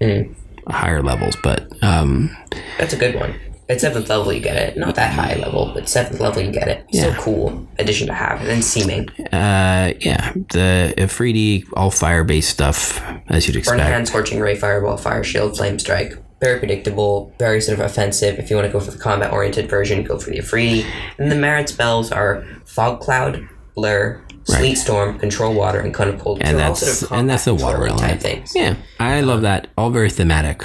Mm. 0.00 0.34
higher 0.68 1.02
levels, 1.02 1.36
but 1.42 1.68
um, 1.82 2.36
That's 2.78 2.92
a 2.92 2.96
good 2.96 3.14
one. 3.14 3.34
At 3.68 3.80
seventh 3.80 4.10
level, 4.10 4.30
you 4.32 4.40
get 4.40 4.56
it. 4.56 4.76
Not 4.76 4.94
that 4.96 5.14
high 5.14 5.36
level, 5.36 5.70
but 5.72 5.88
seventh 5.88 6.20
level, 6.20 6.42
you 6.42 6.50
get 6.52 6.68
it. 6.68 6.84
Yeah. 6.90 7.16
cool 7.18 7.66
addition 7.78 8.08
to 8.08 8.12
have. 8.12 8.40
And 8.40 8.48
then 8.48 8.60
Seeming. 8.62 9.08
uh, 9.32 9.94
yeah, 10.00 10.32
the 10.52 10.92
Efreeti 10.98 11.64
all 11.72 11.90
fire-based 11.90 12.50
stuff, 12.50 13.02
as 13.28 13.46
you'd 13.46 13.54
Burn 13.54 13.58
expect. 13.60 13.80
Hand, 13.80 14.08
Scorching 14.08 14.40
Ray, 14.40 14.54
Fireball, 14.54 14.98
Fire 14.98 15.24
Shield, 15.24 15.56
Flame 15.56 15.78
Strike. 15.78 16.18
Very 16.40 16.58
predictable, 16.58 17.32
very 17.38 17.62
sort 17.62 17.78
of 17.78 17.86
offensive. 17.86 18.38
If 18.38 18.50
you 18.50 18.56
want 18.56 18.66
to 18.66 18.72
go 18.72 18.80
for 18.80 18.90
the 18.90 18.98
combat 18.98 19.32
oriented 19.32 19.70
version, 19.70 20.02
go 20.02 20.18
for 20.18 20.28
the 20.28 20.38
Efreeti. 20.38 20.84
And 21.16 21.30
the 21.32 21.36
Marid 21.36 21.68
spells 21.70 22.12
are 22.12 22.44
Fog 22.66 23.00
Cloud, 23.00 23.48
Blur, 23.74 24.20
Sleet 24.44 24.76
Storm, 24.76 25.18
Control 25.18 25.54
Water, 25.54 25.80
and 25.80 25.94
Cold. 25.94 26.38
and 26.42 26.58
that's 26.58 26.80
sort 26.80 27.10
of 27.10 27.18
and 27.18 27.30
that's 27.30 27.44
the 27.46 27.54
water 27.54 27.86
element. 27.86 28.00
type 28.00 28.20
things. 28.20 28.54
Yeah, 28.54 28.76
I 29.00 29.20
love 29.20 29.42
that. 29.42 29.68
All 29.76 29.90
very 29.90 30.10
thematic. 30.10 30.62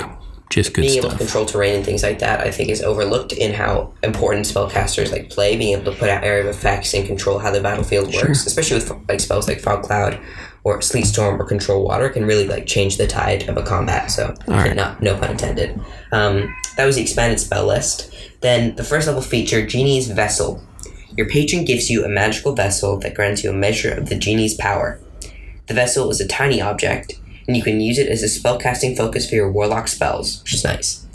Just 0.49 0.73
good 0.73 0.81
Being 0.81 0.97
able 0.97 1.11
to 1.11 1.17
control 1.17 1.45
terrain 1.45 1.75
and 1.75 1.85
things 1.85 2.01
like 2.01 2.17
that, 2.19 2.39
I 2.39 2.49
think, 2.49 2.69
is 2.69 2.81
overlooked 2.81 3.33
in 3.33 3.53
how 3.53 3.93
important 4.01 4.47
spellcasters 4.47 5.11
like 5.11 5.29
play. 5.29 5.55
Being 5.55 5.77
able 5.77 5.91
to 5.91 5.97
put 5.97 6.09
out 6.09 6.23
area 6.23 6.41
of 6.41 6.47
effects 6.47 6.95
and 6.95 7.05
control 7.05 7.37
how 7.37 7.51
the 7.51 7.61
battlefield 7.61 8.13
works, 8.15 8.47
especially 8.47 8.77
with 8.77 8.91
like 9.07 9.19
spells 9.19 9.47
like 9.47 9.59
Fog 9.59 9.83
Cloud 9.83 10.19
or 10.63 10.81
Sleet 10.81 11.05
Storm 11.05 11.39
or 11.39 11.45
Control 11.45 11.85
Water, 11.85 12.09
can 12.09 12.25
really 12.25 12.47
like 12.47 12.65
change 12.65 12.97
the 12.97 13.05
tide 13.05 13.47
of 13.47 13.57
a 13.57 13.63
combat. 13.63 14.09
So, 14.09 14.33
right. 14.47 14.75
not 14.75 15.03
no 15.03 15.15
pun 15.17 15.29
intended. 15.31 15.79
Um, 16.11 16.53
that 16.77 16.85
was 16.85 16.95
the 16.95 17.03
expanded 17.03 17.39
spell 17.39 17.67
list. 17.67 18.11
Then 18.41 18.75
the 18.75 18.83
first 18.83 19.05
level 19.05 19.21
feature, 19.21 19.63
Genie's 19.65 20.09
Vessel. 20.09 20.63
Your 21.19 21.27
patron 21.27 21.65
gives 21.65 21.89
you 21.89 22.05
a 22.05 22.08
magical 22.08 22.53
vessel 22.53 22.95
that 22.99 23.13
grants 23.13 23.43
you 23.43 23.49
a 23.49 23.53
measure 23.53 23.93
of 23.93 24.08
the 24.08 24.15
genie's 24.15 24.53
power. 24.53 25.01
The 25.67 25.73
vessel 25.73 26.10
is 26.12 26.21
a 26.21 26.25
tiny 26.25 26.62
object, 26.62 27.19
and 27.45 27.58
you 27.58 27.62
can 27.62 27.82
use 27.82 27.97
it 27.97 28.08
as 28.08 28.23
a 28.23 28.27
spellcasting 28.27 28.95
focus 28.95 29.27
for 29.27 29.36
your 29.36 29.51
warlock 29.51 29.89
spells, 29.89 30.41
which 30.41 30.53
is 30.53 30.63
nice. 30.63 31.05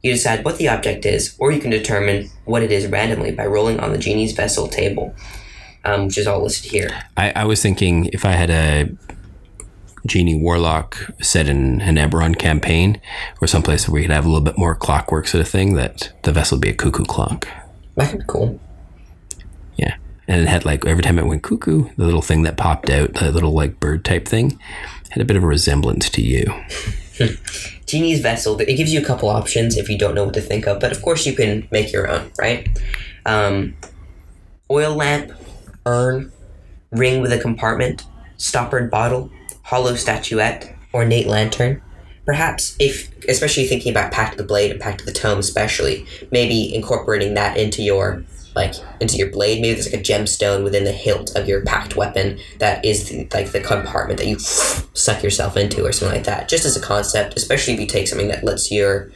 You 0.00 0.12
decide 0.12 0.44
what 0.44 0.58
the 0.58 0.68
object 0.68 1.04
is, 1.04 1.34
or 1.40 1.50
you 1.50 1.60
can 1.60 1.72
determine 1.72 2.30
what 2.44 2.62
it 2.62 2.70
is 2.70 2.86
randomly 2.86 3.32
by 3.32 3.44
rolling 3.46 3.80
on 3.80 3.90
the 3.90 3.98
genie's 3.98 4.30
vessel 4.30 4.68
table, 4.68 5.12
um, 5.84 6.06
which 6.06 6.18
is 6.18 6.28
all 6.28 6.44
listed 6.44 6.70
here. 6.70 7.02
I, 7.16 7.32
I 7.32 7.44
was 7.44 7.60
thinking 7.60 8.10
if 8.12 8.24
I 8.24 8.34
had 8.34 8.50
a 8.50 8.96
genie 10.06 10.40
warlock 10.40 11.10
set 11.20 11.48
in 11.48 11.80
an 11.80 11.96
Eberron 11.96 12.38
campaign 12.38 13.00
or 13.40 13.48
someplace 13.48 13.88
where 13.88 13.94
we 13.94 14.02
could 14.02 14.12
have 14.12 14.24
a 14.24 14.28
little 14.28 14.44
bit 14.44 14.56
more 14.56 14.76
clockwork 14.76 15.26
sort 15.26 15.40
of 15.40 15.48
thing, 15.48 15.74
that 15.74 16.12
the 16.22 16.30
vessel 16.30 16.58
would 16.58 16.62
be 16.62 16.70
a 16.70 16.74
cuckoo 16.74 17.04
clock. 17.04 17.48
That 17.96 18.12
could 18.12 18.20
be 18.20 18.26
cool. 18.28 18.60
And 20.32 20.40
it 20.40 20.48
had 20.48 20.64
like 20.64 20.86
every 20.86 21.02
time 21.02 21.18
it 21.18 21.26
went 21.26 21.42
cuckoo, 21.42 21.90
the 21.98 22.06
little 22.06 22.22
thing 22.22 22.40
that 22.44 22.56
popped 22.56 22.88
out, 22.88 23.12
the 23.12 23.30
little 23.30 23.52
like 23.52 23.78
bird 23.78 24.02
type 24.02 24.26
thing, 24.26 24.58
had 25.10 25.20
a 25.20 25.26
bit 25.26 25.36
of 25.36 25.44
a 25.44 25.46
resemblance 25.46 26.08
to 26.08 26.22
you. 26.22 26.46
Genie's 27.86 28.20
vessel, 28.20 28.58
it 28.58 28.76
gives 28.76 28.94
you 28.94 28.98
a 29.02 29.04
couple 29.04 29.28
options 29.28 29.76
if 29.76 29.90
you 29.90 29.98
don't 29.98 30.14
know 30.14 30.24
what 30.24 30.32
to 30.32 30.40
think 30.40 30.66
of, 30.66 30.80
but 30.80 30.90
of 30.90 31.02
course 31.02 31.26
you 31.26 31.34
can 31.34 31.68
make 31.70 31.92
your 31.92 32.08
own, 32.08 32.32
right? 32.38 32.66
Um, 33.26 33.76
oil 34.70 34.94
lamp, 34.96 35.32
urn, 35.84 36.32
ring 36.90 37.20
with 37.20 37.34
a 37.34 37.38
compartment, 37.38 38.06
stoppered 38.38 38.90
bottle, 38.90 39.30
hollow 39.64 39.96
statuette, 39.96 40.74
ornate 40.94 41.26
lantern. 41.26 41.82
Perhaps, 42.24 42.74
if 42.78 43.12
especially 43.28 43.66
thinking 43.66 43.92
about 43.92 44.12
Pact 44.12 44.32
of 44.32 44.38
the 44.38 44.44
Blade 44.44 44.70
and 44.70 44.80
Pact 44.80 45.00
of 45.00 45.06
the 45.06 45.12
Tome, 45.12 45.40
especially, 45.40 46.06
maybe 46.30 46.74
incorporating 46.74 47.34
that 47.34 47.58
into 47.58 47.82
your 47.82 48.24
like 48.54 48.74
into 49.00 49.16
your 49.16 49.30
blade. 49.30 49.60
Maybe 49.60 49.74
there's 49.74 49.90
like 49.90 50.00
a 50.00 50.04
gemstone 50.04 50.62
within 50.64 50.84
the 50.84 50.92
hilt 50.92 51.34
of 51.36 51.48
your 51.48 51.62
pact 51.64 51.96
weapon 51.96 52.38
that 52.58 52.84
is 52.84 53.08
the, 53.08 53.28
like 53.32 53.52
the 53.52 53.60
compartment 53.60 54.18
that 54.18 54.26
you 54.26 54.38
suck 54.38 55.22
yourself 55.22 55.56
into, 55.56 55.84
or 55.84 55.92
something 55.92 56.16
like 56.16 56.26
that. 56.26 56.48
Just 56.48 56.64
as 56.64 56.76
a 56.76 56.80
concept, 56.80 57.36
especially 57.36 57.74
if 57.74 57.80
you 57.80 57.86
take 57.86 58.08
something 58.08 58.28
that 58.28 58.44
lets 58.44 58.70
your 58.70 59.10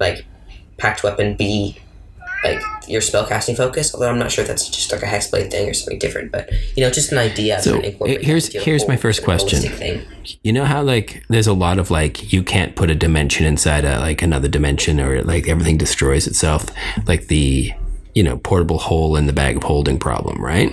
like 0.00 0.24
pact 0.76 1.02
weapon 1.04 1.36
be 1.36 1.78
like 2.42 2.60
your 2.86 3.00
spellcasting 3.00 3.56
focus. 3.56 3.94
Although 3.94 4.10
I'm 4.10 4.18
not 4.18 4.30
sure 4.30 4.42
if 4.42 4.48
that's 4.48 4.68
just 4.68 4.92
like 4.92 5.02
a 5.02 5.06
hexblade 5.06 5.50
thing 5.50 5.68
or 5.70 5.72
something 5.72 5.98
different, 5.98 6.30
but 6.30 6.50
you 6.76 6.82
know, 6.84 6.90
just 6.90 7.10
an 7.10 7.16
idea. 7.16 7.62
So, 7.62 7.80
here's- 7.80 8.52
here's 8.52 8.86
my 8.86 8.96
first 8.96 9.24
question. 9.24 9.60
Thing. 9.62 10.02
You 10.42 10.52
know 10.52 10.64
how 10.66 10.82
like 10.82 11.22
there's 11.30 11.46
a 11.46 11.54
lot 11.54 11.78
of 11.78 11.90
like 11.90 12.32
you 12.32 12.42
can't 12.42 12.76
put 12.76 12.90
a 12.90 12.94
dimension 12.94 13.46
inside 13.46 13.84
a 13.86 13.98
like 14.00 14.20
another 14.20 14.48
dimension 14.48 15.00
or 15.00 15.22
like 15.22 15.48
everything 15.48 15.78
destroys 15.78 16.26
itself, 16.26 16.66
like 17.06 17.28
the 17.28 17.72
you 18.14 18.22
know 18.22 18.38
portable 18.38 18.78
hole 18.78 19.16
in 19.16 19.26
the 19.26 19.32
bag 19.32 19.56
of 19.56 19.64
holding 19.64 19.98
problem, 19.98 20.42
right? 20.42 20.70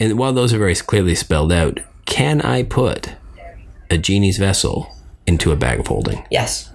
And 0.00 0.18
while 0.18 0.32
those 0.32 0.52
are 0.52 0.58
very 0.58 0.74
clearly 0.74 1.14
spelled 1.14 1.52
out, 1.52 1.80
can 2.06 2.40
I 2.42 2.62
put 2.62 3.14
a 3.90 3.98
genie's 3.98 4.38
vessel 4.38 4.94
into 5.26 5.50
a 5.52 5.56
bag 5.56 5.80
of 5.80 5.86
holding? 5.88 6.24
Yes. 6.30 6.70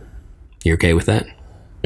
You're 0.64 0.76
okay 0.76 0.94
with 0.94 1.06
that? 1.08 1.26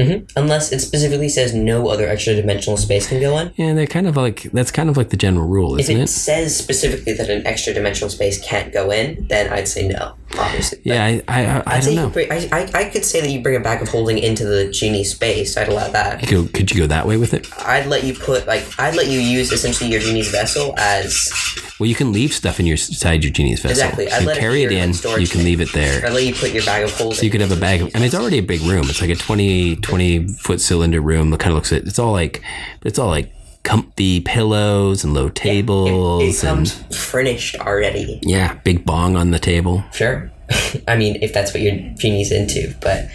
hmm 0.00 0.18
Unless 0.36 0.70
it 0.72 0.78
specifically 0.80 1.28
says 1.28 1.52
no 1.54 1.88
other 1.88 2.08
extra 2.08 2.34
dimensional 2.34 2.76
space 2.76 3.08
can 3.08 3.20
go 3.20 3.36
in. 3.38 3.52
Yeah, 3.56 3.74
they're 3.74 3.86
kind 3.86 4.06
of 4.06 4.16
like 4.16 4.42
that's 4.52 4.70
kind 4.70 4.88
of 4.88 4.96
like 4.96 5.10
the 5.10 5.16
general 5.16 5.46
rule, 5.48 5.78
isn't 5.78 5.96
it 5.96 6.02
it? 6.04 6.08
says 6.08 6.56
specifically 6.56 7.12
that 7.14 7.28
an 7.28 7.46
extra 7.46 7.72
dimensional 7.74 8.08
space 8.10 8.40
can't 8.44 8.72
go 8.72 8.90
in, 8.92 9.26
then 9.28 9.52
I'd 9.52 9.66
say 9.68 9.88
no, 9.88 10.14
obviously. 10.38 10.80
Yeah, 10.84 11.04
I 11.04 11.22
I, 11.28 11.44
I, 11.44 11.62
I 11.66 11.80
don't 11.80 11.94
know. 11.94 12.08
bring, 12.10 12.30
I, 12.30 12.48
I, 12.52 12.70
I 12.74 12.84
could 12.90 13.04
say 13.04 13.20
that 13.20 13.28
you 13.30 13.40
bring 13.42 13.56
a 13.56 13.60
bag 13.60 13.82
of 13.82 13.88
holding 13.88 14.18
into 14.18 14.44
the 14.44 14.70
genie 14.70 15.04
space. 15.04 15.56
I'd 15.56 15.68
allow 15.68 15.88
that. 15.88 16.26
Go, 16.28 16.46
could 16.46 16.70
you 16.70 16.80
go 16.82 16.86
that 16.86 17.06
way 17.06 17.16
with 17.16 17.34
it? 17.34 17.48
I'd 17.58 17.86
let 17.86 18.04
you 18.04 18.14
put 18.14 18.46
like 18.46 18.64
I'd 18.78 18.94
let 18.94 19.06
you 19.06 19.20
use 19.20 19.52
essentially 19.52 19.90
your 19.90 20.00
genie's 20.00 20.30
vessel 20.30 20.74
as 20.78 21.32
Well, 21.78 21.88
you 21.88 21.94
can 21.94 22.12
leave 22.12 22.32
stuff 22.32 22.58
in 22.60 22.66
your 22.66 22.74
inside 22.74 23.22
your 23.24 23.32
genie's 23.32 23.60
vessel. 23.60 23.70
Exactly. 23.70 24.10
I'd 24.10 24.22
You 24.22 24.28
let 24.28 24.36
it 24.36 24.40
carry 24.40 24.66
be 24.66 24.76
it 24.76 25.04
in. 25.04 25.20
You 25.20 25.26
can 25.28 25.44
leave 25.44 25.60
it 25.60 25.72
there. 25.72 26.04
I'd 26.04 26.12
let 26.12 26.24
you 26.24 26.34
put 26.34 26.50
your 26.52 26.64
bag 26.64 26.84
of 26.84 26.92
holding. 26.92 27.16
So 27.16 27.22
you 27.22 27.30
could 27.30 27.40
have 27.40 27.52
a 27.52 27.56
bag 27.60 27.82
of, 27.82 27.90
I 27.94 27.98
mean, 27.98 28.06
it's 28.06 28.14
already 28.14 28.38
a 28.38 28.42
big 28.42 28.60
room. 28.62 28.84
It's 28.88 29.00
like 29.00 29.10
a 29.10 29.16
20, 29.16 29.76
20 29.76 30.28
foot 30.34 30.60
cylinder 30.60 31.00
room. 31.00 31.32
It 31.32 31.40
kind 31.40 31.52
of 31.52 31.56
looks 31.56 31.72
at, 31.72 31.84
it's 31.84 31.98
all 31.98 32.12
like, 32.12 32.42
it's 32.82 32.98
all 32.98 33.08
like 33.08 33.32
comfy 33.62 34.20
pillows 34.20 35.04
and 35.04 35.14
low 35.14 35.26
It, 35.26 35.34
tables 35.34 36.22
it 36.22 36.46
and 36.48 36.56
comes 36.58 36.74
furnished 36.96 37.56
already. 37.56 38.18
yeah, 38.22 38.54
big 38.64 38.84
bong 38.84 39.16
on 39.16 39.30
the 39.30 39.38
table. 39.38 39.84
Sure. 39.92 40.30
I 40.88 40.96
mean, 40.96 41.18
if 41.22 41.32
that's 41.34 41.52
what 41.52 41.62
your 41.62 41.74
genie's 41.98 42.32
into, 42.32 42.74
but 42.80 43.06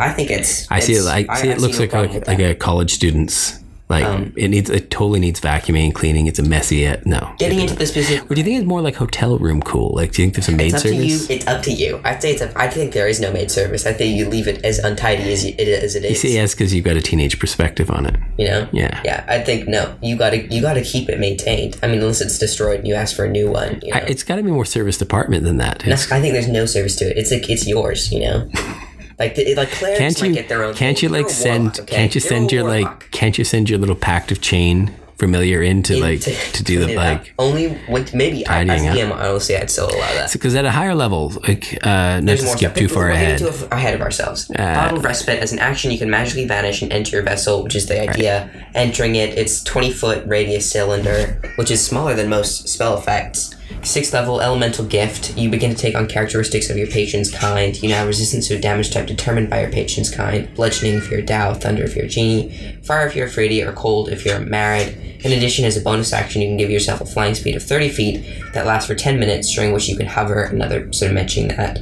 I 0.00 0.12
think 0.12 0.30
it's. 0.30 0.70
I 0.70 0.80
see 0.80 0.94
it, 0.94 1.00
it's- 1.04 1.26
I 1.28 1.42
see 1.42 1.48
it 1.50 1.56
see 1.60 1.66
looks 1.66 1.78
like 1.78 1.92
a, 1.92 2.22
like 2.26 2.38
a 2.38 2.54
college 2.54 2.92
student's 2.92 3.58
Like 3.88 4.04
Um, 4.04 4.32
it 4.36 4.48
needs 4.48 4.68
it 4.68 4.90
totally 4.90 5.18
needs 5.18 5.40
vacuuming 5.40 5.84
and 5.86 5.94
cleaning. 5.94 6.26
It's 6.26 6.38
a 6.38 6.42
messy. 6.42 6.86
uh, 6.86 6.96
No. 7.06 7.32
Getting 7.38 7.60
into 7.60 7.74
the 7.74 7.86
specific 7.86 8.30
Or 8.30 8.34
do 8.34 8.40
you 8.40 8.44
think 8.44 8.58
it's 8.58 8.66
more 8.68 8.82
like 8.82 8.96
hotel 8.96 9.38
room 9.38 9.62
cool? 9.62 9.94
Like, 9.94 10.12
do 10.12 10.20
you 10.22 10.26
think 10.26 10.34
there's 10.34 10.48
a 10.48 10.52
maid 10.52 10.74
It's 10.74 10.76
up 10.76 10.82
to 10.82 10.94
you. 10.94 11.10
service? 11.10 11.30
It's 11.30 11.46
up 11.46 11.62
to 11.62 11.72
you. 11.72 12.00
I'd 12.04 12.20
say 12.20 12.32
it's. 12.32 12.42
A, 12.42 12.52
I 12.54 12.68
think 12.68 12.92
there 12.92 13.08
is 13.08 13.18
no 13.20 13.32
maid 13.32 13.50
service. 13.50 13.86
I 13.86 13.94
think 13.94 14.14
you 14.16 14.28
leave 14.28 14.46
it 14.46 14.62
as 14.64 14.78
untidy 14.78 15.32
as 15.32 15.46
you, 15.46 15.54
it 15.58 15.68
as 15.82 15.94
it 15.96 16.04
is. 16.04 16.20
See, 16.20 16.34
yes, 16.34 16.54
because 16.54 16.74
you've 16.74 16.84
got 16.84 16.96
a 16.96 17.00
teenage 17.00 17.38
perspective 17.38 17.90
on 17.90 18.04
it. 18.04 18.16
You 18.36 18.46
know. 18.48 18.68
Yeah. 18.72 19.00
Yeah. 19.04 19.24
I 19.26 19.40
think 19.40 19.68
no. 19.68 19.94
You 20.02 20.16
gotta 20.16 20.46
you 20.46 20.60
gotta 20.60 20.82
keep 20.82 21.08
it 21.08 21.18
maintained. 21.18 21.78
I 21.82 21.86
mean, 21.86 22.00
unless 22.00 22.20
it's 22.20 22.38
destroyed 22.38 22.80
and 22.80 22.88
you 22.88 22.94
ask 22.94 23.16
for 23.16 23.24
a 23.24 23.30
new 23.30 23.50
one. 23.50 23.80
You 23.82 23.92
know? 23.92 23.98
I, 24.00 24.00
it's 24.00 24.22
got 24.22 24.36
to 24.36 24.42
be 24.42 24.50
more 24.50 24.64
service 24.66 24.98
department 24.98 25.44
than 25.44 25.56
that. 25.58 25.86
No, 25.86 25.94
I 25.94 26.20
think 26.20 26.34
there's 26.34 26.48
no 26.48 26.66
service 26.66 26.94
to 26.96 27.06
it. 27.10 27.16
It's 27.16 27.30
like 27.30 27.48
it's 27.48 27.66
yours. 27.66 28.12
You 28.12 28.20
know. 28.20 28.50
Like 29.18 29.34
the, 29.34 29.54
like 29.54 29.70
clerics 29.70 29.98
can't 29.98 30.20
might 30.20 30.26
you? 30.28 30.34
get 30.34 30.48
their 30.48 30.62
own. 30.62 30.74
Can't 30.74 30.98
thing. 30.98 31.10
you 31.10 31.16
like 31.16 31.28
send? 31.28 31.80
okay? 31.80 31.96
Can't 31.96 32.14
you 32.14 32.20
You're 32.20 32.28
send 32.28 32.52
your 32.52 32.64
like? 32.64 33.10
Can't 33.10 33.36
you 33.36 33.44
send 33.44 33.68
your 33.68 33.78
little 33.78 33.96
pact 33.96 34.30
of 34.30 34.40
chain 34.40 34.94
familiar 35.18 35.62
in 35.62 35.82
to 35.82 36.00
like 36.00 36.20
To- 36.20 36.62
do 36.64 36.84
the 36.84 36.94
like? 36.94 37.34
only 37.38 37.68
when 37.88 38.06
maybe 38.14 38.46
I, 38.46 38.62
as 38.62 38.86
up. 38.86 39.18
Honestly 39.18 39.56
I'd 39.56 39.70
still 39.70 39.86
allow 39.86 40.14
that. 40.14 40.32
Because 40.32 40.54
at 40.54 40.64
a 40.64 40.70
higher 40.70 40.94
level, 40.94 41.32
like 41.46 41.78
uh, 41.84 42.20
not 42.20 42.38
to 42.38 42.46
skip 42.46 42.74
too 42.74 42.88
far 42.88 43.10
ahead. 43.10 43.38
too 43.38 43.50
ahead 43.70 43.94
of 43.94 44.00
ourselves. 44.00 44.46
Bottled 44.48 45.04
Respite 45.04 45.40
as 45.40 45.52
an 45.52 45.58
action, 45.58 45.90
you 45.90 45.98
can 45.98 46.10
magically 46.10 46.46
vanish 46.46 46.82
and 46.82 46.92
enter 46.92 47.16
your 47.16 47.24
vessel, 47.24 47.62
which 47.64 47.74
is 47.74 47.86
the 47.86 48.00
idea. 48.00 48.48
Entering 48.74 49.16
it, 49.16 49.36
it's 49.36 49.62
twenty 49.62 49.92
foot 49.92 50.24
radius 50.26 50.70
cylinder, 50.70 51.40
which 51.56 51.70
is 51.70 51.84
smaller 51.84 52.14
than 52.14 52.28
most 52.28 52.68
spell 52.68 52.96
effects. 52.96 53.54
Sixth 53.82 54.12
level 54.14 54.40
elemental 54.40 54.84
gift. 54.84 55.36
You 55.36 55.50
begin 55.50 55.70
to 55.70 55.76
take 55.76 55.94
on 55.94 56.08
characteristics 56.08 56.70
of 56.70 56.76
your 56.76 56.86
patron's 56.86 57.30
kind. 57.30 57.80
You 57.82 57.90
now 57.90 57.96
have 57.98 58.06
resistance 58.08 58.48
to 58.48 58.56
a 58.56 58.60
damage 58.60 58.92
type 58.92 59.06
determined 59.06 59.50
by 59.50 59.60
your 59.60 59.70
patron's 59.70 60.10
kind. 60.10 60.52
Bludgeoning 60.54 60.94
if 60.94 61.10
you're 61.10 61.20
a 61.20 61.54
thunder 61.54 61.84
if 61.84 61.94
you're 61.94 62.06
a 62.06 62.08
genie, 62.08 62.78
fire 62.82 63.06
if 63.06 63.14
you're 63.14 63.28
Efreeti, 63.28 63.66
or 63.66 63.72
cold 63.72 64.08
if 64.08 64.24
you're 64.24 64.40
Marid. 64.40 65.07
In 65.24 65.32
addition, 65.32 65.64
as 65.64 65.76
a 65.76 65.80
bonus 65.80 66.12
action, 66.12 66.42
you 66.42 66.48
can 66.48 66.56
give 66.56 66.70
yourself 66.70 67.00
a 67.00 67.06
flying 67.06 67.34
speed 67.34 67.56
of 67.56 67.62
30 67.62 67.88
feet 67.88 68.52
that 68.54 68.66
lasts 68.66 68.88
for 68.88 68.94
10 68.94 69.18
minutes, 69.18 69.52
during 69.52 69.72
which 69.72 69.88
you 69.88 69.96
can 69.96 70.06
hover. 70.06 70.44
Another 70.44 70.92
sort 70.92 71.10
of 71.10 71.14
mentioning 71.14 71.48
that. 71.56 71.80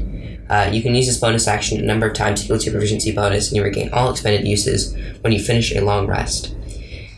Uh, 0.49 0.71
you 0.73 0.81
can 0.81 0.95
use 0.95 1.07
this 1.07 1.19
bonus 1.19 1.49
action 1.49 1.81
a 1.81 1.83
number 1.83 2.07
of 2.07 2.15
times 2.15 2.41
to 2.41 2.47
equal 2.47 2.63
your 2.63 2.73
proficiency 2.73 3.13
bonus, 3.13 3.49
and 3.49 3.57
you 3.57 3.63
regain 3.63 3.91
all 3.93 4.11
expended 4.11 4.47
uses 4.47 4.95
when 5.23 5.33
you 5.33 5.41
finish 5.41 5.75
a 5.75 5.81
long 5.81 6.07
rest. 6.07 6.55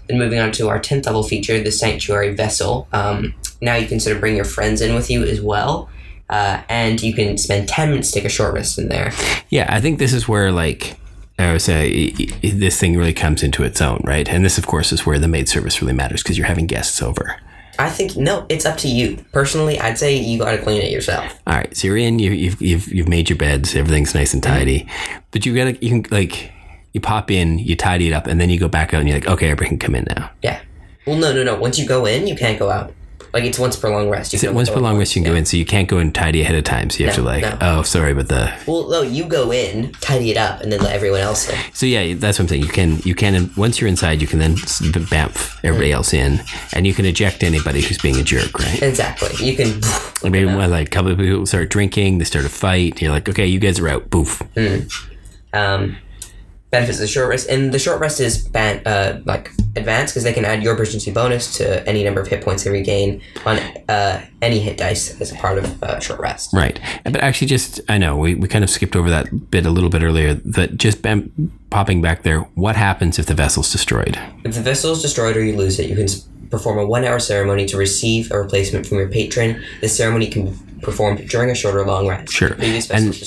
Then 0.06 0.18
moving 0.18 0.38
on 0.38 0.52
to 0.52 0.68
our 0.68 0.80
10th 0.80 1.06
level 1.06 1.22
feature, 1.22 1.60
the 1.62 1.70
Sanctuary 1.70 2.34
Vessel. 2.34 2.88
Um, 2.92 3.34
now 3.60 3.74
you 3.76 3.86
can 3.86 4.00
sort 4.00 4.16
of 4.16 4.20
bring 4.20 4.36
your 4.36 4.44
friends 4.44 4.80
in 4.80 4.94
with 4.94 5.10
you 5.10 5.24
as 5.24 5.40
well, 5.40 5.90
uh, 6.30 6.62
and 6.68 7.02
you 7.02 7.12
can 7.12 7.36
spend 7.36 7.68
10 7.68 7.90
minutes 7.90 8.10
to 8.12 8.20
take 8.20 8.24
a 8.24 8.30
short 8.30 8.54
rest 8.54 8.78
in 8.78 8.88
there. 8.88 9.12
Yeah, 9.50 9.66
I 9.68 9.80
think 9.80 9.98
this 9.98 10.14
is 10.14 10.26
where 10.26 10.50
like 10.50 10.96
I 11.38 11.52
would 11.52 11.62
say 11.62 12.10
this 12.42 12.80
thing 12.80 12.96
really 12.96 13.12
comes 13.12 13.42
into 13.42 13.62
its 13.62 13.80
own, 13.80 14.00
right? 14.04 14.28
And 14.28 14.44
this, 14.44 14.58
of 14.58 14.66
course, 14.66 14.92
is 14.92 15.06
where 15.06 15.18
the 15.18 15.28
maid 15.28 15.48
service 15.48 15.80
really 15.80 15.94
matters 15.94 16.22
because 16.22 16.36
you're 16.36 16.48
having 16.48 16.66
guests 16.66 17.00
over. 17.00 17.36
I 17.78 17.90
think, 17.90 18.16
no, 18.16 18.44
it's 18.48 18.66
up 18.66 18.76
to 18.78 18.88
you. 18.88 19.24
Personally, 19.32 19.78
I'd 19.78 19.98
say 19.98 20.16
you 20.16 20.40
gotta 20.40 20.58
clean 20.58 20.82
it 20.82 20.90
yourself. 20.90 21.40
All 21.46 21.54
right, 21.54 21.76
so 21.76 21.86
you're 21.86 21.96
in. 21.96 22.18
You, 22.18 22.32
you've 22.32 22.60
you've 22.60 22.88
you've 22.88 23.08
made 23.08 23.30
your 23.30 23.38
beds. 23.38 23.76
Everything's 23.76 24.14
nice 24.14 24.34
and 24.34 24.42
tidy, 24.42 24.80
mm-hmm. 24.80 25.18
but 25.30 25.46
you 25.46 25.54
gotta 25.54 25.78
you 25.80 26.02
can 26.02 26.10
like 26.10 26.52
you 26.92 27.00
pop 27.00 27.30
in, 27.30 27.60
you 27.60 27.76
tidy 27.76 28.08
it 28.08 28.12
up, 28.12 28.26
and 28.26 28.40
then 28.40 28.50
you 28.50 28.58
go 28.58 28.66
back 28.66 28.92
out 28.92 29.00
and 29.00 29.08
you're 29.08 29.18
like, 29.18 29.28
okay, 29.28 29.46
everybody 29.46 29.68
can 29.68 29.78
come 29.78 29.94
in 29.94 30.06
now. 30.08 30.30
Yeah. 30.42 30.60
Well, 31.06 31.16
no, 31.16 31.32
no, 31.32 31.44
no. 31.44 31.56
Once 31.56 31.78
you 31.78 31.86
go 31.86 32.04
in, 32.04 32.26
you 32.26 32.34
can't 32.34 32.58
go 32.58 32.68
out. 32.68 32.92
Like, 33.38 33.48
it's 33.48 33.58
once 33.58 33.76
per 33.76 33.88
long 33.90 34.08
rest. 34.10 34.32
You 34.32 34.38
can 34.38 34.48
only 34.48 34.56
Once 34.56 34.70
per 34.70 34.80
long 34.80 34.98
rest, 34.98 35.14
you 35.14 35.22
can 35.22 35.32
go 35.32 35.36
in, 35.36 35.44
so 35.46 35.56
you 35.56 35.64
can't 35.64 35.88
go 35.88 35.98
and 35.98 36.14
tidy 36.14 36.42
ahead 36.42 36.56
of 36.56 36.64
time. 36.64 36.90
So 36.90 36.98
you 37.00 37.06
have 37.06 37.16
No, 37.16 37.22
to 37.22 37.28
like, 37.28 37.42
no. 37.42 37.58
oh, 37.60 37.82
sorry, 37.82 38.14
but 38.14 38.28
the 38.28 38.52
Well, 38.66 38.88
no, 38.90 39.02
you 39.02 39.24
go 39.26 39.52
in, 39.52 39.92
tidy 40.00 40.30
it 40.30 40.36
up, 40.36 40.60
and 40.60 40.72
then 40.72 40.80
let 40.80 40.92
everyone 40.92 41.20
else 41.20 41.48
in. 41.48 41.56
So 41.72 41.86
yeah, 41.86 42.14
that's 42.14 42.38
what 42.38 42.44
I'm 42.44 42.48
saying. 42.48 42.62
You 42.62 42.68
can 42.68 42.98
you 43.04 43.14
can 43.14 43.50
once 43.56 43.80
you're 43.80 43.88
inside, 43.88 44.20
you 44.20 44.26
can 44.26 44.38
then 44.40 44.56
bamf 44.56 45.58
everybody 45.62 45.92
else 45.92 46.12
in, 46.12 46.42
and 46.72 46.86
you 46.86 46.94
can 46.94 47.04
eject 47.04 47.42
anybody 47.44 47.80
who's 47.80 47.98
being 47.98 48.16
a 48.16 48.22
jerk, 48.24 48.58
right? 48.58 48.82
Exactly. 48.82 49.46
You 49.46 49.56
can. 49.56 49.80
I 50.24 50.28
mean, 50.30 50.56
like 50.56 50.88
a 50.88 50.90
couple 50.90 51.12
of 51.12 51.18
people 51.18 51.46
start 51.46 51.70
drinking, 51.70 52.18
they 52.18 52.24
start 52.24 52.44
a 52.44 52.48
fight. 52.48 53.00
You're 53.00 53.12
like, 53.12 53.28
okay, 53.28 53.46
you 53.46 53.60
guys 53.60 53.78
are 53.78 53.88
out. 53.88 54.10
Boof. 54.10 54.42
um, 55.52 55.96
benefits 56.70 56.98
of 56.98 57.02
the 57.02 57.08
short 57.08 57.28
rest, 57.28 57.48
and 57.48 57.72
the 57.72 57.78
short 57.78 58.00
rest 58.00 58.20
is 58.20 58.46
ban- 58.48 58.86
uh, 58.86 59.20
like 59.24 59.50
advanced 59.76 60.12
because 60.12 60.24
they 60.24 60.32
can 60.32 60.44
add 60.44 60.62
your 60.62 60.76
proficiency 60.76 61.10
bonus 61.10 61.56
to 61.56 61.86
any 61.88 62.04
number 62.04 62.20
of 62.20 62.28
hit 62.28 62.44
points 62.44 62.64
they 62.64 62.70
regain 62.70 63.20
on 63.46 63.58
uh, 63.88 64.24
any 64.42 64.58
hit 64.58 64.76
dice 64.76 65.18
as 65.20 65.32
a 65.32 65.34
part 65.36 65.58
of 65.58 65.82
uh, 65.82 65.98
short 66.00 66.20
rest. 66.20 66.52
Right. 66.52 66.78
But 67.04 67.16
actually, 67.16 67.46
just 67.48 67.80
I 67.88 67.98
know 67.98 68.16
we, 68.16 68.34
we 68.34 68.48
kind 68.48 68.64
of 68.64 68.70
skipped 68.70 68.96
over 68.96 69.08
that 69.10 69.50
bit 69.50 69.64
a 69.66 69.70
little 69.70 69.90
bit 69.90 70.02
earlier. 70.02 70.34
That 70.34 70.76
just 70.76 71.02
bam, 71.02 71.52
popping 71.70 72.02
back 72.02 72.22
there. 72.22 72.40
What 72.54 72.76
happens 72.76 73.18
if 73.18 73.26
the 73.26 73.34
vessel's 73.34 73.72
destroyed? 73.72 74.18
If 74.44 74.54
the 74.54 74.60
vessel 74.60 74.92
is 74.92 75.02
destroyed 75.02 75.36
or 75.36 75.42
you 75.42 75.56
lose 75.56 75.78
it, 75.78 75.88
you 75.88 75.96
can 75.96 76.08
perform 76.50 76.78
a 76.78 76.86
one-hour 76.86 77.20
ceremony 77.20 77.66
to 77.66 77.76
receive 77.76 78.30
a 78.30 78.38
replacement 78.38 78.86
from 78.86 78.98
your 78.98 79.08
patron. 79.08 79.62
This 79.80 79.96
ceremony 79.96 80.28
can 80.28 80.46
be 80.46 80.58
performed 80.82 81.28
during 81.28 81.50
a 81.50 81.54
short 81.54 81.74
or 81.74 81.84
long 81.84 82.06
rest. 82.06 82.32
Sure. 82.32 82.52
And 82.52 82.62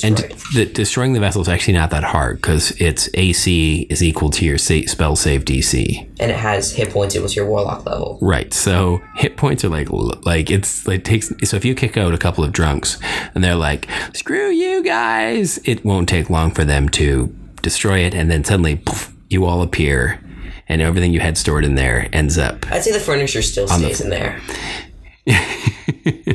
and 0.04 0.18
the, 0.54 0.70
destroying 0.74 1.14
the 1.14 1.20
vessel 1.20 1.42
is 1.42 1.50
actually 1.50 1.74
not 1.74 1.90
that 1.92 2.04
hard 2.04 2.38
because 2.38 2.72
its 2.80 3.10
AC 3.14 3.88
is 3.90 4.02
equal 4.02 4.30
to 4.32 4.46
your 4.46 4.58
sa- 4.58 4.86
spell 4.88 5.16
save 5.16 5.46
DC. 5.46 6.00
and 6.20 6.32
it 6.32 6.38
has 6.38 6.72
hit 6.74 6.92
points. 6.92 7.16
It 7.16 7.22
was 7.22 7.36
your 7.36 7.46
warlock 7.46 7.86
level. 7.86 8.18
Right. 8.22 8.54
So 8.54 9.02
hit 9.16 9.38
points 9.38 9.64
are 9.64 9.70
like 9.70 9.90
like 10.26 10.50
it's 10.50 10.88
like 10.88 11.04
takes 11.04 11.32
so 11.44 11.58
if 11.58 11.66
you 11.66 11.76
kick 11.76 11.98
out 11.98 12.14
a 12.14 12.18
couple 12.18 12.44
of 12.44 12.52
drunks 12.52 13.00
and 13.36 13.44
they're 13.44 13.56
like 13.56 13.88
screw 14.14 14.50
you 14.50 14.84
guys, 14.84 15.60
it 15.66 15.84
won't 15.84 16.10
take 16.10 16.30
long 16.30 16.52
for 16.52 16.64
them 16.64 16.90
to 16.90 17.36
destroy 17.62 18.00
it 18.00 18.16
and 18.16 18.32
then 18.32 18.44
suddenly 18.44 18.78
poof, 18.78 19.14
you 19.30 19.46
all 19.46 19.62
appear 19.62 20.20
and 20.72 20.82
everything 20.82 21.12
you 21.12 21.20
had 21.20 21.38
stored 21.38 21.66
in 21.66 21.76
there 21.76 22.08
ends 22.14 22.38
up. 22.38 22.66
I'd 22.72 22.82
say 22.82 22.94
the 22.94 23.00
furniture 23.00 23.42
still 23.42 23.68
the 23.68 23.74
stays 23.74 24.00
in 24.00 24.10
there. 24.10 24.40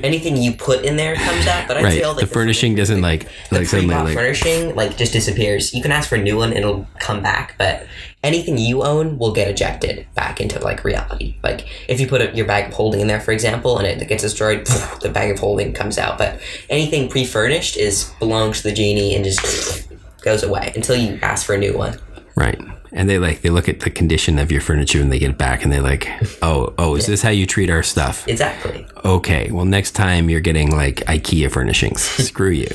Anything 0.03 0.37
you 0.37 0.53
put 0.53 0.84
in 0.84 0.97
there 0.97 1.16
comes 1.16 1.47
out, 1.47 1.66
but 1.66 1.78
I'd 1.78 1.84
Right. 1.84 2.03
all 2.05 2.12
like, 2.12 2.20
the 2.28 2.32
furnishing 2.32 2.74
doesn't 2.74 3.01
like 3.01 3.26
the 3.49 3.59
like 3.59 3.66
suddenly 3.66 3.95
like 3.95 4.14
furnishing 4.14 4.76
like 4.76 4.97
just 4.99 5.12
disappears. 5.14 5.72
You 5.74 5.82
can 5.82 5.91
ask 5.91 6.09
for 6.09 6.16
a 6.16 6.22
new 6.22 6.37
one; 6.37 6.53
it'll 6.53 6.87
come 7.01 7.22
back. 7.22 7.55
But 7.57 7.87
anything 8.22 8.59
you 8.59 8.82
own 8.82 9.18
will 9.18 9.32
get 9.32 9.49
ejected 9.49 10.07
back 10.14 10.41
into 10.41 10.61
like 10.61 10.84
reality. 10.84 11.37
Like 11.43 11.66
if 11.89 11.99
you 11.99 12.07
put 12.07 12.20
a, 12.20 12.37
your 12.37 12.47
bag 12.47 12.68
of 12.68 12.74
holding 12.74 13.01
in 13.01 13.07
there, 13.07 13.20
for 13.20 13.32
example, 13.32 13.78
and 13.78 13.87
it 13.87 14.07
gets 14.07 14.22
destroyed, 14.22 14.66
the 15.01 15.11
bag 15.12 15.30
of 15.32 15.39
holding 15.39 15.72
comes 15.72 15.97
out. 15.99 16.18
But 16.18 16.39
anything 16.68 17.09
pre-furnished 17.09 17.76
is 17.78 18.12
belongs 18.20 18.59
to 18.59 18.68
the 18.68 18.74
genie 18.74 19.14
and 19.16 19.24
just 19.24 19.89
goes 20.20 20.43
away 20.43 20.72
until 20.76 20.95
you 20.97 21.18
ask 21.22 21.47
for 21.47 21.55
a 21.55 21.59
new 21.59 21.76
one. 21.76 21.99
right. 22.37 22.61
And 22.93 23.09
they 23.09 23.18
like 23.18 23.43
they 23.43 23.51
look 23.51 23.68
at 23.68 23.80
the 23.80 23.91
condition 23.91 24.39
of 24.39 24.51
your 24.51 24.61
furniture 24.61 25.01
and 25.01 25.12
they 25.12 25.18
get 25.18 25.30
it 25.30 25.39
back 25.39 25.64
and 25.64 25.72
they're 25.72 25.82
like, 25.82 26.09
"Oh, 26.43 26.74
oh, 26.78 26.95
is 26.97 27.07
this 27.07 27.22
how 27.22 27.30
you 27.30 27.47
treat 27.47 27.70
our 27.70 27.82
stuff?" 27.82 28.26
Exactly. 28.28 28.87
Okay. 29.05 29.51
Well, 29.51 29.64
next 29.64 29.93
time 29.93 30.30
you're 30.30 30.41
getting 30.41 30.70
like 30.70 30.97
IKEA 31.07 31.51
furnishings. 31.51 32.03
Screw 32.26 32.51
you. 32.51 32.68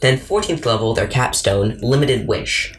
Then 0.00 0.18
14th 0.18 0.66
level, 0.66 0.94
their 0.94 1.06
capstone, 1.06 1.78
Limited 1.80 2.26
Wish. 2.28 2.74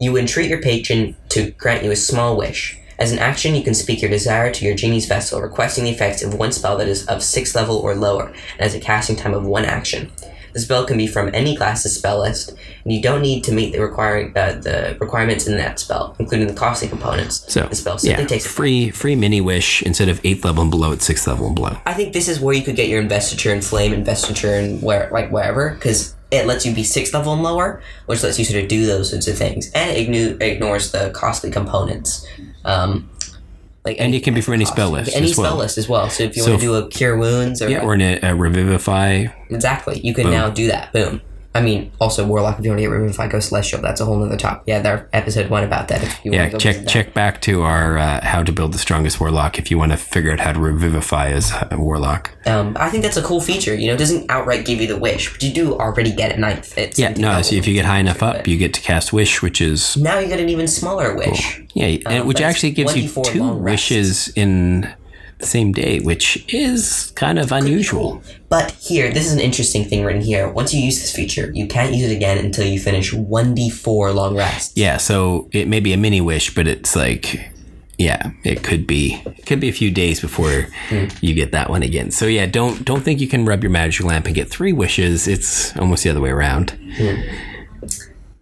You 0.00 0.16
entreat 0.16 0.50
your 0.50 0.60
patron 0.60 1.16
to 1.28 1.52
grant 1.52 1.84
you 1.84 1.92
a 1.92 1.96
small 1.96 2.36
wish. 2.36 2.78
As 2.98 3.10
an 3.12 3.18
action, 3.18 3.54
you 3.54 3.62
can 3.62 3.74
speak 3.74 4.00
your 4.00 4.10
desire 4.10 4.52
to 4.52 4.64
your 4.64 4.74
genie's 4.74 5.06
vessel, 5.06 5.40
requesting 5.40 5.84
the 5.84 5.90
effects 5.90 6.22
of 6.22 6.34
one 6.34 6.52
spell 6.52 6.76
that 6.78 6.88
is 6.88 7.06
of 7.06 7.18
6th 7.18 7.54
level 7.54 7.76
or 7.76 7.94
lower, 7.94 8.26
and 8.26 8.60
has 8.60 8.74
a 8.74 8.80
casting 8.80 9.16
time 9.16 9.34
of 9.34 9.44
one 9.44 9.64
action. 9.64 10.10
The 10.54 10.60
spell 10.60 10.86
can 10.86 10.96
be 10.96 11.06
from 11.06 11.30
any 11.34 11.56
class's 11.56 11.96
spell 11.96 12.20
list, 12.20 12.50
and 12.84 12.92
you 12.92 13.02
don't 13.02 13.20
need 13.20 13.44
to 13.44 13.52
meet 13.52 13.72
the 13.72 13.80
requiring 13.80 14.32
uh, 14.36 14.52
the 14.60 14.96
requirements 15.00 15.46
in 15.46 15.56
that 15.58 15.78
spell, 15.78 16.16
including 16.18 16.46
the 16.46 16.54
costing 16.54 16.88
components. 16.88 17.44
So 17.52 17.66
the 17.66 17.74
spell 17.74 17.98
simply 17.98 18.22
yeah, 18.22 18.28
takes 18.28 18.46
free 18.46 18.90
free 18.90 19.16
mini 19.16 19.40
wish 19.40 19.82
instead 19.82 20.08
of 20.08 20.20
eighth 20.24 20.44
level 20.44 20.62
and 20.62 20.70
below, 20.70 20.92
it's 20.92 21.04
sixth 21.04 21.26
level 21.26 21.46
and 21.48 21.54
below. 21.54 21.76
I 21.84 21.92
think 21.92 22.12
this 22.12 22.28
is 22.28 22.40
where 22.40 22.54
you 22.54 22.62
could 22.62 22.76
get 22.76 22.88
your 22.88 23.00
investiture 23.00 23.52
and 23.52 23.64
flame 23.64 23.92
investiture 23.92 24.54
and 24.54 24.80
where 24.80 25.10
like 25.10 25.30
wherever 25.30 25.70
because 25.70 26.14
it 26.30 26.46
lets 26.46 26.64
you 26.64 26.74
be 26.74 26.84
sixth 26.84 27.14
level 27.14 27.32
and 27.32 27.42
lower, 27.42 27.82
which 28.06 28.22
lets 28.22 28.38
you 28.38 28.44
sort 28.44 28.62
of 28.62 28.68
do 28.68 28.86
those 28.86 29.10
sorts 29.10 29.28
of 29.28 29.36
things, 29.36 29.70
and 29.72 29.90
it 29.90 30.08
igno- 30.08 30.40
ignores 30.40 30.92
the 30.92 31.10
costly 31.10 31.50
components. 31.50 32.26
Um, 32.64 33.10
like 33.84 33.96
And 34.00 34.14
it 34.14 34.22
can 34.24 34.34
be 34.34 34.40
from 34.40 34.54
any 34.54 34.64
spell 34.64 34.90
list 34.90 35.14
any 35.14 35.26
as 35.26 35.32
spell 35.32 35.44
well. 35.44 35.56
list 35.56 35.76
as 35.78 35.88
well. 35.88 36.08
So 36.10 36.24
if 36.24 36.36
you 36.36 36.42
So 36.42 36.50
want 36.52 36.60
to 36.62 36.66
do 36.66 36.74
a 36.74 36.88
cure 36.88 37.16
wounds 37.18 37.60
or 37.62 37.68
Yeah, 37.68 37.82
or 37.84 37.94
a, 37.94 38.18
a 38.20 38.30
uh, 38.30 38.34
revivify. 38.34 39.26
exactly, 39.50 40.00
you 40.00 40.14
can 40.14 40.30
now 40.30 40.50
do 40.50 40.68
that. 40.68 40.92
Boom. 40.92 41.20
I 41.56 41.60
mean, 41.60 41.92
also 42.00 42.26
Warlock. 42.26 42.58
If 42.58 42.64
you 42.64 42.70
want 42.72 42.78
to 42.78 42.82
get 42.82 42.90
Revivify 42.90 43.28
Go 43.28 43.38
Celestial, 43.38 43.80
that's 43.80 44.00
a 44.00 44.04
whole 44.04 44.16
nother 44.18 44.36
top. 44.36 44.64
Yeah, 44.66 44.80
there 44.80 45.08
episode 45.12 45.50
one 45.50 45.62
about 45.62 45.86
that. 45.88 46.02
If 46.02 46.24
you 46.24 46.32
Yeah, 46.32 46.40
want 46.48 46.50
to 46.50 46.56
go 46.56 46.58
check 46.58 46.86
check 46.88 47.14
back 47.14 47.40
to 47.42 47.62
our 47.62 47.96
uh, 47.96 48.24
how 48.24 48.42
to 48.42 48.50
build 48.50 48.72
the 48.72 48.78
strongest 48.78 49.20
warlock 49.20 49.58
if 49.58 49.70
you 49.70 49.78
want 49.78 49.92
to 49.92 49.96
figure 49.98 50.32
out 50.32 50.40
how 50.40 50.52
to 50.52 50.58
revivify 50.60 51.28
as 51.28 51.52
a 51.70 51.78
warlock. 51.78 52.32
Um, 52.46 52.76
I 52.78 52.90
think 52.90 53.04
that's 53.04 53.16
a 53.16 53.22
cool 53.22 53.40
feature. 53.40 53.74
You 53.74 53.86
know, 53.88 53.94
it 53.94 53.98
doesn't 53.98 54.30
outright 54.30 54.66
give 54.66 54.80
you 54.80 54.88
the 54.88 54.98
wish, 54.98 55.32
but 55.32 55.42
you 55.44 55.52
do 55.52 55.74
already 55.78 56.12
get 56.12 56.32
it 56.32 56.38
ninth. 56.38 56.76
It's 56.76 56.98
Yeah, 56.98 57.10
no. 57.16 57.40
So 57.42 57.54
if 57.54 57.68
you 57.68 57.74
get 57.74 57.84
high 57.84 58.00
enough 58.00 58.22
up, 58.22 58.48
you 58.48 58.56
get 58.58 58.74
to 58.74 58.80
cast 58.80 59.12
wish, 59.12 59.40
which 59.40 59.60
is 59.60 59.96
now 59.96 60.18
you 60.18 60.26
get 60.26 60.40
an 60.40 60.48
even 60.48 60.66
smaller 60.66 61.14
wish. 61.16 61.62
yeah, 61.74 61.86
and 62.06 62.22
Um, 62.22 62.26
which 62.26 62.40
actually 62.40 62.72
gives 62.72 62.96
you 62.96 63.08
two 63.22 63.52
wishes 63.54 64.28
in 64.34 64.92
the 65.44 65.50
same 65.50 65.72
day, 65.72 66.00
which 66.00 66.44
is 66.52 67.12
kind 67.14 67.38
of 67.38 67.52
unusual. 67.52 68.22
But 68.48 68.72
here, 68.72 69.12
this 69.12 69.26
is 69.26 69.32
an 69.32 69.40
interesting 69.40 69.84
thing 69.84 70.04
written 70.04 70.22
here. 70.22 70.48
Once 70.48 70.72
you 70.72 70.80
use 70.80 71.00
this 71.00 71.14
feature, 71.14 71.50
you 71.54 71.66
can't 71.66 71.94
use 71.94 72.10
it 72.10 72.14
again 72.14 72.38
until 72.44 72.66
you 72.66 72.80
finish 72.80 73.12
1d4 73.12 74.14
long 74.14 74.36
rest. 74.36 74.76
Yeah, 74.76 74.96
so 74.96 75.48
it 75.52 75.68
may 75.68 75.80
be 75.80 75.92
a 75.92 75.96
mini 75.96 76.20
wish, 76.20 76.54
but 76.54 76.66
it's 76.66 76.96
like 76.96 77.50
yeah, 77.98 78.32
it 78.42 78.64
could 78.64 78.86
be 78.86 79.22
it 79.24 79.46
could 79.46 79.60
be 79.60 79.68
a 79.68 79.72
few 79.72 79.90
days 79.90 80.20
before 80.20 80.66
you 81.20 81.34
get 81.34 81.52
that 81.52 81.70
one 81.70 81.82
again. 81.82 82.10
So 82.10 82.26
yeah, 82.26 82.46
don't 82.46 82.84
don't 82.84 83.02
think 83.02 83.20
you 83.20 83.28
can 83.28 83.44
rub 83.44 83.62
your 83.62 83.70
magic 83.70 84.04
lamp 84.04 84.26
and 84.26 84.34
get 84.34 84.50
three 84.50 84.72
wishes. 84.72 85.28
It's 85.28 85.76
almost 85.76 86.02
the 86.02 86.10
other 86.10 86.20
way 86.20 86.30
around. 86.30 86.76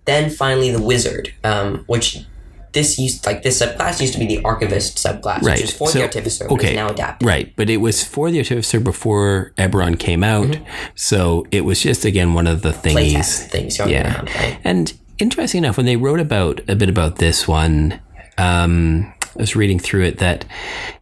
Then 0.05 0.31
finally, 0.31 0.71
the 0.71 0.83
wizard, 0.83 1.33
um, 1.45 1.85
which 1.87 2.25
this 2.73 2.99
used 2.99 3.27
like 3.27 3.43
this 3.43 3.61
subclass 3.61 4.01
used 4.01 4.15
to 4.15 4.19
be 4.19 4.27
the 4.27 4.43
archivist 4.45 4.97
subclass, 4.97 5.43
Right. 5.43 5.57
which 5.59 5.63
is 5.65 5.71
for 5.73 5.89
So- 5.89 5.99
the 5.99 6.05
artificer, 6.05 6.47
okay. 6.51 6.71
is 6.71 6.75
now 6.77 6.89
adapted. 6.89 7.27
Right, 7.27 7.53
but 7.57 7.69
it 7.69 7.79
was 7.79 8.03
for 8.05 8.31
the 8.31 8.39
artificer 8.39 8.81
before 8.81 9.53
Eberron 9.59 9.99
came 9.99 10.25
out, 10.25 10.57
so 10.95 11.47
it 11.51 11.65
was 11.65 11.81
just 11.81 12.05
again 12.05 12.35
one 12.35 12.47
of 12.47 12.63
the 12.63 12.71
thingies. 12.73 13.47
Things 13.49 13.79
Yeah. 13.79 14.15
around, 14.15 14.31
right? 14.35 14.59
And 14.65 14.93
interesting 15.19 15.59
enough, 15.65 15.77
when 15.77 15.87
they 15.87 15.97
wrote 15.97 16.21
about 16.21 16.61
a 16.69 16.75
bit 16.75 16.89
about 16.89 17.17
this 17.19 17.47
one, 17.47 18.01
um, 18.39 19.13
I 19.37 19.41
was 19.41 19.55
reading 19.57 19.79
through 19.79 20.05
it 20.05 20.19
that, 20.19 20.45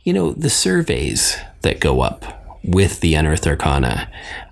you 0.05 0.13
know, 0.13 0.33
the 0.33 0.51
surveys 0.51 1.37
that 1.63 1.81
go 1.81 2.01
up 2.01 2.25
with 2.65 3.01
the 3.01 3.15
Unearthed 3.15 3.47
Arcana, 3.47 4.09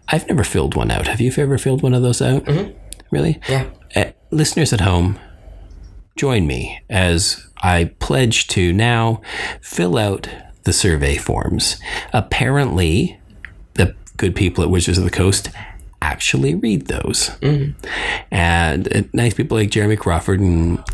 I've 0.09 0.27
never 0.29 0.43
filled 0.45 0.75
one 0.75 0.91
out. 0.91 1.07
Have 1.07 1.21
you 1.21 1.33
ever 1.37 1.59
filled 1.59 1.83
one 1.83 1.95
of 1.95 2.03
those 2.03 2.23
out? 2.23 2.45
Mm-hmm. 2.45 2.71
Really? 3.11 3.41
Yeah. 3.49 3.65
Uh, 3.95 4.05
listeners 4.31 4.73
at 4.73 4.81
home, 4.81 5.19
join 6.19 6.47
me 6.47 6.83
as 6.91 7.47
I 7.63 7.93
pledge 7.99 8.49
to 8.49 8.73
now 8.73 9.23
fill 9.63 9.97
out 9.97 10.29
the 10.65 10.73
survey 10.73 11.17
forms. 11.17 11.77
Apparently, 12.13 13.19
the 13.75 13.95
good 14.17 14.37
people 14.37 14.63
at 14.63 14.71
Wizards 14.71 14.99
of 14.99 15.05
the 15.05 15.11
Coast 15.11 15.51
actually 16.03 16.55
read 16.55 16.87
those. 16.87 17.31
And 18.31 18.95
uh, 18.95 19.03
nice 19.13 19.35
people 19.35 19.57
like 19.57 19.71
Jeremy 19.71 19.97
Crawford 19.97 20.41
and 20.41 20.85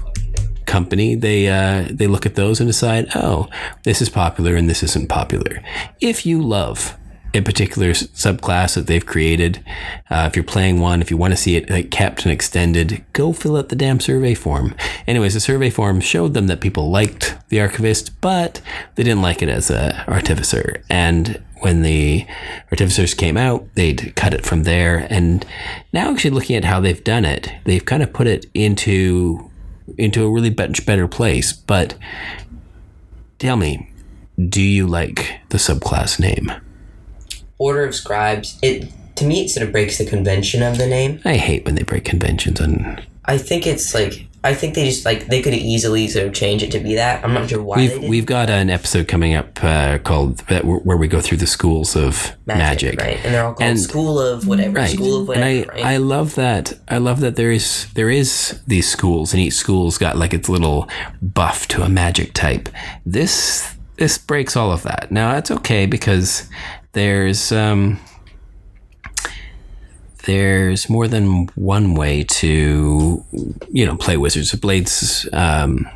company, 0.67 1.15
they 1.15 1.49
uh, 1.49 1.89
they 1.91 2.07
look 2.07 2.27
at 2.27 2.37
those 2.37 2.61
and 2.61 2.69
decide, 2.69 3.09
oh, 3.15 3.49
this 3.85 4.01
is 4.01 4.09
popular 4.09 4.55
and 4.55 4.69
this 4.69 4.83
isn't 4.83 5.09
popular. 5.09 5.63
If 6.01 6.25
you 6.25 6.43
love 6.43 6.97
a 7.35 7.43
particular 7.43 7.91
subclass 7.91 8.75
that 8.75 8.87
they've 8.87 9.05
created, 9.05 9.65
uh, 10.11 10.27
if 10.31 10.37
you're 10.37 10.45
playing 10.45 10.81
one, 10.81 11.01
if 11.01 11.11
you 11.11 11.17
want 11.17 11.33
to 11.33 11.37
see 11.37 11.57
it 11.57 11.91
kept 11.91 12.25
and 12.25 12.33
extended, 12.33 13.05
go 13.13 13.33
fill 13.33 13.57
out 13.57 13.69
the 13.69 13.77
damn 13.77 14.01
survey 14.01 14.35
form. 14.35 14.75
Anyways, 15.07 15.35
the 15.35 15.41
survey 15.41 15.71
form 15.71 16.01
showed 16.01 16.35
them 16.35 16.47
that 16.47 16.61
people 16.61 16.91
liked 16.91 17.37
the 17.49 17.61
archivist, 17.61 18.21
but 18.21 18.61
they 18.95 19.03
didn't 19.03 19.23
like 19.23 19.43
it 19.43 19.49
as 19.49 19.71
a 19.71 20.05
artificer. 20.07 20.83
And 20.89 21.43
when 21.61 21.83
the 21.83 22.27
artificers 22.71 23.15
came 23.15 23.37
out, 23.37 23.67
they'd 23.75 24.15
cut 24.17 24.35
it 24.35 24.45
from 24.45 24.65
there. 24.65 25.07
And 25.11 25.47
now, 25.93 26.13
actually, 26.13 26.31
looking 26.31 26.57
at 26.57 26.65
how 26.65 26.81
they've 26.81 27.03
done 27.03 27.25
it, 27.25 27.51
they've 27.65 27.85
kind 27.85 28.03
of 28.03 28.13
put 28.13 28.27
it 28.27 28.47
into 28.55 29.51
into 29.99 30.25
a 30.25 30.31
really 30.31 30.51
much 30.51 30.87
better 30.87 31.09
place. 31.09 31.53
But 31.53 31.95
tell 33.39 33.57
me, 33.57 33.91
do 34.49 34.63
you 34.63 34.87
like 34.87 35.41
the 35.51 35.59
subclass 35.59 36.19
name? 36.19 36.53
Order 37.65 37.85
of 37.85 37.95
Scribes. 37.95 38.59
It 38.63 38.91
to 39.17 39.25
me, 39.25 39.45
it 39.45 39.49
sort 39.49 39.65
of 39.67 39.73
breaks 39.73 39.99
the 39.99 40.05
convention 40.07 40.63
of 40.63 40.77
the 40.77 40.87
name. 40.87 41.21
I 41.25 41.37
hate 41.37 41.65
when 41.65 41.75
they 41.77 41.85
break 41.85 42.05
conventions 42.05 42.61
and 42.61 43.03
I 43.25 43.39
think 43.39 43.67
it's 43.67 43.95
like 43.95 44.27
I 44.43 44.53
think 44.53 44.75
they 44.75 44.85
just 44.85 45.07
like 45.07 45.29
they 45.29 45.41
could 45.41 45.55
easily 45.55 46.07
sort 46.09 46.27
of 46.27 46.35
change 46.35 46.63
it 46.63 46.71
to 46.73 46.79
be 46.81 46.97
that. 46.97 47.25
I'm 47.25 47.33
not 47.33 47.49
sure 47.49 47.63
why 47.63 47.77
we've 47.79 48.03
we've 48.11 48.27
got 48.27 48.51
an 48.51 48.69
episode 48.69 49.09
coming 49.09 49.35
up 49.35 49.65
uh, 49.65 49.97
called 49.99 50.39
that 50.49 50.65
where 50.67 50.99
we 50.99 51.09
go 51.09 51.23
through 51.23 51.39
the 51.39 51.47
schools 51.47 51.97
of 51.97 52.33
magic. 52.45 53.01
right? 53.01 53.19
And 53.25 53.33
they're 53.35 53.45
all 53.47 53.55
called 53.55 53.71
And- 53.71 53.81
School 53.81 54.21
of 54.21 54.47
whatever, 54.47 54.77
Right. 54.81 54.91
School 54.91 55.23
of 55.23 55.29
whatever, 55.29 55.47
and 55.47 55.71
I, 55.71 55.73
right? 55.73 55.85
I 55.95 55.97
love 55.97 56.35
that. 56.35 56.75
I 56.89 56.99
love 56.99 57.21
that 57.21 57.37
there 57.37 57.51
is 57.51 57.87
there 57.95 58.11
is 58.11 58.61
these 58.67 58.87
schools, 58.87 59.33
and 59.33 59.41
each 59.41 59.55
school's 59.55 59.97
got 59.97 60.19
like 60.19 60.35
its 60.35 60.51
little 60.51 60.87
buff 61.23 61.67
to 61.69 61.83
a 61.83 61.89
magic 61.89 62.35
type. 62.35 62.69
This 63.07 63.75
this 63.97 64.19
breaks 64.19 64.57
all 64.57 64.71
of 64.73 64.83
that. 64.83 65.11
Now 65.11 65.33
that's 65.33 65.51
okay 65.53 65.87
because 65.87 66.51
there's 66.95 67.53
um 67.53 68.01
there's 70.25 70.89
more 70.89 71.07
than 71.07 71.47
one 71.55 71.95
way 71.95 72.25
to 72.25 73.23
you 73.71 73.87
know 73.87 73.97
play 73.97 74.17
wizards. 74.17 74.53
Of 74.55 74.61
Blades 74.61 75.29
um, 75.33 75.89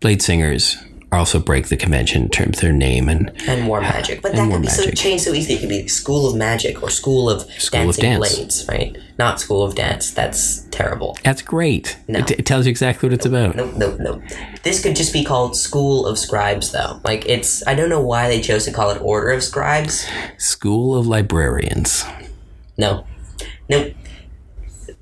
blade 0.00 0.20
singers 0.20 0.76
also 1.10 1.38
break 1.38 1.68
the 1.68 1.76
convention 1.76 2.22
in 2.22 2.28
terms 2.28 2.58
of 2.58 2.62
their 2.62 2.72
name 2.72 3.08
and 3.08 3.32
and 3.46 3.62
more 3.62 3.78
uh, 3.78 3.82
magic. 3.82 4.20
But 4.20 4.32
that 4.32 4.44
more 4.46 4.56
could 4.56 4.62
be 4.62 4.68
so 4.68 4.82
magic. 4.82 4.98
changed 4.98 5.24
so 5.24 5.32
easily. 5.32 5.56
It 5.56 5.60
could 5.60 5.68
be 5.68 5.88
School 5.88 6.28
of 6.28 6.36
Magic 6.36 6.82
or 6.82 6.90
School 6.90 7.30
of 7.30 7.42
School 7.52 7.88
of 7.88 7.96
Dancing 7.96 8.02
Dance. 8.02 8.34
Blades, 8.34 8.68
right? 8.68 8.98
Not 9.18 9.40
School 9.40 9.62
of 9.62 9.74
Dance. 9.74 10.10
That's 10.10 10.64
terrible. 10.70 11.18
that's 11.24 11.42
great. 11.42 11.98
No. 12.08 12.20
It, 12.20 12.30
it 12.32 12.46
tells 12.46 12.66
you 12.66 12.70
exactly 12.70 13.08
what 13.08 13.14
it's 13.14 13.26
about. 13.26 13.56
Nope, 13.56 13.74
nope, 13.76 13.98
nope. 13.98 14.22
This 14.62 14.82
could 14.82 14.96
just 14.96 15.12
be 15.12 15.24
called 15.24 15.56
School 15.56 16.06
of 16.06 16.18
Scribes, 16.18 16.72
though. 16.72 17.00
Like 17.04 17.26
it's, 17.26 17.66
I 17.66 17.74
don't 17.74 17.88
know 17.88 18.02
why 18.02 18.28
they 18.28 18.40
chose 18.40 18.64
to 18.66 18.72
call 18.72 18.90
it 18.90 19.00
Order 19.00 19.30
of 19.30 19.42
Scribes. 19.42 20.06
School 20.36 20.96
of 20.96 21.06
Librarians. 21.06 22.04
No, 22.76 23.06
nope. 23.68 23.94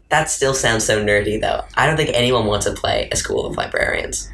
That 0.09 0.31
still 0.31 0.55
sounds 0.55 0.85
so 0.85 1.05
nerdy, 1.05 1.41
though. 1.41 1.65
I 1.75 1.87
don't 1.87 1.97
think 1.97 2.11
anyone 2.15 2.47
wants 2.47 2.65
to 2.67 2.73
play 2.73 3.09
a 3.11 3.17
School 3.17 3.45
of 3.45 3.57
Librarians. 3.57 4.31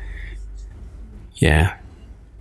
Yeah. 1.42 1.76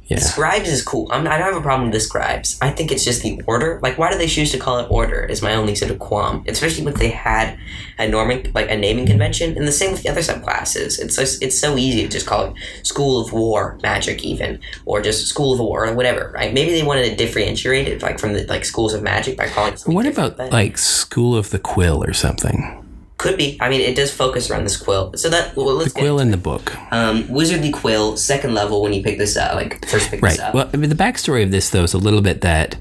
Yeah. 0.05 0.19
Scribes 0.19 0.67
is 0.67 0.83
cool. 0.83 1.07
I'm, 1.09 1.25
I 1.25 1.37
don't 1.37 1.53
have 1.53 1.55
a 1.55 1.61
problem 1.61 1.85
with 1.89 1.93
the 1.93 2.01
Scribes. 2.01 2.59
I 2.61 2.69
think 2.69 2.91
it's 2.91 3.05
just 3.05 3.23
the 3.23 3.41
Order. 3.47 3.79
Like, 3.81 3.97
why 3.97 4.11
do 4.11 4.17
they 4.17 4.27
choose 4.27 4.51
to 4.51 4.59
call 4.59 4.77
it 4.79 4.87
Order? 4.91 5.23
Is 5.23 5.41
my 5.41 5.55
only 5.55 5.73
sort 5.73 5.89
of 5.89 5.99
qualm. 5.99 6.43
Especially 6.47 6.83
when 6.83 6.93
they 6.95 7.09
had 7.09 7.57
a 7.97 8.03
norming, 8.11 8.53
like 8.53 8.69
a 8.69 8.75
naming 8.77 9.05
convention, 9.07 9.55
and 9.57 9.65
the 9.65 9.71
same 9.71 9.91
with 9.93 10.03
the 10.03 10.09
other 10.09 10.19
subclasses. 10.21 10.99
It's 10.99 11.15
so, 11.15 11.21
it's 11.45 11.57
so 11.57 11.77
easy 11.77 12.03
to 12.03 12.09
just 12.09 12.27
call 12.27 12.45
it 12.47 12.53
School 12.85 13.21
of 13.21 13.31
War 13.31 13.79
Magic, 13.81 14.23
even, 14.25 14.59
or 14.85 15.01
just 15.01 15.27
School 15.27 15.53
of 15.53 15.59
War 15.61 15.87
or 15.87 15.93
whatever, 15.95 16.31
right? 16.35 16.53
Maybe 16.53 16.71
they 16.73 16.83
wanted 16.83 17.09
to 17.09 17.15
differentiate 17.15 17.87
it, 17.87 18.01
like 18.03 18.19
from 18.19 18.33
the 18.33 18.45
like 18.47 18.65
schools 18.65 18.93
of 18.93 19.01
magic 19.01 19.37
by 19.37 19.47
calling 19.47 19.73
it. 19.73 19.79
something 19.79 19.95
What 19.95 20.05
about 20.05 20.35
but- 20.37 20.51
like 20.51 20.77
School 20.77 21.35
of 21.37 21.49
the 21.51 21.59
Quill 21.59 22.03
or 22.03 22.13
something? 22.13 22.85
Could 23.21 23.37
be. 23.37 23.55
I 23.61 23.69
mean, 23.69 23.81
it 23.81 23.95
does 23.95 24.11
focus 24.11 24.49
around 24.49 24.63
this 24.63 24.75
quill. 24.77 25.13
So 25.15 25.29
that 25.29 25.55
well, 25.55 25.75
let's 25.75 25.93
get 25.93 26.01
Quill 26.01 26.19
in 26.19 26.31
the 26.31 26.37
book. 26.37 26.75
um, 26.91 27.23
Wizardly 27.25 27.71
Quill, 27.71 28.17
second 28.17 28.55
level 28.55 28.81
when 28.81 28.93
you 28.93 29.03
pick 29.03 29.19
this 29.19 29.37
up, 29.37 29.53
like 29.53 29.87
first 29.87 30.09
pick 30.09 30.23
Right. 30.23 30.31
this 30.31 30.39
up. 30.39 30.55
Well, 30.55 30.67
I 30.73 30.77
mean, 30.77 30.89
the 30.89 30.95
backstory 30.95 31.43
of 31.43 31.51
this, 31.51 31.69
though, 31.69 31.83
is 31.83 31.93
a 31.93 31.99
little 31.99 32.21
bit 32.21 32.41
that 32.41 32.77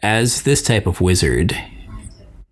as 0.00 0.42
this 0.42 0.62
type 0.62 0.86
of 0.86 1.00
wizard, 1.00 1.56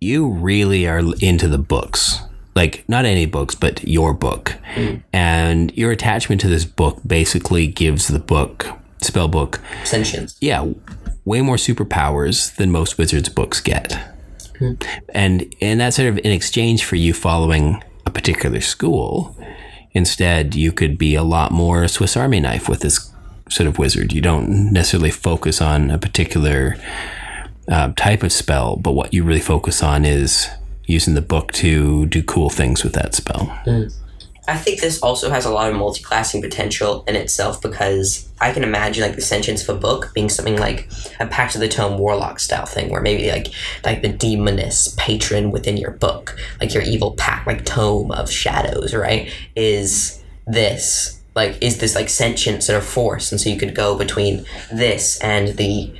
you 0.01 0.27
really 0.29 0.85
are 0.85 0.99
into 1.21 1.47
the 1.47 1.57
books. 1.57 2.19
Like, 2.55 2.83
not 2.89 3.05
any 3.05 3.25
books, 3.25 3.55
but 3.55 3.87
your 3.87 4.13
book. 4.13 4.55
And 5.13 5.71
your 5.77 5.91
attachment 5.91 6.41
to 6.41 6.49
this 6.49 6.65
book 6.65 6.99
basically 7.07 7.67
gives 7.67 8.09
the 8.09 8.19
book, 8.19 8.67
spell 9.01 9.29
book, 9.29 9.61
Sentience. 9.85 10.35
yeah, 10.41 10.67
way 11.23 11.39
more 11.39 11.55
superpowers 11.55 12.53
than 12.57 12.69
most 12.69 12.97
wizards' 12.97 13.29
books 13.29 13.61
get. 13.61 13.97
And 15.13 15.53
and 15.61 15.79
that's 15.79 15.95
sort 15.95 16.09
of 16.09 16.17
in 16.19 16.31
exchange 16.31 16.83
for 16.83 16.95
you 16.95 17.13
following 17.13 17.83
a 18.05 18.11
particular 18.11 18.61
school. 18.61 19.35
Instead, 19.91 20.55
you 20.55 20.71
could 20.71 20.97
be 20.97 21.15
a 21.15 21.23
lot 21.23 21.51
more 21.51 21.87
Swiss 21.87 22.15
Army 22.15 22.39
knife 22.39 22.69
with 22.69 22.81
this 22.81 23.11
sort 23.49 23.67
of 23.67 23.79
wizard. 23.79 24.13
You 24.13 24.21
don't 24.21 24.71
necessarily 24.71 25.11
focus 25.11 25.61
on 25.61 25.89
a 25.89 25.97
particular 25.97 26.75
uh, 27.67 27.91
type 27.95 28.23
of 28.23 28.31
spell, 28.31 28.75
but 28.75 28.91
what 28.91 29.13
you 29.13 29.23
really 29.23 29.39
focus 29.39 29.81
on 29.81 30.05
is 30.05 30.47
using 30.85 31.13
the 31.13 31.21
book 31.21 31.51
to 31.53 32.05
do 32.07 32.23
cool 32.23 32.49
things 32.49 32.83
with 32.83 32.93
that 32.93 33.13
spell. 33.15 33.59
I 34.49 34.57
think 34.57 34.81
this 34.81 34.99
also 35.01 35.29
has 35.29 35.45
a 35.45 35.51
lot 35.51 35.69
of 35.69 35.77
multi-classing 35.77 36.41
potential 36.41 37.03
in 37.07 37.15
itself 37.15 37.61
because 37.61 38.27
I 38.41 38.51
can 38.51 38.63
imagine 38.63 39.03
like 39.03 39.15
the 39.15 39.21
sentience 39.21 39.61
of 39.67 39.77
a 39.77 39.79
book 39.79 40.11
being 40.15 40.27
something 40.27 40.57
like 40.57 40.89
a 41.19 41.27
Pact 41.27 41.53
of 41.53 41.61
the 41.61 41.67
Tome 41.67 41.99
Warlock 41.99 42.39
style 42.39 42.65
thing, 42.65 42.89
where 42.89 43.01
maybe 43.01 43.29
like 43.29 43.49
like 43.85 44.01
the 44.01 44.09
demoness 44.09 44.95
patron 44.97 45.51
within 45.51 45.77
your 45.77 45.91
book, 45.91 46.35
like 46.59 46.73
your 46.73 46.81
evil 46.81 47.11
pact, 47.11 47.45
like 47.45 47.63
tome 47.63 48.11
of 48.11 48.31
shadows, 48.31 48.95
right? 48.95 49.31
Is 49.55 50.23
this 50.47 51.21
like 51.35 51.61
is 51.61 51.77
this 51.77 51.93
like 51.93 52.09
sentient 52.09 52.63
sort 52.63 52.79
of 52.79 52.83
force, 52.83 53.31
and 53.31 53.39
so 53.39 53.51
you 53.51 53.57
could 53.57 53.75
go 53.75 53.95
between 53.95 54.45
this 54.73 55.19
and 55.21 55.49
the 55.57 55.93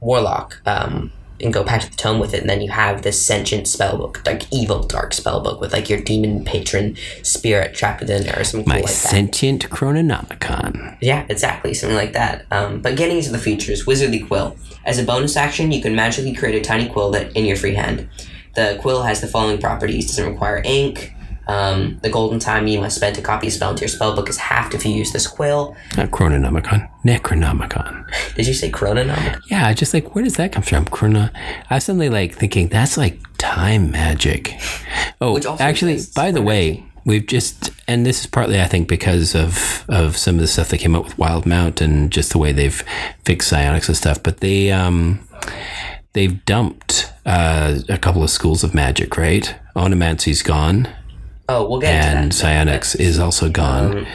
warlock 0.00 0.60
um, 0.64 1.12
and 1.40 1.52
go 1.52 1.62
back 1.64 1.82
to 1.82 1.90
the 1.90 1.96
tome 1.96 2.18
with 2.18 2.34
it, 2.34 2.40
and 2.40 2.50
then 2.50 2.60
you 2.60 2.70
have 2.70 3.02
this 3.02 3.24
sentient 3.24 3.66
spellbook, 3.66 4.24
like 4.26 4.44
evil 4.52 4.82
dark 4.82 5.12
spellbook 5.12 5.60
with 5.60 5.72
like 5.72 5.88
your 5.88 6.00
demon 6.00 6.44
patron 6.44 6.96
spirit 7.22 7.74
trapped 7.74 8.00
within 8.00 8.24
there, 8.24 8.38
or 8.38 8.44
something 8.44 8.68
My 8.68 8.76
cool 8.76 8.82
like 8.84 8.92
that. 8.92 9.10
sentient 9.10 9.68
Chrononomicon. 9.70 10.96
Yeah, 11.00 11.26
exactly, 11.28 11.74
something 11.74 11.96
like 11.96 12.12
that. 12.12 12.46
Um, 12.50 12.80
but 12.80 12.96
getting 12.96 13.18
into 13.18 13.30
the 13.30 13.38
features, 13.38 13.84
Wizardly 13.86 14.26
Quill. 14.26 14.56
As 14.84 14.98
a 14.98 15.04
bonus 15.04 15.36
action, 15.36 15.70
you 15.70 15.82
can 15.82 15.94
magically 15.94 16.34
create 16.34 16.54
a 16.54 16.64
tiny 16.64 16.88
quill 16.88 17.10
that 17.10 17.36
in 17.36 17.44
your 17.44 17.56
free 17.56 17.74
hand. 17.74 18.08
The 18.54 18.78
quill 18.80 19.02
has 19.02 19.20
the 19.20 19.26
following 19.28 19.58
properties: 19.60 20.06
doesn't 20.08 20.32
require 20.32 20.62
ink. 20.64 21.12
Um, 21.48 21.98
the 22.02 22.10
golden 22.10 22.38
time 22.38 22.66
you 22.66 22.78
must 22.80 22.96
spend 22.96 23.16
to 23.16 23.22
copy 23.22 23.46
a 23.46 23.50
spell 23.50 23.70
into 23.70 23.80
your 23.80 23.88
spellbook 23.88 24.28
is 24.28 24.36
halved 24.36 24.74
if 24.74 24.84
you 24.84 24.92
use 24.92 25.12
this 25.12 25.26
quill. 25.26 25.74
Not 25.96 26.10
Chrononomicon, 26.10 26.88
Necronomicon. 27.04 28.04
Did 28.34 28.46
you 28.46 28.54
say 28.54 28.70
chrononomic? 28.70 29.40
Yeah, 29.50 29.72
just 29.72 29.94
like 29.94 30.14
where 30.14 30.22
does 30.24 30.36
that 30.36 30.52
come 30.52 30.62
from? 30.62 30.84
Chrono. 30.84 31.30
I 31.70 31.74
was 31.76 31.84
suddenly 31.84 32.10
like 32.10 32.34
thinking 32.34 32.68
that's 32.68 32.96
like 32.96 33.18
time 33.38 33.90
magic. 33.90 34.54
Oh, 35.20 35.40
actually, 35.58 35.98
by 36.14 36.30
the 36.30 36.40
way, 36.40 36.84
we've 37.04 37.26
just 37.26 37.72
and 37.88 38.06
this 38.06 38.20
is 38.20 38.26
partly, 38.26 38.60
I 38.60 38.66
think, 38.66 38.86
because 38.86 39.34
of 39.34 39.84
of 39.88 40.16
some 40.16 40.36
of 40.36 40.40
the 40.42 40.46
stuff 40.46 40.68
that 40.68 40.78
came 40.78 40.94
up 40.94 41.04
with 41.04 41.16
Wildemount 41.16 41.80
and 41.80 42.12
just 42.12 42.30
the 42.30 42.38
way 42.38 42.52
they've 42.52 42.84
fixed 43.24 43.48
psionics 43.48 43.88
and 43.88 43.96
stuff. 43.96 44.22
But 44.22 44.38
they 44.38 44.70
um, 44.70 45.26
they've 46.12 46.44
dumped 46.44 47.12
uh, 47.26 47.80
a 47.88 47.98
couple 47.98 48.22
of 48.22 48.30
schools 48.30 48.62
of 48.62 48.74
magic, 48.74 49.16
right? 49.16 49.56
Onomancy's 49.74 50.42
gone, 50.42 50.86
Oh, 51.50 51.66
we'll 51.66 51.80
get 51.80 51.94
and 51.94 52.34
psionics 52.34 52.94
is 52.94 53.18
also 53.18 53.48
gone. 53.48 53.98
Um, 53.98 54.06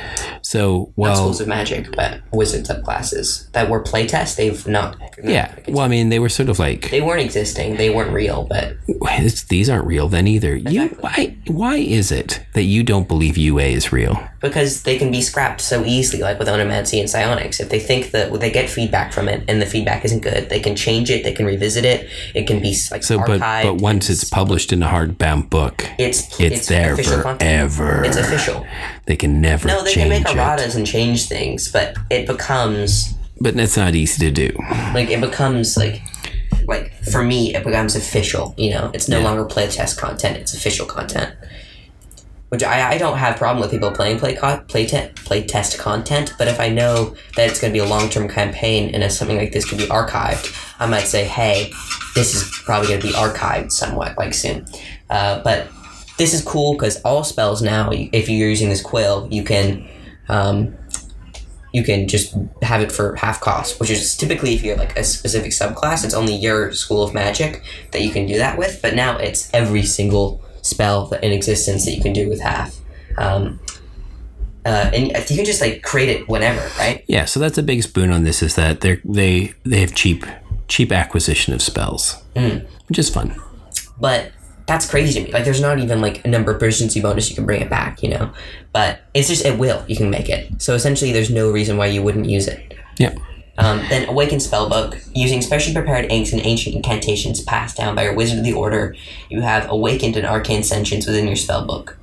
so, 0.53 0.79
Not 0.79 0.89
well, 0.95 1.15
schools 1.15 1.41
of 1.41 1.47
magic, 1.47 1.95
but 1.95 2.21
wizards 2.31 2.53
wizard 2.53 2.83
subclasses 2.85 3.51
that 3.53 3.69
were 3.69 3.81
playtest. 3.81 4.35
They've 4.35 4.67
not. 4.67 4.97
yeah. 5.23 5.55
Well, 5.67 5.79
I 5.79 5.87
mean, 5.87 6.09
they 6.09 6.19
were 6.19 6.29
sort 6.29 6.49
of 6.49 6.59
like 6.59 6.91
They 6.91 7.01
weren't 7.01 7.21
existing. 7.21 7.77
They 7.77 7.89
weren't 7.89 8.11
real, 8.11 8.43
but 8.43 8.77
these 9.49 9.69
aren't 9.69 9.87
real 9.87 10.07
then 10.07 10.27
either. 10.27 10.55
You 10.55 10.89
why 10.99 11.35
why 11.47 11.77
is 11.77 12.11
it 12.11 12.45
that 12.53 12.63
you 12.63 12.83
don't 12.83 13.07
believe 13.07 13.37
UA 13.37 13.63
is 13.63 13.91
real? 13.91 14.29
because 14.43 14.83
they 14.83 14.97
can 14.97 15.09
be 15.09 15.21
scrapped 15.21 15.61
so 15.61 15.85
easily, 15.85 16.21
like 16.21 16.37
with 16.37 16.49
onomancy 16.49 16.99
and 16.99 17.09
psionics. 17.09 17.61
If 17.61 17.69
they 17.69 17.79
think 17.79 18.11
that 18.11 18.29
well, 18.29 18.41
they 18.41 18.51
get 18.51 18.69
feedback 18.69 19.13
from 19.13 19.29
it 19.29 19.41
and 19.47 19.61
the 19.61 19.65
feedback 19.65 20.03
isn't 20.03 20.19
good, 20.19 20.49
they 20.49 20.59
can 20.59 20.75
change 20.75 21.09
it. 21.09 21.23
They 21.23 21.31
can 21.31 21.45
revisit 21.45 21.85
it. 21.85 22.09
It 22.35 22.45
can 22.45 22.61
be 22.61 22.75
like 22.91 23.03
So, 23.03 23.19
but 23.19 23.39
archived. 23.39 23.63
but 23.63 23.75
once 23.75 24.09
it's 24.09 24.29
published 24.29 24.73
in 24.73 24.83
a 24.83 24.87
hardbound 24.87 25.49
book, 25.49 25.89
it's 25.97 26.39
it's, 26.41 26.67
there 26.67 26.93
official 26.93 27.21
content. 27.21 27.71
forever. 27.71 28.03
It's 28.03 28.17
official. 28.17 28.67
They 29.05 29.15
can 29.15 29.39
never 29.39 29.67
No, 29.69 29.81
they 29.81 29.93
change 29.93 30.11
can 30.11 30.23
make 30.23 30.35
and 30.75 30.85
change 30.85 31.27
things, 31.27 31.71
but 31.71 31.97
it 32.09 32.27
becomes 32.27 33.13
But 33.39 33.55
that's 33.55 33.77
not 33.77 33.95
easy 33.95 34.19
to 34.25 34.31
do. 34.31 34.55
like 34.93 35.09
it 35.09 35.21
becomes 35.21 35.77
like 35.77 36.01
like 36.65 36.93
for 37.11 37.23
me 37.23 37.53
it 37.55 37.63
becomes 37.63 37.95
official 37.95 38.53
you 38.57 38.71
know? 38.71 38.89
It's 38.93 39.09
no 39.09 39.19
longer 39.21 39.43
playtest 39.45 39.97
content 39.97 40.37
it's 40.37 40.53
official 40.53 40.85
content. 40.85 41.35
Which 42.49 42.63
I, 42.63 42.91
I 42.93 42.97
don't 42.99 43.17
have 43.17 43.37
problem 43.37 43.61
with 43.61 43.71
people 43.71 43.89
playing 43.91 44.19
play 44.19 44.35
co- 44.35 44.63
play, 44.67 44.85
te- 44.85 45.09
play 45.25 45.43
test 45.43 45.79
content 45.79 46.33
but 46.37 46.47
if 46.47 46.59
i 46.59 46.69
know 46.69 47.15
that 47.35 47.49
it's 47.49 47.59
going 47.59 47.73
to 47.73 47.79
be 47.79 47.83
a 47.83 47.89
long-term 47.89 48.29
campaign 48.29 48.93
and 48.93 49.03
if 49.03 49.11
something 49.11 49.37
like 49.37 49.51
this 49.53 49.65
could 49.67 49.79
be 49.79 49.87
archived 49.87 50.45
i 50.79 50.85
might 50.85 51.07
say 51.07 51.25
hey 51.25 51.71
this 52.15 52.35
is 52.35 52.43
probably 52.63 52.87
going 52.89 53.01
to 53.01 53.07
be 53.07 53.13
archived 53.13 53.71
somewhat 53.71 54.15
like 54.19 54.35
soon. 54.35 54.63
Uh, 55.09 55.41
but 55.43 55.67
this 56.19 56.31
is 56.33 56.41
cool 56.43 56.73
because 56.73 57.01
all 57.01 57.23
spells 57.23 57.61
now 57.63 57.89
if 57.91 58.29
you're 58.29 58.47
using 58.47 58.69
this 58.69 58.81
quill 58.83 59.27
you 59.31 59.43
can 59.43 59.83
um, 60.29 60.75
you 61.73 61.83
can 61.83 62.07
just 62.07 62.35
have 62.61 62.81
it 62.81 62.91
for 62.91 63.15
half 63.15 63.41
cost, 63.41 63.79
which 63.79 63.89
is 63.89 64.15
typically 64.15 64.53
if 64.53 64.63
you're 64.63 64.77
like 64.77 64.97
a 64.97 65.03
specific 65.03 65.51
subclass, 65.51 66.05
it's 66.05 66.13
only 66.13 66.35
your 66.35 66.71
school 66.71 67.01
of 67.03 67.13
magic 67.13 67.63
that 67.91 68.01
you 68.01 68.11
can 68.11 68.27
do 68.27 68.37
that 68.37 68.57
with. 68.57 68.79
But 68.81 68.93
now 68.95 69.17
it's 69.17 69.51
every 69.53 69.83
single 69.83 70.41
spell 70.61 71.07
that 71.07 71.23
in 71.23 71.31
existence 71.31 71.85
that 71.85 71.91
you 71.91 72.01
can 72.01 72.13
do 72.13 72.29
with 72.29 72.41
half. 72.41 72.75
Um, 73.17 73.59
uh, 74.65 74.91
and 74.93 75.07
you 75.07 75.35
can 75.35 75.45
just 75.45 75.61
like 75.61 75.81
create 75.81 76.09
it 76.09 76.29
whenever, 76.29 76.61
right? 76.77 77.03
Yeah, 77.07 77.25
so 77.25 77.39
that's 77.39 77.57
a 77.57 77.63
big 77.63 77.83
spoon 77.83 78.11
on 78.11 78.23
this 78.23 78.41
is 78.41 78.55
that 78.55 78.81
they 78.81 79.01
they 79.03 79.53
they 79.65 79.79
have 79.81 79.93
cheap 79.93 80.25
cheap 80.67 80.91
acquisition 80.91 81.53
of 81.53 81.61
spells, 81.61 82.21
Mm. 82.35 82.65
which 82.87 82.97
is 82.97 83.09
fun. 83.09 83.35
But 83.99 84.31
that's 84.65 84.89
crazy 84.89 85.19
to 85.19 85.25
me. 85.25 85.31
Like, 85.33 85.45
there's 85.45 85.61
not 85.61 85.79
even 85.79 86.01
like 86.01 86.23
a 86.25 86.27
number 86.27 86.51
of 86.51 86.59
proficiency 86.59 87.01
bonus 87.01 87.29
you 87.29 87.35
can 87.35 87.45
bring 87.45 87.61
it 87.61 87.69
back, 87.69 88.01
you 88.01 88.09
know. 88.09 88.31
But 88.71 89.01
it's 89.13 89.27
just 89.27 89.45
at 89.45 89.57
will 89.57 89.83
you 89.87 89.95
can 89.95 90.09
make 90.09 90.29
it. 90.29 90.61
So 90.61 90.73
essentially, 90.73 91.11
there's 91.11 91.29
no 91.29 91.51
reason 91.51 91.77
why 91.77 91.87
you 91.87 92.01
wouldn't 92.01 92.29
use 92.29 92.47
it. 92.47 92.73
Yeah. 92.97 93.15
Um, 93.57 93.79
then 93.89 94.09
Awaken 94.09 94.39
Spellbook. 94.39 95.07
Using 95.13 95.41
specially 95.41 95.73
prepared 95.75 96.11
inks 96.11 96.33
and 96.33 96.41
ancient 96.43 96.75
incantations 96.75 97.43
passed 97.43 97.77
down 97.77 97.95
by 97.95 98.03
your 98.03 98.15
Wizard 98.15 98.39
of 98.39 98.45
the 98.45 98.53
Order, 98.53 98.95
you 99.29 99.41
have 99.41 99.69
awakened 99.69 100.17
an 100.17 100.25
arcane 100.25 100.63
sentience 100.63 101.05
within 101.05 101.27
your 101.27 101.35
spellbook. 101.35 101.95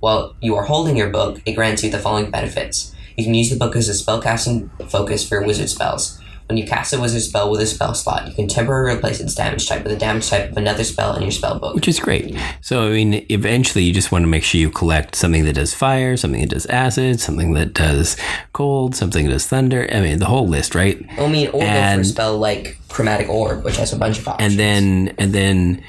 While 0.00 0.36
you 0.40 0.54
are 0.54 0.64
holding 0.64 0.96
your 0.96 1.10
book, 1.10 1.40
it 1.46 1.52
grants 1.52 1.82
you 1.82 1.90
the 1.90 1.98
following 1.98 2.30
benefits. 2.30 2.94
You 3.16 3.24
can 3.24 3.34
use 3.34 3.50
the 3.50 3.56
book 3.56 3.74
as 3.74 3.88
a 3.88 3.92
spellcasting 3.92 4.68
focus 4.90 5.26
for 5.26 5.36
your 5.36 5.46
wizard 5.46 5.70
spells. 5.70 6.20
When 6.48 6.58
you 6.58 6.66
cast 6.66 6.92
a 6.92 7.00
wizard 7.00 7.22
spell 7.22 7.50
with 7.50 7.60
a 7.62 7.66
spell 7.66 7.94
slot, 7.94 8.28
you 8.28 8.34
can 8.34 8.48
temporarily 8.48 8.96
replace 8.96 9.18
its 9.18 9.34
damage 9.34 9.66
type 9.66 9.82
with 9.82 9.92
a 9.92 9.96
damage 9.96 10.28
type 10.28 10.50
of 10.50 10.56
another 10.58 10.84
spell 10.84 11.16
in 11.16 11.22
your 11.22 11.30
spellbook. 11.30 11.74
which 11.74 11.88
is 11.88 11.98
great. 11.98 12.36
So 12.60 12.86
I 12.88 12.90
mean, 12.90 13.24
eventually 13.30 13.82
you 13.84 13.94
just 13.94 14.12
want 14.12 14.24
to 14.24 14.26
make 14.26 14.44
sure 14.44 14.60
you 14.60 14.70
collect 14.70 15.14
something 15.14 15.44
that 15.46 15.54
does 15.54 15.72
fire, 15.72 16.18
something 16.18 16.42
that 16.42 16.50
does 16.50 16.66
acid, 16.66 17.18
something 17.18 17.54
that 17.54 17.72
does 17.72 18.16
cold, 18.52 18.94
something 18.94 19.24
that 19.24 19.32
does 19.32 19.46
thunder. 19.46 19.88
I 19.90 20.00
mean, 20.00 20.18
the 20.18 20.26
whole 20.26 20.46
list, 20.46 20.74
right? 20.74 21.02
I 21.18 21.28
mean, 21.28 21.48
or 21.48 21.60
go 21.60 21.94
for 21.94 22.00
a 22.00 22.04
spell 22.04 22.38
like 22.38 22.78
Chromatic 22.88 23.28
Orb, 23.30 23.64
which 23.64 23.76
has 23.78 23.92
a 23.94 23.96
bunch 23.96 24.18
of 24.18 24.28
options. 24.28 24.52
And 24.52 24.60
then 24.60 25.14
and 25.16 25.32
then 25.32 25.82